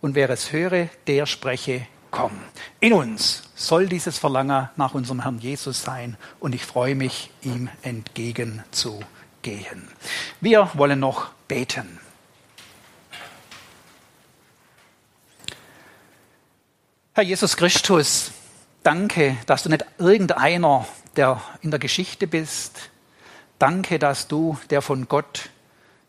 Und 0.00 0.14
wer 0.16 0.28
es 0.30 0.50
höre, 0.50 0.88
der 1.06 1.26
spreche, 1.26 1.86
komm. 2.14 2.30
In 2.78 2.92
uns 2.92 3.42
soll 3.56 3.88
dieses 3.88 4.18
Verlangen 4.18 4.68
nach 4.76 4.94
unserem 4.94 5.22
Herrn 5.22 5.40
Jesus 5.40 5.82
sein 5.82 6.16
und 6.38 6.54
ich 6.54 6.64
freue 6.64 6.94
mich, 6.94 7.32
ihm 7.42 7.68
entgegenzugehen. 7.82 9.88
Wir 10.40 10.70
wollen 10.74 11.00
noch 11.00 11.30
beten. 11.48 11.98
Herr 17.14 17.24
Jesus 17.24 17.56
Christus, 17.56 18.30
danke, 18.84 19.36
dass 19.46 19.64
du 19.64 19.70
nicht 19.70 19.84
irgendeiner, 19.98 20.86
der 21.16 21.42
in 21.62 21.72
der 21.72 21.80
Geschichte 21.80 22.28
bist. 22.28 22.90
Danke, 23.58 23.98
dass 23.98 24.28
du 24.28 24.56
der 24.70 24.82
von 24.82 25.08
Gott 25.08 25.50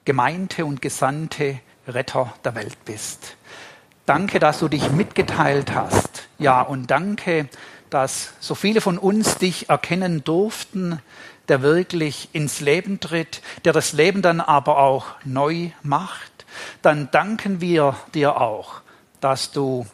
gemeinte 0.03 0.65
und 0.65 0.83
gesandte 0.83 1.61
Retter 1.87 2.31
der 2.43 2.53
Welt 2.53 2.85
bist. 2.85 3.37
Danke, 4.05 4.39
dass 4.39 4.59
du 4.59 4.67
dich 4.67 4.91
mitgeteilt 4.91 5.73
hast. 5.73 6.27
Ja, 6.37 6.61
und 6.61 6.91
danke, 6.91 7.49
dass 7.89 8.33
so 8.39 8.53
viele 8.53 8.79
von 8.81 8.99
uns 8.99 9.37
dich 9.37 9.69
erkennen 9.69 10.23
durften, 10.23 10.99
der 11.47 11.63
wirklich 11.63 12.29
ins 12.31 12.59
Leben 12.59 12.99
tritt, 12.99 13.41
der 13.63 13.73
das 13.73 13.93
Leben 13.93 14.21
dann 14.21 14.41
aber 14.41 14.77
auch 14.77 15.07
neu 15.23 15.71
macht. 15.81 16.45
Dann 16.83 17.09
danken 17.11 17.61
wir 17.61 17.95
dir 18.13 18.39
auch, 18.39 18.81
dass 19.21 19.51
du 19.51 19.87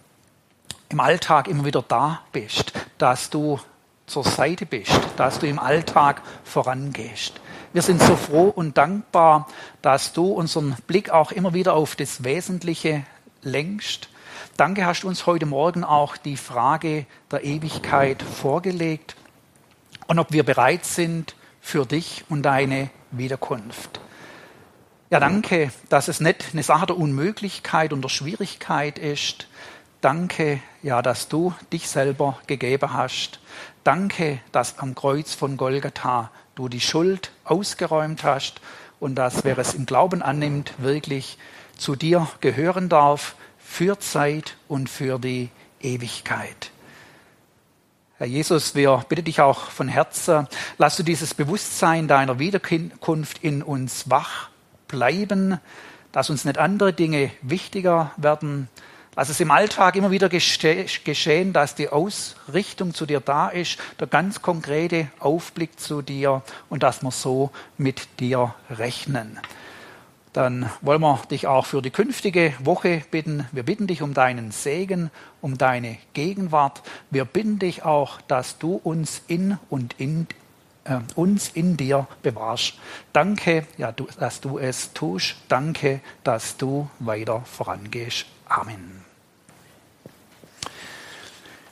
im 0.90 1.00
Alltag 1.00 1.48
immer 1.48 1.64
wieder 1.64 1.84
da 1.88 2.22
bist, 2.34 2.74
dass 2.98 3.30
du 3.30 3.60
zur 4.08 4.26
Seite 4.26 4.66
bist, 4.66 5.00
dass 5.16 5.40
du 5.40 5.48
im 5.48 5.58
Alltag 5.58 6.22
vorangehst. 6.44 7.40
Wir 7.72 7.82
sind 7.82 8.02
so 8.02 8.18
froh 8.18 8.50
und 8.50 8.78
dankbar, 8.78 9.48
dass 9.82 10.12
du 10.12 10.26
unseren 10.34 10.76
Blick 10.88 11.12
auch 11.12 11.32
immer 11.32 11.54
wieder 11.54 11.74
auf 11.76 11.96
das 11.96 12.26
Wesentliche 12.26 13.06
lenkst. 13.42 14.10
Danke, 14.58 14.86
hast 14.86 15.04
du 15.04 15.08
uns 15.08 15.26
heute 15.26 15.46
Morgen 15.46 15.84
auch 15.84 16.18
die 16.18 16.38
Frage 16.38 17.06
der 17.32 17.44
Ewigkeit 17.44 18.22
vorgelegt 18.22 19.16
und 20.08 20.20
ob 20.20 20.32
wir 20.32 20.44
bereit 20.44 20.86
sind 20.86 21.36
für 21.60 21.86
dich 21.86 22.26
und 22.30 22.44
deine 22.44 22.90
Wiederkunft. 23.12 24.00
Ja, 25.10 25.20
danke, 25.20 25.72
dass 25.90 26.08
es 26.08 26.22
nicht 26.22 26.46
eine 26.54 26.64
Sache 26.64 26.86
der 26.86 26.98
Unmöglichkeit 26.98 27.92
und 27.92 28.02
der 28.02 28.10
Schwierigkeit 28.10 28.98
ist. 28.98 29.48
Danke, 30.00 30.62
ja, 30.82 31.02
dass 31.02 31.28
du 31.28 31.54
dich 31.72 31.90
selber 31.90 32.40
gegeben 32.48 32.94
hast. 32.94 33.40
Danke, 33.84 34.40
dass 34.52 34.80
am 34.80 34.96
Kreuz 34.96 35.34
von 35.34 35.58
Golgatha 35.58 36.32
du 36.56 36.70
die 36.70 36.80
Schuld 36.80 37.32
ausgeräumt 37.44 38.24
hast 38.24 38.62
und 39.00 39.16
dass, 39.16 39.44
wer 39.44 39.58
es 39.58 39.74
im 39.74 39.86
Glauben 39.86 40.22
annimmt, 40.22 40.74
wirklich 40.78 41.38
zu 41.82 41.96
dir 41.96 42.28
gehören 42.42 42.90
darf 42.90 43.36
für 43.58 44.00
Zeit 44.00 44.56
und 44.68 44.88
für 44.88 45.18
die 45.18 45.50
Ewigkeit. 45.82 46.70
Herr 48.20 48.28
Jesus, 48.28 48.76
wir 48.76 49.04
bitten 49.10 49.26
dich 49.26 49.42
auch 49.42 49.72
von 49.72 49.88
Herzen, 49.88 50.48
lass 50.78 50.96
du 50.98 51.04
dieses 51.04 51.34
Bewusstsein 51.34 52.08
deiner 52.08 52.38
Wiederkunft 52.38 53.40
in 53.44 53.64
uns 53.64 54.12
wach 54.12 54.50
bleiben, 54.88 55.60
dass 56.12 56.30
uns 56.30 56.46
nicht 56.46 56.60
andere 56.60 56.94
Dinge 56.94 57.32
wichtiger 57.42 58.12
werden. 58.16 58.70
Lass 59.16 59.30
es 59.30 59.40
im 59.40 59.50
Alltag 59.50 59.96
immer 59.96 60.12
wieder 60.12 60.30
geschehen, 60.30 61.52
dass 61.52 61.74
die 61.74 61.90
Ausrichtung 61.90 62.94
zu 62.94 63.08
dir 63.08 63.22
da 63.22 63.50
ist, 63.50 63.80
der 64.00 64.06
ganz 64.06 64.44
konkrete 64.44 65.08
Aufblick 65.20 65.80
zu 65.80 66.04
dir 66.04 66.44
und 66.70 66.84
dass 66.84 67.02
wir 67.02 67.12
so 67.12 67.50
mit 67.78 68.20
dir 68.20 68.54
rechnen 68.70 69.40
dann 70.34 70.70
wollen 70.82 71.02
wir 71.02 71.20
dich 71.30 71.48
auch 71.48 71.66
für 71.66 71.82
die 71.82 71.90
künftige 71.90 72.54
Woche 72.60 73.04
bitten. 73.12 73.48
Wir 73.52 73.64
bitten 73.64 73.88
dich 73.88 74.02
um 74.02 74.14
deinen 74.14 74.52
Segen, 74.52 75.12
um 75.42 75.58
deine 75.58 75.98
Gegenwart. 76.14 76.82
Wir 77.10 77.26
bitten 77.26 77.60
dich 77.60 77.84
auch, 77.84 78.22
dass 78.22 78.58
du 78.58 78.76
uns 78.76 79.22
in 79.28 79.58
und 79.70 79.96
in 80.00 80.28
äh, 80.86 81.00
uns 81.16 81.50
in 81.50 81.78
dir 81.78 82.08
bewahrst. 82.24 82.74
Danke, 83.14 83.68
ja, 83.78 83.92
du, 83.92 84.08
dass 84.20 84.42
du 84.42 84.58
es 84.58 84.94
tust. 84.94 85.36
Danke, 85.48 86.02
dass 86.24 86.58
du 86.58 86.90
weiter 87.00 87.42
vorangehst. 87.42 88.26
Amen. 88.48 89.01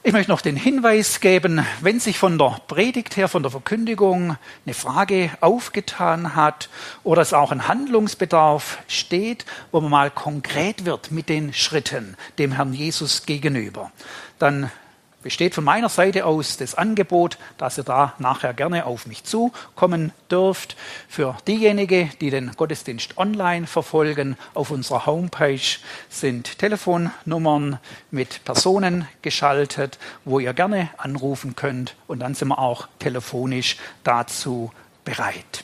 Ich 0.09 0.13
möchte 0.13 0.31
noch 0.31 0.41
den 0.41 0.55
Hinweis 0.55 1.19
geben, 1.19 1.63
wenn 1.81 1.99
sich 1.99 2.17
von 2.17 2.39
der 2.39 2.59
Predigt 2.67 3.15
her, 3.15 3.27
von 3.27 3.43
der 3.43 3.51
Verkündigung 3.51 4.37
eine 4.65 4.73
Frage 4.73 5.29
aufgetan 5.39 6.35
hat 6.35 6.69
oder 7.03 7.21
es 7.21 7.31
auch 7.31 7.51
ein 7.51 7.67
Handlungsbedarf 7.67 8.79
steht, 8.87 9.45
wo 9.71 9.81
man 9.81 9.91
mal 9.91 10.09
konkret 10.09 10.85
wird 10.85 11.11
mit 11.11 11.29
den 11.29 11.53
Schritten 11.53 12.17
dem 12.39 12.53
Herrn 12.53 12.73
Jesus 12.73 13.27
gegenüber, 13.27 13.91
dann 14.39 14.71
besteht 15.21 15.55
von 15.55 15.63
meiner 15.63 15.89
Seite 15.89 16.25
aus 16.25 16.57
das 16.57 16.75
Angebot, 16.75 17.37
dass 17.57 17.77
ihr 17.77 17.83
da 17.83 18.13
nachher 18.19 18.53
gerne 18.53 18.85
auf 18.85 19.05
mich 19.05 19.23
zukommen 19.23 20.11
dürft. 20.31 20.75
Für 21.07 21.37
diejenigen, 21.47 22.11
die 22.21 22.29
den 22.29 22.51
Gottesdienst 22.51 23.17
online 23.17 23.67
verfolgen, 23.67 24.37
auf 24.53 24.71
unserer 24.71 25.05
Homepage 25.05 25.59
sind 26.09 26.57
Telefonnummern 26.57 27.79
mit 28.11 28.43
Personen 28.45 29.07
geschaltet, 29.21 29.99
wo 30.25 30.39
ihr 30.39 30.53
gerne 30.53 30.89
anrufen 30.97 31.55
könnt 31.55 31.95
und 32.07 32.19
dann 32.19 32.35
sind 32.35 32.49
wir 32.49 32.59
auch 32.59 32.87
telefonisch 32.99 33.77
dazu 34.03 34.71
bereit. 35.03 35.63